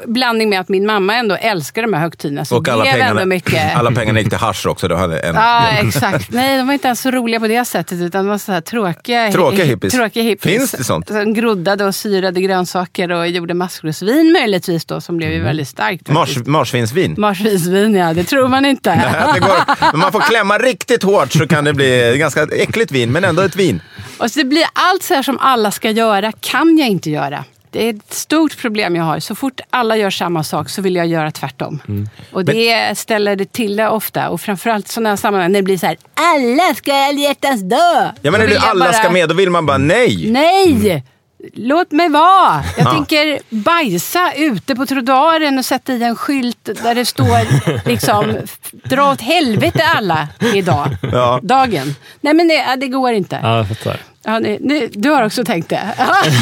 Blandning 0.05 0.49
med 0.49 0.59
att 0.59 0.69
min 0.69 0.85
mamma 0.85 1.15
ändå 1.15 1.35
älskar 1.35 1.81
de 1.81 1.93
här 1.93 2.01
högtiderna. 2.01 2.45
Så 2.45 2.57
Och 2.57 2.67
alla 2.67 2.83
pengarna, 2.83 3.25
mycket... 3.25 3.75
alla 3.75 3.91
pengarna 3.91 4.19
gick 4.19 4.29
till 4.29 4.37
hasch 4.37 4.65
också. 4.67 4.87
Du 4.87 4.95
hade 4.95 5.19
en, 5.19 5.35
Ja, 5.35 5.67
exakt. 5.67 6.31
Nej, 6.31 6.57
de 6.57 6.67
var 6.67 6.73
inte 6.73 6.89
alls 6.89 7.01
så 7.01 7.11
roliga 7.11 7.39
på 7.39 7.47
det 7.47 7.65
sättet. 7.65 8.01
Utan 8.01 8.25
de 8.25 8.29
var 8.29 8.37
så 8.37 8.51
här 8.51 8.61
tråkiga, 8.61 9.31
Tråkiga 9.31 9.65
hippies. 9.65 9.93
Tråkiga 9.93 10.23
hippies. 10.23 10.53
Finns 10.53 10.71
det 10.71 10.83
sånt? 10.83 11.07
Som 11.07 11.33
groddade 11.33 11.85
och 11.85 11.95
syrade 11.95 12.41
grönsaker 12.41 13.11
och 13.11 13.27
gjorde 13.27 13.53
maskrosvin 13.53 14.31
möjligtvis 14.31 14.85
då, 14.85 15.01
som 15.01 15.17
blev 15.17 15.31
ju 15.31 15.39
väldigt 15.43 15.67
starkt. 15.67 16.09
Mars, 16.09 16.37
marsvinsvin. 16.45 17.15
Marsvinsvin, 17.17 17.95
ja. 17.95 18.13
Det 18.13 18.23
tror 18.23 18.47
man 18.47 18.65
inte. 18.65 18.89
Det 19.33 19.39
går, 19.39 19.91
men 19.91 19.99
man 19.99 20.11
får 20.11 20.21
klämma 20.21 20.57
riktigt 20.57 21.03
hårt 21.03 21.31
så 21.31 21.47
kan 21.47 21.63
det 21.63 21.73
bli 21.73 22.15
ganska 22.17 22.43
äckligt 22.43 22.91
vin, 22.91 23.11
men 23.11 23.23
ändå 23.23 23.41
ett 23.41 23.55
vin. 23.55 23.81
Och 24.17 24.31
så 24.31 24.39
det 24.39 24.45
blir 24.45 24.63
allt 24.73 25.03
så 25.03 25.13
här 25.13 25.23
som 25.23 25.37
alla 25.39 25.71
ska 25.71 25.91
göra, 25.91 26.31
kan 26.31 26.77
jag 26.77 26.87
inte 26.87 27.09
göra. 27.09 27.45
Det 27.71 27.85
är 27.85 27.89
ett 27.93 28.13
stort 28.13 28.57
problem 28.57 28.95
jag 28.95 29.03
har. 29.03 29.19
Så 29.19 29.35
fort 29.35 29.61
alla 29.69 29.97
gör 29.97 30.09
samma 30.09 30.43
sak 30.43 30.69
så 30.69 30.81
vill 30.81 30.95
jag 30.95 31.07
göra 31.07 31.31
tvärtom. 31.31 31.81
Mm. 31.87 32.09
Och 32.31 32.45
det 32.45 32.97
ställer 32.97 33.35
det 33.35 33.51
till 33.51 33.75
det 33.75 33.89
ofta. 33.89 34.29
Och 34.29 34.41
framförallt 34.41 34.87
sådana 34.87 35.09
här 35.09 35.15
sammanhang 35.15 35.51
när 35.51 35.59
det 35.59 35.63
blir 35.63 35.77
så 35.77 35.85
här, 35.85 35.97
alla 36.13 36.75
ska 36.75 36.93
alla 36.93 37.19
hjärtans 37.19 37.61
dag. 37.61 38.11
Ja, 38.21 38.31
men 38.31 38.39
när 38.41 38.47
du 38.47 38.57
alla 38.57 38.85
bara, 38.85 38.93
ska 38.93 39.09
med, 39.09 39.29
då 39.29 39.35
vill 39.35 39.49
man 39.49 39.65
bara 39.65 39.77
nej. 39.77 40.31
Nej! 40.31 41.03
Låt 41.53 41.91
mig 41.91 42.09
vara! 42.09 42.63
Jag 42.77 42.87
Ja. 42.87 42.91
tänker 42.93 43.39
bajsa 43.49 44.31
ute 44.35 44.75
på 44.75 44.85
trottoaren 44.85 45.57
och 45.57 45.65
sätta 45.65 45.93
i 45.93 46.03
en 46.03 46.15
skylt 46.15 46.69
där 46.83 46.95
det 46.95 47.05
står 47.05 47.87
liksom 47.87 48.37
dra 48.71 49.11
åt 49.11 49.21
helvete 49.21 49.83
alla 49.95 50.27
idag. 50.53 50.97
Ja. 51.11 51.39
Dagen. 51.43 51.95
Nej 52.21 52.33
men 52.33 52.47
det, 52.47 52.75
det 52.77 52.87
går 52.87 53.11
inte. 53.11 53.39
Ja. 53.43 53.65
Ja, 54.29 54.39
ni, 54.39 54.57
ni, 54.61 54.89
du 54.93 55.09
har 55.09 55.25
också 55.25 55.43
tänkt 55.43 55.69
det? 55.69 55.81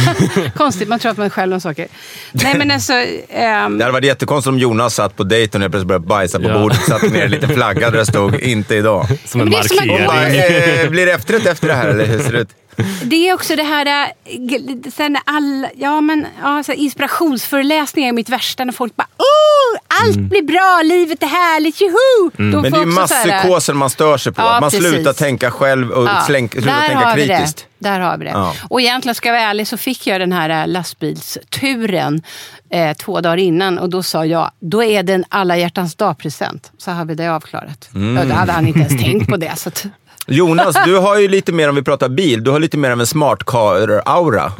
Konstigt, 0.55 0.87
man 0.87 0.99
tror 0.99 1.11
att 1.11 1.17
man 1.17 1.25
är 1.25 1.29
själv 1.29 1.53
om 1.53 1.61
saker. 1.61 1.87
Nej 2.31 2.55
men 2.57 2.71
alltså... 2.71 2.93
ehm, 3.29 3.77
Det 3.77 3.83
hade 3.83 3.91
varit 3.93 4.05
jättekonstigt 4.05 4.49
om 4.49 4.59
Jonas 4.59 4.95
satt 4.95 5.15
på 5.15 5.23
dejten 5.23 5.61
och 5.61 5.63
helt 5.63 5.71
plötsligt 5.73 5.87
började 5.87 6.05
bajsa 6.07 6.39
på 6.39 6.47
Ja. 6.47 6.59
bordet, 6.59 6.81
satte 6.87 7.07
ner 7.07 7.25
en 7.25 7.31
liten 7.31 7.49
flagga 7.49 7.89
där 7.89 7.97
det 7.97 8.05
stod 8.05 8.35
“Inte 8.41 8.75
idag”. 8.75 9.05
Som 9.25 9.41
en 9.41 9.53
är 9.53 9.61
som 9.63 9.87
bara, 9.87 10.05
markering. 10.05 10.83
eh, 10.85 10.89
blir 10.89 11.05
det 11.05 11.11
efterrätt 11.11 11.45
efter 11.45 11.67
det 11.67 11.73
här 11.73 11.87
eller 11.87 12.05
hur 12.05 12.19
ser 12.19 12.31
det 12.31 12.39
ut? 12.39 12.49
Det 13.03 13.29
är 13.29 13.33
också 13.33 13.55
det 13.55 13.63
här, 13.63 14.11
g- 14.37 14.91
sen 14.95 15.13
när 15.13 15.21
alla, 15.25 15.69
ja, 15.75 16.01
men, 16.01 16.25
ja, 16.41 16.63
så 16.63 16.71
här 16.71 16.79
inspirationsföreläsningar 16.79 18.09
är 18.09 18.13
mitt 18.13 18.29
värsta 18.29 18.63
när 18.65 18.73
folk 18.73 18.95
bara 18.95 19.07
allt 20.03 20.17
blir 20.17 20.43
bra, 20.43 20.81
livet 20.83 21.23
är 21.23 21.27
härligt, 21.27 21.81
joho! 21.81 22.31
De 22.37 22.43
Mm. 22.43 22.61
Men 22.61 22.71
det 22.71 22.77
är 22.77 22.79
ju 22.79 22.85
masspsykosen 22.85 23.77
man 23.77 23.89
stör 23.89 24.17
sig 24.17 24.33
på. 24.33 24.41
Ja, 24.41 24.59
man 24.61 24.69
precis. 24.69 24.89
slutar 24.89 25.13
tänka 25.13 25.51
själv 25.51 25.91
och 25.91 26.05
Ja, 26.05 26.21
släng, 26.25 26.49
slutar 26.49 26.71
där 26.71 26.87
tänka 26.87 27.13
kritiskt. 27.13 27.57
Det. 27.79 27.89
Där 27.89 27.99
har 27.99 28.17
vi 28.17 28.25
det. 28.25 28.31
Ja. 28.31 28.53
Och 28.69 28.81
egentligen 28.81 29.15
ska 29.15 29.29
jag 29.29 29.33
vara 29.35 29.43
ärlig 29.43 29.67
så 29.67 29.77
fick 29.77 30.07
jag 30.07 30.21
den 30.21 30.31
här 30.31 30.49
äh, 30.49 30.67
lastbilsturen 30.67 32.21
eh, 32.69 32.93
två 32.97 33.21
dagar 33.21 33.37
innan 33.37 33.79
och 33.79 33.89
då 33.89 34.03
sa 34.03 34.25
jag, 34.25 34.51
då 34.59 34.83
är 34.83 35.03
det 35.03 35.13
en 35.13 35.25
alla 35.29 35.57
hjärtans 35.57 35.95
dag-present. 35.95 36.71
Så 36.77 36.91
har 36.91 37.05
vi 37.05 37.15
det 37.15 37.27
avklarat. 37.27 37.89
Mm. 37.95 38.15
Ja, 38.17 38.23
då 38.23 38.33
hade 38.33 38.51
han 38.51 38.67
inte 38.67 38.79
ens 38.79 39.03
tänkt 39.03 39.29
på 39.29 39.37
det. 39.37 39.55
Så 39.55 39.69
att, 39.69 39.85
Jonas, 40.29 40.75
du 40.85 40.95
har 40.97 41.19
ju 41.19 41.27
lite 41.27 41.51
mer, 41.51 41.69
om 41.69 41.75
vi 41.75 41.81
pratar 41.81 42.09
bil, 42.09 42.43
du 42.43 42.51
har 42.51 42.59
lite 42.59 42.77
mer 42.77 42.91
av 42.91 42.99
en 42.99 43.07
smart 43.07 43.43
car-aura. 43.45 44.51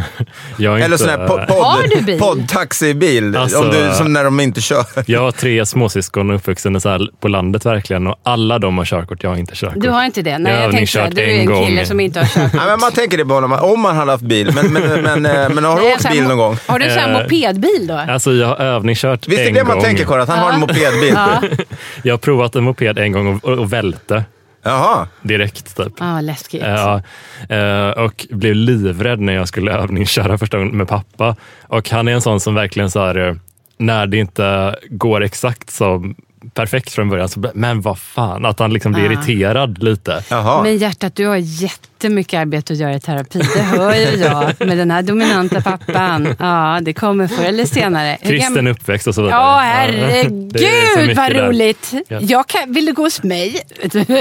Eller 0.59 0.85
inte, 0.85 0.97
sån 0.97 1.09
här 1.09 1.17
po- 1.17 1.51
Har 1.63 1.83
du 1.83 1.89
podd, 1.95 2.05
bil? 2.05 2.19
poddtaxibil, 2.19 3.35
Alltså- 3.35 3.59
om 3.59 3.69
du, 3.69 3.91
som 3.93 4.13
när 4.13 4.23
de 4.23 4.39
inte 4.39 4.61
kör. 4.61 4.85
Jag 5.05 5.19
har 5.21 5.31
tre 5.31 5.65
småsyskon 5.65 6.29
och 6.29 6.35
uppvuxen 6.35 6.81
så 6.81 6.89
här 6.89 7.09
på 7.19 7.27
landet 7.27 7.65
verkligen 7.65 8.07
och 8.07 8.15
alla 8.23 8.59
de 8.59 8.77
har 8.77 8.85
körkort. 8.85 9.23
Jag 9.23 9.29
har 9.29 9.37
inte 9.37 9.55
körkort. 9.55 9.81
Du 9.83 9.89
har 9.89 10.05
inte 10.05 10.21
det? 10.21 10.37
Nej, 10.37 10.51
Jag 10.53 10.57
har 10.59 10.63
jag 10.65 10.71
tänkte 10.71 10.91
säga, 10.93 11.09
du 11.09 11.21
är 11.21 11.25
en 11.27 11.39
en 11.51 11.65
kille 11.65 11.75
gång. 11.77 11.85
som 11.85 11.99
inte 11.99 12.19
har 12.19 12.25
körkort. 12.27 12.51
Ja, 12.61 12.65
men 12.67 12.79
man 12.79 12.91
tänker 12.91 13.17
det 13.17 13.25
på 13.25 13.33
honom, 13.33 13.51
om 13.53 13.79
man 13.79 13.95
hade 13.95 14.11
haft 14.11 14.23
bil. 14.23 14.51
Men, 14.55 14.73
men, 14.73 14.83
men, 15.03 15.21
men, 15.21 15.53
men 15.55 15.63
har 15.63 15.75
du 15.75 15.81
Nej, 15.81 15.93
åkt 15.93 16.03
här 16.05 16.11
bil 16.11 16.23
någon 16.23 16.37
gång? 16.37 16.57
Har 16.67 16.79
du 16.79 16.85
en 16.85 16.91
sån 16.91 16.99
här 16.99 17.07
Eh, 17.15 17.21
mopedbil 17.23 17.87
då? 17.87 17.93
Alltså 18.09 18.33
jag 18.33 18.47
har 18.47 18.55
övningskört 18.55 19.27
Visst 19.27 19.41
är 19.41 19.47
en 19.47 19.53
det 19.53 19.63
man 19.63 19.75
gång. 19.75 19.83
tänker, 19.85 20.05
Karin, 20.05 20.21
att 20.21 20.29
han 20.29 20.39
har 20.39 20.51
en 20.53 20.59
mopedbil? 20.59 21.15
Jag 22.03 22.13
har 22.13 22.17
provat 22.17 22.55
en 22.55 22.63
moped 22.63 22.97
en 22.97 23.11
gång 23.11 23.35
och, 23.43 23.45
och, 23.51 23.57
och 23.59 23.73
välte 23.73 24.23
Jaha. 24.63 25.07
direkt. 25.21 25.77
Typ. 25.77 25.93
Ja, 25.99 26.21
läskigt. 26.21 26.63
Ja, 26.65 27.01
eh, 27.49 27.89
och 27.89 28.25
blev 28.29 28.55
livrädd 28.55 29.19
när 29.19 29.33
jag 29.33 29.47
skulle 29.47 29.71
övningsköra 29.71 30.37
första 30.37 30.57
gången 30.57 30.77
med 30.77 30.87
pappa. 30.87 31.35
Och 31.61 31.89
han 31.89 32.07
är 32.07 32.11
en 32.11 32.21
sån 32.21 32.39
som 32.39 32.55
verkligen 32.55 32.91
så 32.91 32.99
här, 32.99 33.27
eh, 33.27 33.35
när 33.77 34.07
det 34.07 34.17
inte 34.17 34.75
går 34.89 35.23
exakt 35.23 35.69
som 35.69 36.15
perfekt 36.53 36.91
från 36.91 37.09
början, 37.09 37.29
men 37.53 37.81
vad 37.81 37.99
fan, 37.99 38.45
att 38.45 38.59
han 38.59 38.73
liksom 38.73 38.91
blir 38.91 39.03
Ah. 39.09 39.11
irriterad 39.11 39.83
lite. 39.83 40.23
Jaha. 40.29 40.63
Men 40.63 40.77
hjärtat, 40.77 41.15
du 41.15 41.25
har 41.27 41.35
jättemycket 41.37 42.39
arbete 42.39 42.73
att 42.73 42.79
göra 42.79 42.93
i 42.95 42.99
terapi. 42.99 43.39
Det 43.55 43.61
hör 43.61 43.95
ju 43.95 44.17
jag 44.17 44.67
med 44.67 44.77
den 44.77 44.91
här 44.91 45.01
dominanta 45.01 45.61
pappan. 45.61 46.35
Ja, 46.39 46.79
det 46.81 46.93
kommer 46.93 47.27
förr 47.27 47.43
eller 47.43 47.65
senare. 47.65 48.17
Kristen 48.23 48.67
uppväxt 48.67 49.07
och 49.07 49.15
så 49.15 49.21
vidare. 49.21 49.39
Ja, 49.41 49.59
herregud 49.63 51.17
vad 51.17 51.31
där. 51.33 51.47
roligt. 51.47 51.93
Ja. 52.07 52.19
Jag 52.21 52.47
kan, 52.47 52.73
vill 52.73 52.85
du 52.85 52.93
gå 52.93 53.01
hos 53.03 53.23
mig? 53.23 53.61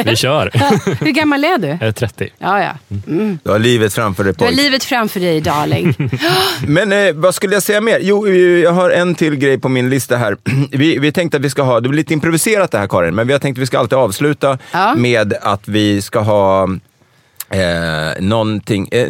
Vi 0.04 0.16
kör. 0.16 0.50
Hur 1.04 1.10
gammal 1.12 1.44
är 1.44 1.58
du? 1.58 1.66
Jag 1.68 1.82
är 1.82 1.92
30. 1.92 2.28
Ja, 2.38 2.62
ja. 2.62 2.70
Du 3.42 3.50
har 3.50 3.58
livet 3.58 3.92
framför 3.94 4.24
dig 4.24 4.32
Du 4.38 4.44
har 4.44 4.50
pojk. 4.50 4.60
livet 4.62 4.84
framför 4.84 5.20
dig, 5.20 5.40
darling. 5.40 5.94
Men 6.66 6.92
eh, 6.92 7.12
vad 7.14 7.34
skulle 7.34 7.54
jag 7.54 7.62
säga 7.62 7.80
mer? 7.80 7.98
Jo, 8.02 8.26
eh, 8.26 8.34
jag 8.36 8.72
har 8.72 8.90
en 8.90 9.14
till 9.14 9.36
grej 9.36 9.58
på 9.58 9.68
min 9.68 9.90
lista 9.90 10.16
här. 10.16 10.36
Vi, 10.72 10.98
vi 10.98 11.12
tänkte 11.12 11.36
att 11.36 11.42
vi 11.44 11.50
ska 11.50 11.62
ha, 11.62 11.80
det 11.80 11.88
blir 11.88 11.96
lite 11.96 12.12
improviserat 12.16 12.70
det 12.70 12.78
här 12.78 12.86
Karin, 12.88 13.14
men 13.14 13.26
vi 13.26 13.32
har 13.32 13.40
tänkt 13.40 13.58
att 13.58 13.62
vi 13.62 13.66
ska 13.66 13.78
alltid 13.78 13.98
avsluta 13.98 14.58
Ja. 14.72 14.94
med 14.94 15.34
att 15.42 15.68
vi 15.68 16.02
ska 16.02 16.18
ha 16.20 16.68
Eh, 17.50 18.22
någonting, 18.22 18.88
eh, 18.92 19.02
eh, 19.02 19.08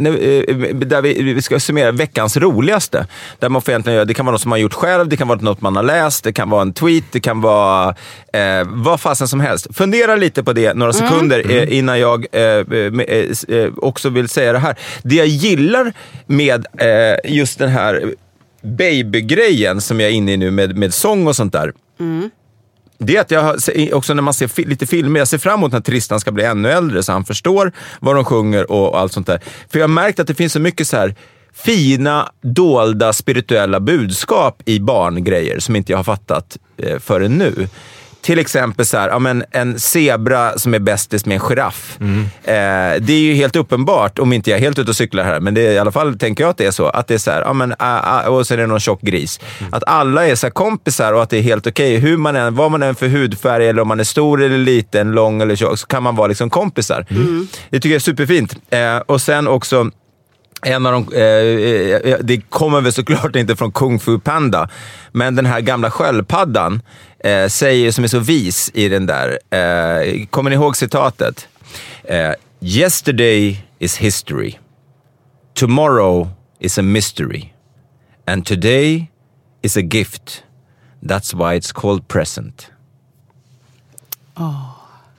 där 0.77 1.03
vi, 1.03 1.23
vi 1.23 1.43
ska 1.43 1.61
summera 1.61 1.93
veckans 1.93 2.37
roligaste. 2.37 3.07
Där 3.39 3.49
man 3.49 3.63
får 3.63 3.73
egentligen 3.73 3.95
göra, 3.95 4.05
det 4.05 4.15
kan 4.15 4.27
vara 4.27 4.33
något 4.33 4.41
som 4.41 4.49
man 4.51 4.61
gjort 4.61 4.73
själv, 4.75 5.09
det 5.09 5.17
kan 5.17 5.29
vara 5.29 5.39
något 5.41 5.61
man 5.61 5.77
har 5.77 5.83
läst, 5.83 6.25
det 6.25 6.33
kan 6.33 6.51
vara 6.51 6.63
en 6.63 6.73
tweet, 6.73 7.05
det 7.13 7.21
kan 7.21 7.41
vara 7.41 7.89
eh, 8.33 8.65
vad 8.67 9.01
fasen 9.01 9.29
som 9.29 9.41
helst. 9.41 9.67
Fundera 9.75 10.17
lite 10.17 10.45
på 10.45 10.53
det 10.53 10.75
några 10.75 10.93
sekunder 10.93 11.51
eh, 11.51 11.79
innan 11.79 12.01
jag 12.01 12.27
eh, 12.33 12.43
eh, 12.43 13.31
s- 13.31 13.45
eh, 13.45 13.71
också 13.77 14.09
vill 14.09 14.29
säga 14.29 14.53
det 14.53 14.59
här. 14.59 14.77
Det 15.03 15.15
jag 15.17 15.27
gillar 15.27 15.93
med 16.27 16.67
eh, 16.79 17.33
just 17.33 17.59
den 17.59 17.69
här 17.69 18.15
babygrejen 18.63 19.81
som 19.81 20.01
jag 20.01 20.11
är 20.11 20.15
inne 20.15 20.33
i 20.33 20.37
nu 20.37 20.51
med, 20.51 20.77
med 20.77 20.95
sång 20.95 21.27
och 21.27 21.37
sånt 21.37 21.53
där. 21.53 21.73
Det 22.99 23.17
är 23.17 23.21
att 23.21 23.31
jag 23.31 23.57
också 23.93 24.15
när 24.15 24.23
man 24.23 24.35
ser 24.35 24.67
lite 24.69 24.87
filmer, 24.87 25.21
jag 25.21 25.29
ser 25.29 25.39
fram 25.39 25.61
emot 25.61 25.73
när 25.73 25.81
Tristan 25.81 26.21
ska 26.21 26.33
bli 26.33 26.45
ännu 26.45 26.71
äldre 26.71 27.03
så 27.03 27.13
han 27.13 27.25
förstår 27.25 27.73
vad 28.01 28.15
de 28.15 28.25
sjunger 28.25 28.71
och, 28.71 28.91
och 28.91 29.01
allt 29.01 29.13
sånt 29.13 29.27
där. 29.27 29.41
För 29.71 29.79
jag 29.79 29.85
har 29.85 29.95
märkt 29.95 30.21
att 30.21 30.27
det 30.27 30.35
finns 30.35 30.53
så 30.53 30.61
mycket 30.61 30.89
så 30.89 30.97
här 30.97 31.15
fina, 31.55 32.33
dolda, 32.43 33.13
spirituella 33.13 33.81
budskap 33.81 34.63
i 34.65 34.81
barngrejer 34.81 35.59
som 35.59 35.77
inte 35.77 35.93
jag 35.93 35.99
har 35.99 36.05
fattat 36.05 36.59
eh, 36.77 36.99
förrän 36.99 37.39
nu. 37.39 37.69
Till 38.27 38.39
exempel 38.39 38.87
så 38.87 38.97
här, 38.99 39.09
ja, 39.09 39.19
men 39.19 39.45
en 39.51 39.81
zebra 39.81 40.59
som 40.59 40.75
är 40.75 40.79
bästis 40.79 41.27
med 41.27 41.35
en 41.35 41.41
giraff. 41.41 41.99
Eh, 42.01 42.55
det 43.01 43.13
är 43.13 43.21
ju 43.21 43.35
helt 43.35 43.57
uppenbart, 43.57 44.19
om 44.19 44.33
inte 44.33 44.51
jag 44.51 44.59
är 44.59 44.61
helt 44.61 44.79
ute 44.79 44.91
och 44.91 44.97
cyklar 44.97 45.25
här, 45.25 45.41
men 45.41 45.55
det 45.55 45.67
är, 45.67 45.73
i 45.73 45.79
alla 45.79 45.93
fall 45.93 46.19
tänker 46.19 46.45
jag 46.45 46.51
att 46.51 46.57
det 46.57 46.67
är 46.67 46.71
så. 46.71 46.87
Att 46.87 47.07
det 47.07 47.15
är 47.15 47.19
så 47.19 47.31
här, 47.31 47.41
ja, 47.41 47.53
men, 47.53 47.73
ah, 47.79 48.01
ah, 48.03 48.29
och 48.29 48.47
sen 48.47 48.59
är 48.59 48.63
det 48.63 48.67
någon 48.67 48.81
tjock 48.81 49.01
gris. 49.01 49.41
Att 49.73 49.83
alla 49.87 50.27
är 50.27 50.35
så 50.35 50.51
kompisar 50.51 51.13
och 51.13 51.23
att 51.23 51.31
det 51.31 51.39
är 51.39 51.43
helt 51.43 51.67
okej. 51.67 51.97
Hur 51.97 52.17
man 52.17 52.37
än, 52.37 52.55
vad 52.55 52.71
man 52.71 52.83
än 52.83 52.95
för 52.95 53.09
hudfärg, 53.09 53.69
eller 53.69 53.83
om 53.83 53.89
man 53.89 54.01
är 54.01 54.05
stor 54.05 54.43
eller 54.43 54.59
liten, 54.59 55.13
lång 55.13 55.43
eller 55.43 55.57
tjock, 55.57 55.79
så 55.79 55.87
kan 55.87 56.03
man 56.03 56.17
vara 56.17 56.27
liksom 56.27 56.51
kompisar. 56.51 57.07
Det 57.71 57.77
tycker 57.81 57.89
jag 57.89 57.97
är 57.97 58.01
superfint. 58.01 58.57
Eh, 58.71 58.97
och 58.97 59.21
sen 59.21 59.49
också, 59.49 59.91
en 60.63 60.87
av 60.87 60.93
de, 60.93 61.15
eh, 61.15 62.13
eh, 62.13 62.19
det 62.23 62.41
kommer 62.51 62.81
väl 62.81 62.93
såklart 62.93 63.37
inte 63.37 63.57
från 63.57 63.73
Kung 63.73 63.99
Fu 64.01 64.19
Panda, 64.19 64.69
men 65.13 65.37
den 65.37 65.47
här 65.47 65.61
gamla 65.61 65.91
sköldpaddan 65.91 66.83
eh, 67.27 67.49
säger, 67.49 67.91
som 67.93 68.05
är 68.05 68.09
så 68.09 68.19
vis 68.19 68.71
i 68.75 68.89
den 68.89 69.07
där, 69.07 69.29
eh, 69.51 70.27
kommer 70.27 70.51
ni 70.51 70.57
ihåg 70.57 70.77
citatet? 70.77 71.49
Eh, 72.05 72.33
Yesterday 72.61 73.65
is 73.79 73.97
history. 73.97 74.59
Tomorrow 75.55 76.29
is 76.59 76.79
a 76.79 76.83
mystery. 76.83 77.53
And 78.27 78.47
today 78.47 79.11
is 79.63 79.77
a 79.77 79.81
gift. 79.81 80.43
That's 81.03 81.35
why 81.35 81.59
it's 81.59 81.73
called 81.73 82.09
present. 82.09 82.71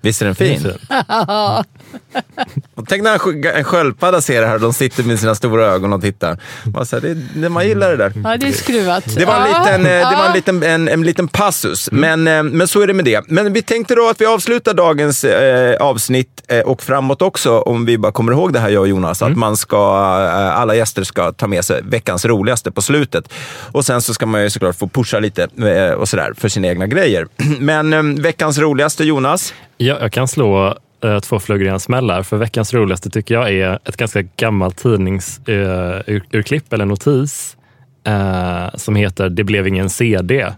Visst 0.01 0.21
är 0.21 0.25
den 0.25 0.35
fin? 0.35 0.73
Tänk 2.87 3.03
när 3.03 3.13
en 3.13 3.19
skö- 3.19 3.51
en 3.53 3.63
sköldpadda 3.63 4.21
ser 4.21 4.41
det 4.41 4.47
här 4.47 4.55
och 4.55 4.61
de 4.61 4.73
sitter 4.73 5.03
med 5.03 5.19
sina 5.19 5.35
stora 5.35 5.65
ögon 5.65 5.93
och 5.93 6.01
tittar. 6.01 6.37
Man, 6.73 6.85
så 6.85 6.95
här, 6.95 7.01
det, 7.01 7.13
det, 7.13 7.49
man 7.49 7.67
gillar 7.67 7.89
det 7.89 7.97
där. 7.97 8.13
Ja, 8.23 8.37
det 8.37 8.47
är 8.47 8.51
skruvat. 8.51 9.03
Det 9.15 9.25
var 9.25 9.35
en 9.35 9.43
liten, 9.47 9.85
eh, 9.85 10.09
det 10.09 10.15
var 10.17 10.25
en 10.25 10.33
liten, 10.33 10.63
en, 10.63 10.87
en 10.87 11.03
liten 11.03 11.27
passus, 11.27 11.89
men, 11.91 12.27
eh, 12.27 12.43
men 12.43 12.67
så 12.67 12.81
är 12.81 12.87
det 12.87 12.93
med 12.93 13.05
det. 13.05 13.23
Men 13.27 13.53
vi 13.53 13.61
tänkte 13.61 13.95
då 13.95 14.09
att 14.09 14.21
vi 14.21 14.25
avslutar 14.25 14.73
dagens 14.73 15.23
eh, 15.23 15.75
avsnitt 15.81 16.43
eh, 16.47 16.59
och 16.59 16.83
framåt 16.83 17.21
också, 17.21 17.59
om 17.59 17.85
vi 17.85 17.97
bara 17.97 18.11
kommer 18.11 18.31
ihåg 18.31 18.53
det 18.53 18.59
här 18.59 18.69
jag 18.69 18.81
och 18.81 18.87
Jonas, 18.87 19.21
att 19.21 19.37
man 19.37 19.57
ska, 19.57 19.75
eh, 19.77 20.59
alla 20.59 20.75
gäster 20.75 21.03
ska 21.03 21.31
ta 21.31 21.47
med 21.47 21.65
sig 21.65 21.81
veckans 21.83 22.25
roligaste 22.25 22.71
på 22.71 22.81
slutet. 22.81 23.33
Och 23.71 23.85
sen 23.85 24.01
så 24.01 24.13
ska 24.13 24.25
man 24.25 24.41
ju 24.43 24.49
såklart 24.49 24.75
få 24.75 24.87
pusha 24.87 25.19
lite 25.19 25.43
eh, 25.43 25.91
och 25.91 26.09
sådär 26.09 26.33
för 26.37 26.49
sina 26.49 26.67
egna 26.67 26.87
grejer. 26.87 27.27
Men 27.59 27.93
eh, 27.93 28.03
veckans 28.03 28.57
roligaste, 28.57 29.03
Jonas? 29.03 29.53
Ja, 29.77 29.97
jag 30.01 30.11
kan 30.11 30.27
slå 30.27 30.77
två 31.21 31.39
flugor 31.39 31.67
i 31.67 31.69
en 31.69 31.79
smäll 31.79 32.09
här. 32.09 32.23
För 32.23 32.37
veckans 32.37 32.73
roligaste 32.73 33.09
tycker 33.09 33.35
jag 33.35 33.51
är 33.51 33.79
ett 33.85 33.97
ganska 33.97 34.21
gammalt 34.21 34.77
tidningsurklipp 34.77 36.73
eller 36.73 36.85
notis 36.85 37.57
eh, 38.03 38.69
som 38.75 38.95
heter 38.95 39.29
Det 39.29 39.43
blev 39.43 39.67
ingen 39.67 39.89
CD. 39.89 40.53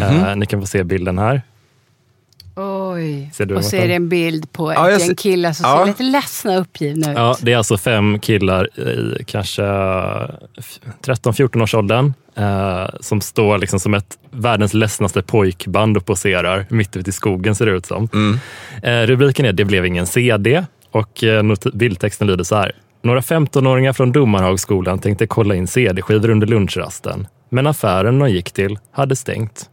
Eh, 0.00 0.36
ni 0.36 0.46
kan 0.46 0.60
få 0.60 0.66
se 0.66 0.84
bilden 0.84 1.18
här. 1.18 1.42
Oj. 2.56 3.30
Ser 3.34 3.46
du 3.46 3.54
och 3.54 3.64
så 3.64 3.76
är 3.76 3.88
det 3.88 3.94
en 3.94 4.08
bild 4.08 4.52
på 4.52 4.72
Ja, 4.72 4.90
ett 4.90 5.00
gäng 5.06 5.14
killar 5.16 5.52
som 5.52 5.66
Ja. 5.70 5.78
ser 5.78 5.86
lite 5.86 6.02
ledsna 6.02 6.54
och 6.54 6.60
uppgivna 6.60 7.10
ut. 7.12 7.18
Ja, 7.18 7.36
det 7.40 7.52
är 7.52 7.56
alltså 7.56 7.78
fem 7.78 8.18
killar 8.18 8.80
i 8.80 9.24
kanske 9.24 9.62
13-14 11.02 11.62
års 11.62 11.74
åldern 11.74 12.14
eh, 12.34 12.86
som 13.00 13.20
står 13.20 13.58
liksom 13.58 13.80
som 13.80 13.94
ett 13.94 14.18
världens 14.30 14.74
ledsnaste 14.74 15.22
pojkband 15.22 15.96
och 15.96 16.06
poserar 16.06 16.66
mitt 16.70 16.96
ute 16.96 17.10
i 17.10 17.12
skogen 17.12 17.54
ser 17.54 17.66
det 17.66 17.72
ut 17.72 17.86
som. 17.86 18.08
Eh, 18.82 19.00
rubriken 19.02 19.46
är 19.46 19.52
Det 19.52 19.64
blev 19.64 19.86
ingen 19.86 20.06
CD 20.06 20.64
och 20.90 21.24
eh, 21.24 21.42
bildtexten 21.74 22.26
lyder 22.26 22.44
så 22.44 22.56
här. 22.56 22.72
Några 23.02 23.20
15-åringar 23.20 23.92
från 23.92 24.12
Domarhagsskolan 24.12 24.98
tänkte 24.98 25.26
kolla 25.26 25.54
in 25.54 25.66
CD-skivor 25.66 26.30
under 26.30 26.46
lunchrasten. 26.46 27.26
Men 27.48 27.66
affären 27.66 28.18
de 28.18 28.28
gick 28.30 28.52
till 28.52 28.78
hade 28.92 29.16
stängt. 29.16 29.70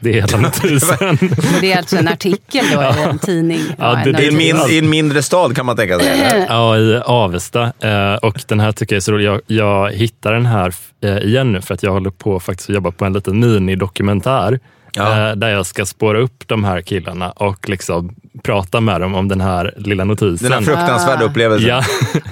Det 0.00 0.08
är 0.10 0.14
hela 0.14 0.38
notisen. 0.40 0.96
Men 1.20 1.60
det 1.60 1.72
är 1.72 1.78
alltså 1.78 1.96
en 1.96 2.08
artikel 2.08 2.64
då 2.74 2.82
i 2.82 3.02
en 3.02 3.18
tidning. 3.18 3.60
Ja, 3.78 3.94
det- 4.04 4.10
en 4.10 4.12
det 4.16 4.22
I 4.22 4.28
en, 4.28 4.34
notis. 4.34 4.66
min, 4.68 4.74
I 4.74 4.78
en 4.78 4.90
mindre 4.90 5.22
stad 5.22 5.56
kan 5.56 5.66
man 5.66 5.76
tänka 5.76 5.98
sig. 5.98 6.08
eller? 6.08 6.46
Ja, 6.48 6.78
i 6.78 7.00
Avesta. 7.04 7.62
Eh, 7.82 8.14
och 8.14 8.40
den 8.48 8.60
här 8.60 8.72
tycker 8.72 8.94
jag 8.94 8.96
är 8.96 9.00
så 9.00 9.12
rolig. 9.12 9.26
Jag, 9.26 9.40
jag 9.46 9.92
hittar 9.92 10.32
den 10.32 10.46
här 10.46 10.74
eh, 11.04 11.16
igen 11.18 11.52
nu 11.52 11.60
för 11.60 11.74
att 11.74 11.82
jag 11.82 11.92
håller 11.92 12.10
på 12.10 12.40
faktiskt 12.40 12.68
att 12.70 12.74
jobba 12.74 12.90
på 12.90 13.04
en 13.04 13.12
liten 13.12 13.40
minidokumentär. 13.40 14.60
Ja. 14.92 15.28
Eh, 15.30 15.36
där 15.36 15.48
jag 15.48 15.66
ska 15.66 15.86
spåra 15.86 16.18
upp 16.18 16.44
de 16.48 16.64
här 16.64 16.80
killarna 16.80 17.30
och 17.30 17.68
liksom 17.68 18.14
prata 18.42 18.80
med 18.80 19.00
dem 19.00 19.14
om 19.14 19.28
den 19.28 19.40
här 19.40 19.74
lilla 19.76 20.04
notisen. 20.04 20.50
Den 20.50 20.52
här 20.52 20.74
fruktansvärda 20.74 21.24
upplevelsen. 21.24 21.68
ja. 21.68 21.82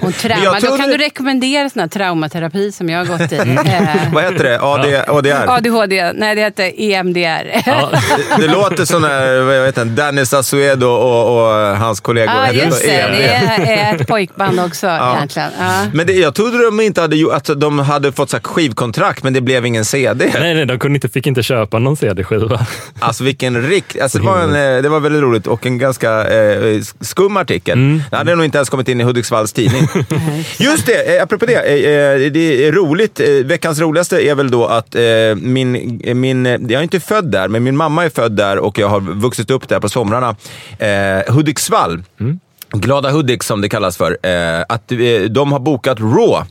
Och 0.07 0.13
trauma. 0.13 0.59
Då 0.59 0.77
kan 0.77 0.89
du 0.89 0.97
rekommendera 0.97 1.69
sån 1.69 1.79
här 1.79 1.87
traumaterapi 1.87 2.71
som 2.71 2.89
jag 2.89 3.05
har 3.05 3.17
gått 3.17 3.31
i. 3.31 3.35
Mm. 3.35 3.57
Eh, 3.67 4.13
Vad 4.13 4.23
heter 4.23 4.43
det? 4.43 4.59
AD, 4.61 5.03
ADR? 5.07 5.49
ADHD. 5.49 6.11
Nej, 6.13 6.35
det 6.35 6.41
heter 6.41 6.63
E 6.63 6.93
EMDR. 6.93 7.61
Ja, 7.65 7.89
Det, 8.37 8.47
det 8.47 8.53
låter 8.53 8.85
som 8.85 9.01
när, 9.01 9.65
heter 9.65 9.81
han, 9.81 9.95
Danny 9.95 10.25
Saucedo 10.25 10.85
och, 10.87 11.37
och 11.37 11.77
hans 11.77 11.99
kollegor 11.99 12.35
Ja, 12.35 12.51
just 12.51 12.81
det. 12.83 12.91
EMD. 12.91 13.17
Det 13.67 13.73
är 13.73 13.95
ett 13.95 14.07
pojkband 14.07 14.59
också 14.59 14.87
egentligen. 14.87 15.49
Ja. 15.59 15.71
Men 15.93 16.07
det, 16.07 16.13
jag 16.13 16.35
trodde 16.35 16.65
de 16.65 16.79
inte 16.81 17.01
hade 17.01 17.35
att 17.35 17.49
de 17.59 17.79
hade 17.79 18.11
fått 18.11 18.29
så 18.29 18.37
här 18.37 18.43
skivkontrakt, 18.43 19.23
men 19.23 19.33
det 19.33 19.41
blev 19.41 19.65
ingen 19.65 19.85
CD. 19.85 20.29
nej, 20.39 20.53
nej, 20.53 20.65
de 20.65 20.79
kunde 20.79 20.95
inte, 20.95 21.09
fick 21.09 21.27
inte 21.27 21.43
köpa 21.43 21.79
någon 21.79 21.97
CD-skiva. 21.97 22.46
Alltså 22.99 23.23
vilken 23.23 23.61
rikt... 23.61 24.01
Alltså, 24.01 24.17
det, 24.17 24.25
var 24.25 24.39
en, 24.39 24.49
eh, 24.49 24.81
det 24.81 24.89
var 24.89 24.99
väldigt 24.99 25.21
roligt 25.21 25.47
och 25.47 25.65
en 25.65 25.77
ganska 25.77 26.27
eh, 26.27 26.81
skum 27.01 27.37
artikel. 27.37 27.77
Mm. 27.77 28.01
Det 28.09 28.17
hade 28.17 28.35
nog 28.35 28.45
inte 28.45 28.57
ens 28.57 28.69
kommit 28.69 28.87
in 28.87 29.01
i 29.01 29.03
Hudiksvalls 29.03 29.53
tidning. 29.53 29.87
Just 30.57 30.85
det, 30.85 31.17
eh, 31.17 31.23
apropå 31.23 31.45
det. 31.45 31.53
Eh, 31.53 32.25
eh, 32.25 32.31
det 32.31 32.67
är 32.67 32.71
roligt. 32.71 33.19
Eh, 33.19 33.27
veckans 33.27 33.79
roligaste 33.79 34.27
är 34.27 34.35
väl 34.35 34.51
då 34.51 34.65
att 34.65 34.95
min, 35.35 36.01
min... 36.15 36.45
Jag 36.45 36.71
är 36.71 36.81
inte 36.81 36.99
född 36.99 37.31
där, 37.31 37.47
men 37.47 37.63
min 37.63 37.77
mamma 37.77 38.05
är 38.05 38.09
född 38.09 38.31
där 38.31 38.57
och 38.57 38.79
jag 38.79 38.89
har 38.89 38.99
vuxit 38.99 39.51
upp 39.51 39.67
där 39.67 39.79
på 39.79 39.89
somrarna. 39.89 40.35
Hudiksvall. 41.27 42.03
Glada 42.71 43.11
Hudik 43.11 43.43
som 43.43 43.61
det 43.61 43.69
kallas 43.69 43.97
för, 43.97 44.17
att 44.69 44.91
de 45.29 45.51
har 45.51 45.59
bokat 45.59 45.99
Raw 45.99 46.45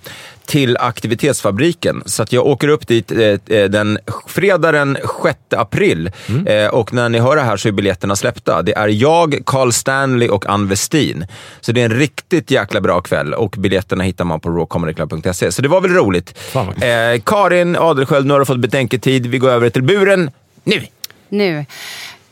till 0.46 0.76
aktivitetsfabriken. 0.76 2.02
Så 2.06 2.22
att 2.22 2.32
jag 2.32 2.46
åker 2.46 2.68
upp 2.68 2.86
dit 2.86 3.12
eh, 3.12 3.18
eh 3.18 3.64
den 3.68 3.98
fredag 4.26 4.72
den 4.72 4.98
6 5.22 5.38
april. 5.56 6.10
Mm. 6.28 6.46
Eh, 6.46 6.68
och 6.68 6.92
när 6.92 7.08
ni 7.08 7.18
hör 7.18 7.36
det 7.36 7.42
här 7.42 7.56
så 7.56 7.68
är 7.68 7.72
biljetterna 7.72 8.16
släppta. 8.16 8.62
Det 8.62 8.76
är 8.76 8.88
jag, 8.88 9.42
Carl 9.46 9.72
Stanley 9.72 10.28
och 10.28 10.46
Ann 10.46 10.68
Westin. 10.68 11.26
Så 11.60 11.72
det 11.72 11.80
är 11.80 11.84
en 11.84 11.98
riktigt 11.98 12.50
jäkla 12.50 12.80
bra 12.80 13.00
kväll 13.00 13.34
och 13.34 13.54
biljetterna 13.58 14.04
hittar 14.04 14.24
man 14.24 14.40
på 14.40 14.50
rawcomedyclub.se. 14.50 15.52
Så 15.52 15.62
det 15.62 15.68
var 15.68 15.80
väl 15.80 15.90
roligt. 15.90 16.38
Eh, 16.54 17.20
Karin 17.24 17.76
Adelsköld, 17.76 18.26
nu 18.26 18.32
har 18.32 18.38
du 18.38 18.46
fått 18.46 18.58
betänketid. 18.60 19.26
Vi 19.26 19.38
går 19.38 19.50
över 19.50 19.70
till 19.70 19.82
buren 19.82 20.30
nu. 20.64 20.86
Nu. 21.28 21.64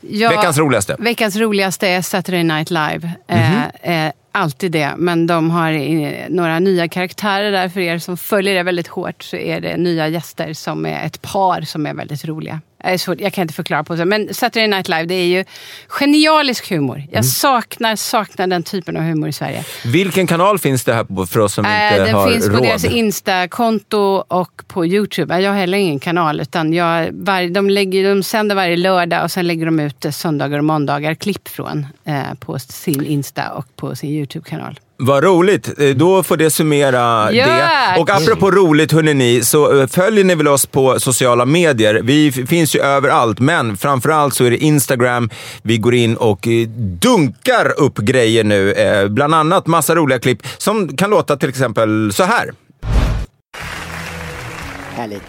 Ja, 0.01 0.29
veckans 0.29 0.57
roligaste? 0.57 0.95
Veckans 0.99 1.35
roligaste 1.35 1.87
är 1.87 2.01
Saturday 2.01 2.43
Night 2.43 2.69
Live. 2.69 3.11
Mm 3.27 3.43
-hmm. 3.43 4.07
eh, 4.07 4.11
alltid 4.35 4.71
det, 4.71 4.93
men 4.97 5.27
de 5.27 5.51
har 5.51 5.71
eh, 5.71 6.29
några 6.29 6.59
nya 6.59 6.87
karaktärer 6.87 7.51
där. 7.51 7.69
För 7.69 7.79
er 7.79 7.97
som 7.97 8.17
följer 8.17 8.55
det 8.55 8.63
väldigt 8.63 8.87
hårt 8.87 9.23
så 9.23 9.35
är 9.35 9.61
det 9.61 9.77
nya 9.77 10.07
gäster 10.07 10.53
som 10.53 10.85
är 10.85 11.05
ett 11.05 11.21
par 11.21 11.61
som 11.61 11.85
är 11.85 11.93
väldigt 11.93 12.25
roliga. 12.25 12.61
Jag 13.17 13.33
kan 13.33 13.41
inte 13.41 13.53
förklara 13.53 13.83
på 13.83 13.95
det. 13.95 14.05
Men 14.05 14.33
Saturday 14.33 14.67
Night 14.67 14.87
Live, 14.87 15.05
det 15.05 15.15
är 15.15 15.25
ju 15.25 15.45
genialisk 15.87 16.69
humor. 16.69 16.97
Jag 16.97 17.11
mm. 17.11 17.23
saknar, 17.23 17.95
saknar 17.95 18.47
den 18.47 18.63
typen 18.63 18.97
av 18.97 19.03
humor 19.03 19.29
i 19.29 19.33
Sverige. 19.33 19.63
Vilken 19.85 20.27
kanal 20.27 20.59
finns 20.59 20.83
det 20.83 20.93
här 20.93 21.03
på 21.03 21.25
för 21.25 21.39
oss 21.39 21.53
som 21.53 21.65
äh, 21.65 21.71
inte 21.71 22.11
har 22.11 22.13
råd? 22.13 22.31
Den 22.31 22.33
finns 22.33 22.49
på 22.49 22.63
deras 22.63 22.85
Insta-konto 22.85 24.23
och 24.27 24.61
på 24.67 24.85
Youtube. 24.85 25.39
Jag 25.39 25.51
har 25.51 25.57
heller 25.57 25.77
ingen 25.77 25.99
kanal. 25.99 26.41
Utan 26.41 26.73
jag, 26.73 27.09
var, 27.11 27.49
de, 27.49 27.69
lägger, 27.69 28.09
de 28.09 28.23
sänder 28.23 28.55
varje 28.55 28.77
lördag 28.77 29.23
och 29.23 29.31
sen 29.31 29.47
lägger 29.47 29.65
de 29.65 29.79
ut 29.79 30.05
söndagar 30.11 30.57
och 30.57 30.65
måndagar 30.65 31.13
klipp 31.13 31.47
från 31.47 31.87
eh, 32.05 32.33
på 32.39 32.59
sin 32.59 33.05
Insta 33.05 33.51
och 33.51 33.75
på 33.75 33.95
sin 33.95 34.09
Youtube-kanal. 34.09 34.79
Vad 34.97 35.23
roligt! 35.23 35.79
Eh, 35.79 35.89
då 35.89 36.23
får 36.23 36.37
det 36.37 36.49
summera 36.49 37.33
yeah. 37.33 37.95
det. 37.95 38.01
Och 38.01 38.09
apropå 38.09 38.51
roligt, 38.51 38.91
hörni, 38.91 39.43
så 39.43 39.81
eh, 39.81 39.87
följer 39.87 40.23
ni 40.23 40.35
väl 40.35 40.47
oss 40.47 40.65
på 40.65 40.99
sociala 40.99 41.45
medier. 41.45 42.01
Vi 42.03 42.31
finns 42.31 42.75
ju 42.75 42.79
överallt, 42.79 43.39
men 43.39 43.77
framförallt 43.77 44.33
så 44.33 44.45
är 44.45 44.51
det 44.51 44.57
Instagram. 44.57 45.29
Vi 45.63 45.77
går 45.77 45.95
in 45.95 46.17
och 46.17 46.47
eh, 46.47 46.67
dunkar 46.77 47.79
upp 47.79 47.97
grejer 47.97 48.43
nu. 48.43 48.75
Bland 49.09 49.35
annat 49.35 49.67
massa 49.67 49.95
roliga 49.95 50.19
klipp 50.19 50.47
som 50.57 50.97
kan 50.97 51.09
låta 51.09 51.37
till 51.37 51.49
exempel 51.49 52.13
så 52.13 52.23
här. 52.23 52.53
Härligt. 54.95 55.23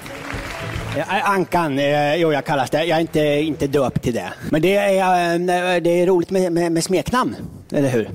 Ankan, 1.24 1.80
jo 2.16 2.32
jag 2.32 2.44
kallas 2.44 2.70
det. 2.70 2.84
Jag 2.84 2.96
är 2.96 3.00
inte, 3.00 3.20
inte 3.20 3.66
döpt 3.66 4.02
till 4.02 4.14
det. 4.14 4.32
Men 4.50 4.62
det 4.62 4.76
är, 4.76 5.80
det 5.80 6.02
är 6.02 6.06
roligt 6.06 6.30
med, 6.30 6.52
med, 6.52 6.72
med 6.72 6.84
smeknamn, 6.84 7.36
eller 7.72 7.88
hur? 7.88 8.08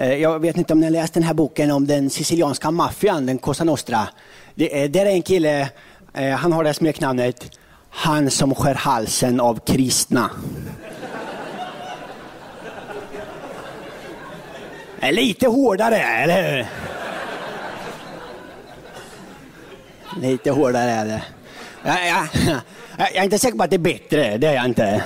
Eh, 0.00 0.14
jag 0.14 0.38
vet 0.38 0.56
inte 0.56 0.72
om 0.72 0.80
ni 0.80 0.86
har 0.86 0.90
läst 0.90 1.14
den 1.14 1.22
här 1.22 1.34
boken 1.34 1.70
om 1.70 1.86
den 1.86 2.10
sicilianska 2.10 2.70
maffian, 2.70 3.26
den 3.26 3.38
Cosa 3.38 3.64
Nostra. 3.64 4.08
Det 4.54 4.82
är, 4.82 4.88
där 4.88 5.06
är 5.06 5.10
en 5.10 5.22
kille, 5.22 5.68
eh, 6.14 6.30
han 6.30 6.52
har 6.52 6.62
det 6.62 6.68
här 6.68 6.74
smeknamnet, 6.74 7.58
han 7.90 8.30
som 8.30 8.54
skär 8.54 8.74
halsen 8.74 9.40
av 9.40 9.60
kristna. 9.66 10.30
Lite 15.10 15.46
hårdare, 15.46 15.98
eller 15.98 16.50
hur? 16.56 16.66
Lite 20.20 20.50
hårdare 20.50 20.90
är 20.90 21.06
det. 21.06 21.22
Jag, 21.84 22.08
jag, 22.08 22.28
jag 22.98 23.16
är 23.16 23.24
inte 23.24 23.38
säker 23.38 23.58
på 23.58 23.64
att 23.64 23.70
det 23.70 23.76
är 23.76 23.78
bättre, 23.78 24.38
det 24.38 24.46
är 24.46 24.54
jag 24.54 24.64
inte. 24.64 25.04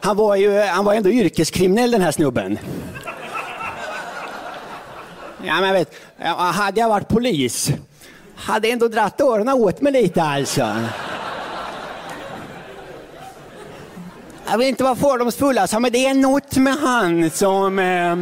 Han 0.00 0.16
var 0.16 0.36
ju 0.36 0.60
han 0.60 0.84
var 0.84 0.94
ändå 0.94 1.10
yrkeskriminell 1.10 1.90
den 1.90 2.02
här 2.02 2.12
snubben. 2.12 2.58
Ja, 5.44 5.60
men 5.60 5.72
vet, 5.72 5.94
hade 6.54 6.80
jag 6.80 6.88
varit 6.88 7.08
polis 7.08 7.72
hade 8.38 8.68
jag 8.68 8.72
ändå 8.72 8.88
dratt 8.88 9.20
öronen 9.20 9.54
åt 9.54 9.80
mig 9.80 9.92
lite 9.92 10.22
alltså. 10.22 10.76
Jag 14.50 14.58
vill 14.58 14.68
inte 14.68 14.84
vara 14.84 14.96
fördomsfull 14.96 15.58
alltså, 15.58 15.80
men 15.80 15.92
det 15.92 16.06
är 16.06 16.14
något 16.14 16.56
med 16.56 16.74
han 16.74 17.30
som 17.30 17.78
eh, 17.78 18.18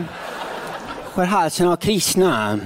skär 1.12 1.24
halsen 1.24 1.68
av 1.68 1.76
kristna. 1.76 2.60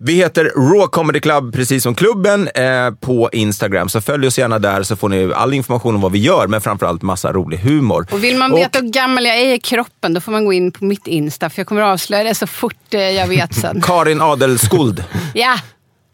Vi 0.00 0.12
heter 0.12 0.44
Raw 0.56 0.86
Comedy 0.86 1.20
Club, 1.20 1.54
precis 1.54 1.82
som 1.82 1.94
klubben, 1.94 2.48
eh, 2.48 2.90
på 3.00 3.30
Instagram. 3.32 3.88
Så 3.88 4.00
följ 4.00 4.26
oss 4.26 4.38
gärna 4.38 4.58
där 4.58 4.82
så 4.82 4.96
får 4.96 5.08
ni 5.08 5.32
all 5.34 5.54
information 5.54 5.94
om 5.94 6.00
vad 6.00 6.12
vi 6.12 6.18
gör, 6.18 6.46
men 6.46 6.60
framförallt 6.60 7.02
massa 7.02 7.32
rolig 7.32 7.58
humor. 7.58 8.06
Och 8.10 8.24
vill 8.24 8.38
man 8.38 8.54
veta 8.54 8.78
hur 8.78 8.88
gammal 8.88 9.24
jag 9.24 9.36
är 9.36 9.54
i 9.54 9.58
kroppen, 9.58 10.14
då 10.14 10.20
får 10.20 10.32
man 10.32 10.44
gå 10.44 10.52
in 10.52 10.72
på 10.72 10.84
mitt 10.84 11.06
Insta, 11.06 11.50
för 11.50 11.60
jag 11.60 11.66
kommer 11.66 11.82
att 11.82 11.92
avslöja 11.92 12.24
det 12.24 12.34
så 12.34 12.46
fort 12.46 12.94
eh, 12.94 13.00
jag 13.00 13.26
vet 13.26 13.54
sen. 13.54 13.80
Karin 13.84 14.20
Adelskuld. 14.20 15.04
ja. 15.34 15.56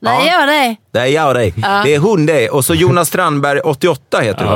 Det 0.01 0.11
är 0.11 0.41
jag 0.41 0.49
det. 0.49 0.77
Det 0.93 0.99
är 0.99 1.07
jag 1.07 1.35
det. 1.35 1.53
Ja. 1.57 1.83
Det 1.85 1.95
är 1.95 1.99
hon 1.99 2.27
det. 2.27 2.49
Och 2.49 2.65
så 2.65 2.75
Jonas 2.75 3.09
Strandberg, 3.09 3.61
88 3.61 4.21
heter 4.21 4.45
du 4.45 4.51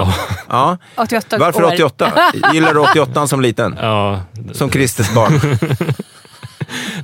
ja. 0.48 0.78
88 0.96 1.38
Varför 1.38 1.62
år. 1.62 1.72
88? 1.72 2.12
Gillar 2.52 2.74
du 2.74 2.80
88 2.80 3.26
som 3.26 3.40
liten? 3.40 3.78
Ja. 3.80 4.20
Som 4.52 4.68
Kristes 4.68 5.14
barn? 5.14 5.40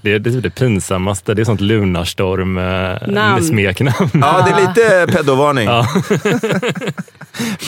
det, 0.02 0.12
är, 0.12 0.18
det 0.18 0.30
är 0.30 0.40
det 0.40 0.50
pinsammaste. 0.50 1.34
Det 1.34 1.42
är 1.42 1.44
sånt 1.44 1.60
Lunarstorm-smeknamn. 1.60 4.10
Eh, 4.14 4.20
ja, 4.20 4.46
det 4.46 4.50
är 4.50 4.68
lite 4.68 5.06
pedovarning. 5.16 5.68
Ja. 5.68 5.86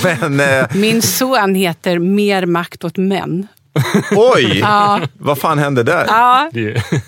Men, 0.20 0.40
eh... 0.40 0.66
Min 0.74 1.02
son 1.02 1.54
heter 1.54 1.98
Mer 1.98 2.46
makt 2.46 2.84
åt 2.84 2.96
män. 2.96 3.46
Oj! 4.10 4.58
Ja. 4.58 5.00
Vad 5.18 5.38
fan 5.38 5.58
hände 5.58 5.82
där? 5.82 6.04
Ja. 6.08 6.50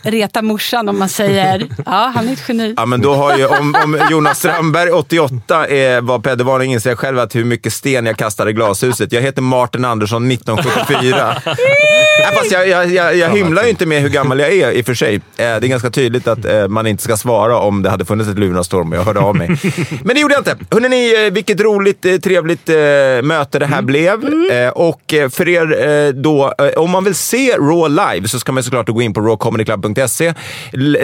Reta 0.02 0.42
morsan 0.42 0.88
om 0.88 0.98
man 0.98 1.08
säger. 1.08 1.66
Ja, 1.86 2.12
han 2.14 2.28
är 2.28 2.32
ett 2.32 2.42
geni. 2.48 2.74
Ja, 2.76 2.86
men 2.86 3.00
då 3.00 3.14
har 3.14 3.38
ju, 3.38 3.46
om, 3.46 3.76
om 3.84 4.00
Jonas 4.10 4.38
Strandberg, 4.38 4.90
88, 4.90 5.66
är, 5.66 6.00
var 6.00 6.18
Peder 6.18 6.44
Warning 6.44 6.72
inser 6.72 6.90
jag 6.90 6.98
själv 6.98 7.18
att 7.18 7.34
hur 7.34 7.44
mycket 7.44 7.72
sten 7.72 8.06
jag 8.06 8.16
kastade 8.16 8.50
i 8.50 8.52
glashuset. 8.52 9.12
Jag 9.12 9.22
heter 9.22 9.42
Martin 9.42 9.84
Andersson 9.84 10.30
1974. 10.30 11.34
Nej, 12.18 12.36
fast 12.36 12.52
jag, 12.52 12.68
jag, 12.68 12.86
jag, 12.86 13.16
jag 13.16 13.30
hymlar 13.30 13.62
ju 13.62 13.70
inte 13.70 13.86
med 13.86 14.02
hur 14.02 14.08
gammal 14.08 14.38
jag 14.38 14.52
är 14.52 14.70
i 14.70 14.82
och 14.82 14.86
för 14.86 14.94
sig. 14.94 15.14
Eh, 15.14 15.20
det 15.36 15.44
är 15.44 15.60
ganska 15.60 15.90
tydligt 15.90 16.28
att 16.28 16.44
eh, 16.44 16.68
man 16.68 16.86
inte 16.86 17.02
ska 17.02 17.16
svara 17.16 17.58
om 17.58 17.82
det 17.82 17.90
hade 17.90 18.04
funnits 18.04 18.30
ett 18.30 18.38
Lunarstorm 18.38 18.92
och 18.92 18.98
jag 18.98 19.04
hörde 19.04 19.20
av 19.20 19.36
mig. 19.36 19.48
Men 20.04 20.14
det 20.14 20.20
gjorde 20.20 20.34
jag 20.34 20.40
inte. 20.40 20.56
Hörrni, 20.70 21.26
eh, 21.26 21.32
vilket 21.32 21.60
roligt, 21.60 22.22
trevligt 22.22 22.68
möte 23.22 23.58
det 23.58 23.66
här 23.66 23.78
mm. 23.78 23.86
blev. 23.86 24.24
Mm. 24.24 24.72
Och 24.74 25.14
för 25.30 25.48
er 25.48 26.12
då 26.12 26.54
om 26.76 26.90
man 26.90 27.04
vill 27.04 27.14
se 27.14 27.56
Raw 27.56 27.88
live 27.88 28.28
så 28.28 28.40
ska 28.40 28.52
man 28.52 28.62
såklart 28.62 28.88
gå 28.88 29.02
in 29.02 29.14
på 29.14 29.20
rawcomedyclub.se. 29.20 30.34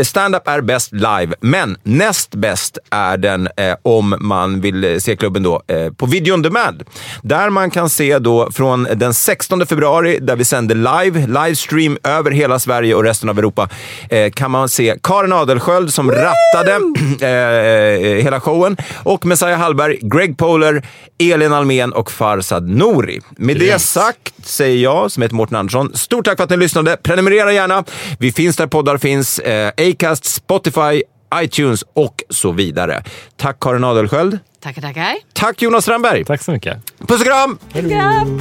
Stand-up 0.04 0.48
är 0.48 0.60
bäst 0.60 0.92
live, 0.92 1.34
men 1.40 1.76
näst 1.82 2.34
bäst 2.34 2.78
är 2.90 3.16
den 3.16 3.48
eh, 3.56 3.74
om 3.82 4.16
man 4.20 4.60
vill 4.60 4.84
eh, 4.84 4.98
se 4.98 5.16
klubben 5.16 5.42
då 5.42 5.62
eh, 5.66 5.92
på 5.92 6.06
video 6.06 6.34
on 6.34 6.42
demand. 6.42 6.82
Där 7.22 7.50
man 7.50 7.70
kan 7.70 7.90
se 7.90 8.18
då 8.18 8.50
från 8.50 8.88
den 8.94 9.14
16 9.14 9.66
februari, 9.66 10.18
där 10.20 10.36
vi 10.36 10.44
sänder 10.44 10.74
live, 10.74 11.26
livestream 11.26 11.98
över 12.04 12.30
hela 12.30 12.58
Sverige 12.58 12.94
och 12.94 13.04
resten 13.04 13.28
av 13.28 13.38
Europa, 13.38 13.68
eh, 14.10 14.30
kan 14.30 14.50
man 14.50 14.68
se 14.68 14.96
Karin 15.02 15.32
Adelsköld 15.32 15.94
som 15.94 16.06
Woo! 16.06 16.14
rattade 16.14 16.74
eh, 17.20 18.22
hela 18.24 18.40
showen 18.40 18.76
och 19.02 19.26
Messiah 19.26 19.58
Hallberg, 19.58 19.98
Greg 20.02 20.38
Poler, 20.38 20.82
Elin 21.18 21.52
Almen 21.52 21.92
och 21.92 22.10
Farsad 22.10 22.68
Nouri. 22.68 23.20
Med 23.36 23.62
yes. 23.62 23.72
det 23.72 23.78
sagt 23.78 24.32
säger 24.42 24.82
jag, 24.82 25.10
som 25.10 25.22
heter 25.22 25.34
Mårten 25.44 25.56
Andersson, 25.56 25.94
stort 25.94 26.24
tack 26.24 26.36
för 26.36 26.44
att 26.44 26.50
ni 26.50 26.56
lyssnade. 26.56 26.96
Prenumerera 26.96 27.52
gärna. 27.52 27.84
Vi 28.18 28.32
finns 28.32 28.56
där 28.56 28.66
poddar 28.66 28.98
finns. 28.98 29.38
Eh, 29.38 29.72
Acast, 29.76 30.24
Spotify, 30.24 31.02
iTunes 31.34 31.84
och 31.94 32.22
så 32.30 32.52
vidare. 32.52 33.02
Tack 33.36 33.56
Karin 33.60 33.84
Adelsköld. 33.84 34.38
Tackar, 34.62 34.82
tackar. 34.82 35.14
Tack 35.32 35.62
Jonas 35.62 35.84
Strandberg. 35.84 36.24
Tack 36.24 36.42
så 36.42 36.50
mycket. 36.52 36.78
Puss 37.08 37.20
och 37.20 37.26
kram! 37.26 37.58
Puss 37.72 37.84
och 37.84 37.90
kram. 37.90 38.40